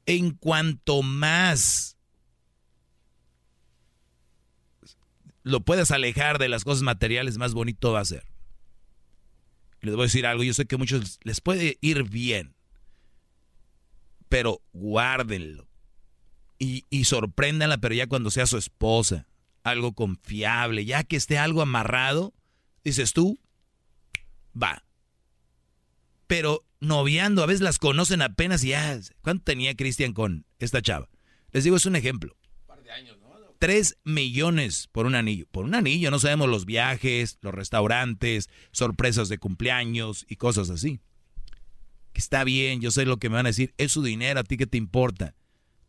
[0.08, 1.98] En cuanto más
[5.42, 8.24] lo puedas alejar de las cosas materiales, más bonito va a ser.
[9.82, 12.54] Les voy a decir algo, yo sé que a muchos les puede ir bien,
[14.30, 15.68] pero guárdenlo
[16.58, 19.28] y, y sorpréndanla, pero ya cuando sea su esposa,
[19.62, 22.32] algo confiable, ya que esté algo amarrado,
[22.82, 23.38] dices tú,
[24.60, 24.82] va.
[26.28, 29.00] Pero noviando, a veces las conocen apenas y ya.
[29.22, 31.08] ¿Cuánto tenía Cristian con esta chava?
[31.50, 32.36] Les digo, es un ejemplo.
[32.60, 33.28] Un par de años, ¿no?
[33.58, 35.46] Tres millones por un anillo.
[35.50, 41.00] Por un anillo, no sabemos los viajes, los restaurantes, sorpresas de cumpleaños y cosas así.
[42.14, 43.74] Está bien, yo sé lo que me van a decir.
[43.78, 45.34] Es su dinero, ¿a ti qué te importa?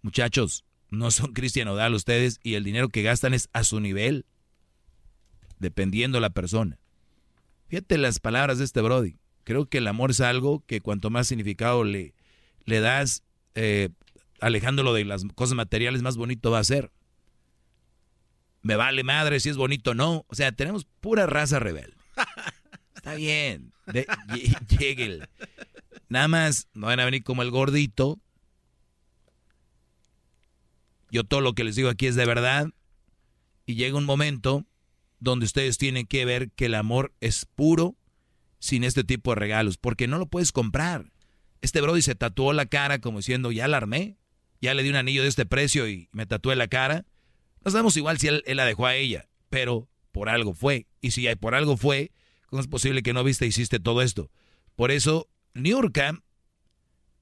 [0.01, 4.25] Muchachos, no son Cristian Odal ustedes y el dinero que gastan es a su nivel,
[5.59, 6.79] dependiendo la persona.
[7.67, 9.17] Fíjate las palabras de este Brody.
[9.49, 12.13] Creo que el amor es algo que cuanto más significado le,
[12.65, 13.23] le das,
[13.55, 13.89] eh,
[14.39, 16.91] alejándolo de las cosas materiales, más bonito va a ser.
[18.61, 20.23] Me vale madre si es bonito o no.
[20.27, 21.97] O sea, tenemos pura raza rebelde.
[22.95, 23.73] Está bien.
[23.87, 24.05] De,
[26.09, 28.19] Nada más, no van a venir como el gordito.
[31.09, 32.67] Yo todo lo que les digo aquí es de verdad.
[33.65, 34.67] Y llega un momento
[35.19, 37.95] donde ustedes tienen que ver que el amor es puro
[38.59, 41.11] sin este tipo de regalos, porque no lo puedes comprar.
[41.61, 44.17] Este Brody se tatuó la cara como diciendo, ya la armé,
[44.61, 47.05] ya le di un anillo de este precio y me tatué la cara.
[47.63, 50.87] No sabemos igual si él, la dejó a ella, pero por algo fue.
[51.01, 52.11] Y si por algo fue,
[52.47, 54.29] ¿cómo es posible que no viste e hiciste todo esto?
[54.75, 56.21] Por eso, Niurka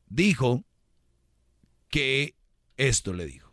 [0.08, 0.64] dijo
[1.90, 2.36] que
[2.78, 3.52] esto le dijo.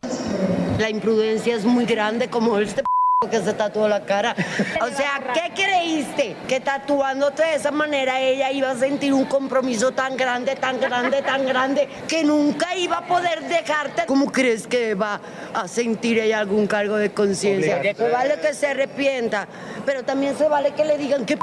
[0.79, 2.83] La imprudencia es muy grande como este
[3.29, 4.35] que se tatuó la cara.
[4.83, 6.37] O sea, ¿qué creíste?
[6.49, 11.23] Que tatuándote de esa manera ella iba a sentir un compromiso tan grande, tan grande,
[11.23, 14.07] tan grande, que nunca iba a poder dejarte.
[14.07, 15.21] ¿Cómo crees que va
[15.53, 17.81] a sentir ella algún cargo de conciencia?
[17.83, 19.49] Se vale que se arrepienta,
[19.85, 21.39] pero también se vale que le digan que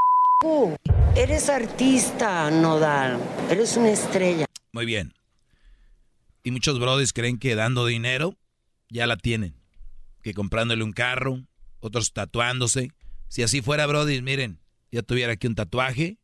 [1.15, 3.17] eres artista, Nodal.
[3.49, 4.45] Eres una estrella.
[4.71, 5.13] Muy bien.
[6.43, 8.35] Y muchos brothers creen que dando dinero
[8.89, 9.53] ya la tienen.
[10.23, 11.39] Que comprándole un carro,
[11.81, 12.91] otros tatuándose.
[13.27, 14.59] Si así fuera, Brody, miren,
[14.91, 16.17] ya tuviera aquí un tatuaje,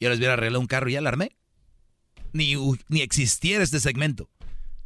[0.00, 1.36] ya les hubiera arreglado un carro y ya la armé.
[2.32, 2.54] Ni,
[2.88, 4.28] ni existiera este segmento.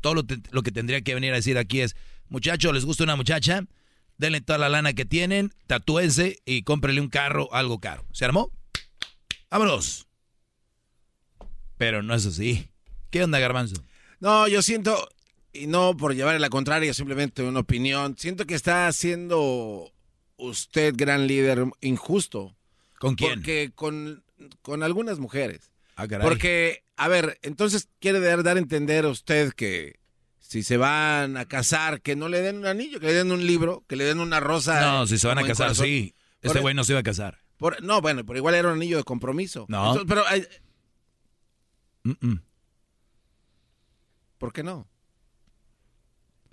[0.00, 1.96] Todo lo, que tendría que venir a decir aquí es,
[2.28, 3.64] muchachos, ¿les gusta una muchacha?
[4.16, 8.04] Denle toda la lana que tienen, tatúense y cómprenle un carro, algo caro.
[8.12, 8.52] ¿Se armó?
[9.50, 10.06] ¡Vámonos!
[11.78, 12.68] Pero no es así.
[13.10, 13.82] ¿Qué onda, Garbanzo?
[14.20, 15.08] No, yo siento,
[15.52, 19.92] y no por llevar la contraria, simplemente una opinión, siento que está haciendo
[20.38, 22.56] usted, gran líder, injusto.
[22.98, 23.34] ¿Con quién?
[23.34, 24.24] Porque con,
[24.62, 25.70] con algunas mujeres.
[25.96, 29.98] Ah, Porque, a ver, entonces quiere dar, dar a entender a usted que
[30.38, 33.44] si se van a casar, que no le den un anillo, que le den un
[33.44, 34.80] libro, que le den una rosa.
[34.80, 36.14] No, si se van a casar, sí.
[36.40, 37.38] Este güey no se iba a casar.
[37.82, 39.66] no, bueno, pero igual era un anillo de compromiso.
[39.68, 40.00] No.
[40.06, 40.22] pero.
[44.38, 44.88] ¿Por qué no?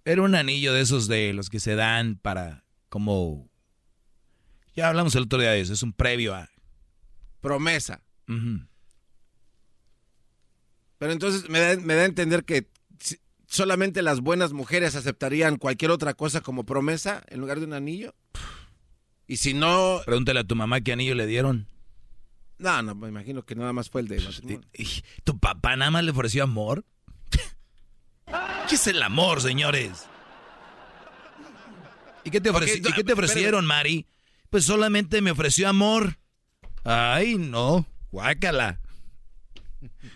[0.03, 3.47] Era un anillo de esos de los que se dan para como
[4.75, 6.49] ya hablamos el otro día de eso, es un previo a...
[7.41, 8.01] Promesa.
[10.97, 12.67] Pero entonces me da, me da a entender que
[13.47, 18.15] solamente las buenas mujeres aceptarían cualquier otra cosa como promesa en lugar de un anillo.
[19.27, 20.01] Y si no...
[20.05, 21.67] Pregúntale a tu mamá qué anillo le dieron.
[22.57, 24.21] No, no, me imagino que nada más fue el de
[25.23, 26.85] ¿Tu papá nada más le ofreció amor?
[28.69, 30.07] ¿Qué es el amor, señores?
[32.23, 34.07] ¿Y qué te, ¿y qué te ofrecieron, Mari?
[34.55, 36.17] Pues solamente me ofreció amor.
[36.85, 38.79] Ay, no, guácala.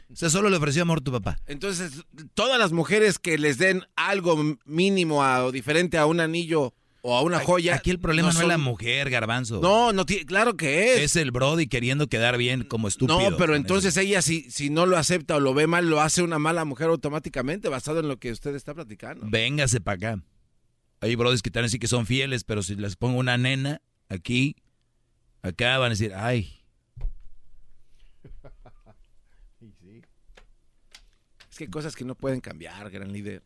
[0.10, 1.42] O solo le ofreció amor a tu papá.
[1.46, 7.18] Entonces, todas las mujeres que les den algo mínimo o diferente a un anillo o
[7.18, 7.76] a una joya.
[7.76, 9.60] Aquí el problema no, es la mujer, garbanzo.
[9.60, 11.02] No, no claro que es.
[11.02, 13.32] Es el Brody queriendo quedar bien como estúpido.
[13.32, 16.22] No, pero entonces ella si, si no lo acepta o lo ve mal, lo hace
[16.22, 19.28] una mala mujer automáticamente, basado en lo que usted está platicando.
[19.30, 20.24] Véngase para acá.
[21.02, 24.56] Hay brodis que tal sí que son fieles, pero si les pongo una nena, Aquí,
[25.42, 26.56] acá van a decir, ay.
[31.50, 33.44] Es que hay cosas que no pueden cambiar, gran líder.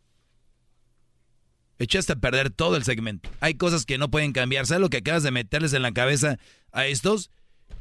[1.80, 3.30] Echaste a perder todo el segmento.
[3.40, 4.66] Hay cosas que no pueden cambiar.
[4.68, 6.38] ¿Sabes lo que acabas de meterles en la cabeza
[6.72, 7.32] a estos?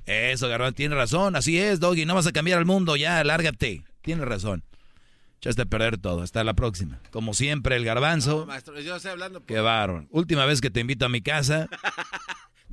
[0.07, 1.37] Eso, Garbanzo, tiene razón.
[1.37, 2.07] Así es, Doggy.
[2.07, 2.97] No vas a cambiar al mundo.
[2.97, 3.85] Ya, lárgate.
[4.01, 4.65] Tiene razón.
[5.37, 6.23] Echaste a perder todo.
[6.23, 7.01] Hasta la próxima.
[7.11, 8.47] Como siempre, el Garbanzo.
[8.47, 9.45] maestro, yo estoy hablando.
[9.45, 10.09] Qué varón.
[10.11, 11.69] Última vez que te invito a mi casa.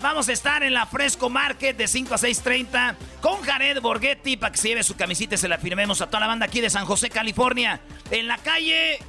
[0.00, 4.52] Vamos a estar en la Fresco Market de 5 a 6.30 con Jared Borghetti para
[4.52, 6.70] que se lleve su camisita y se la firmemos a toda la banda aquí de
[6.70, 7.80] San José, California.
[8.12, 9.00] En la calle...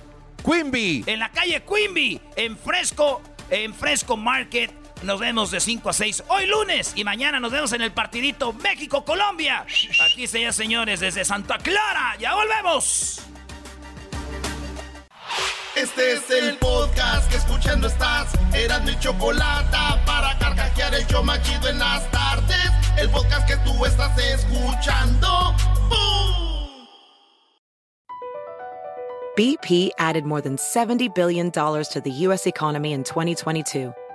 [0.44, 1.04] Quimby.
[1.06, 4.81] En la calle Quimby, en Fresco, en Fresco Market.
[5.04, 8.54] Nos vemos de 5 a 6 hoy lunes y mañana nos vemos en el partidito
[8.54, 9.66] México-Colombia.
[10.06, 12.16] Aquí se señores desde Santa Clara.
[12.20, 13.20] Ya volvemos.
[15.76, 18.28] Este es el podcast que escuchando estás.
[18.54, 22.72] Eran mi chocolate para carcajear el yo machido en las tardes.
[22.98, 25.56] El podcast que tú estás escuchando.
[25.90, 26.88] ¡Bum!
[29.36, 32.46] BP added more than $70 billion to the U.S.
[32.46, 33.94] economy in 2022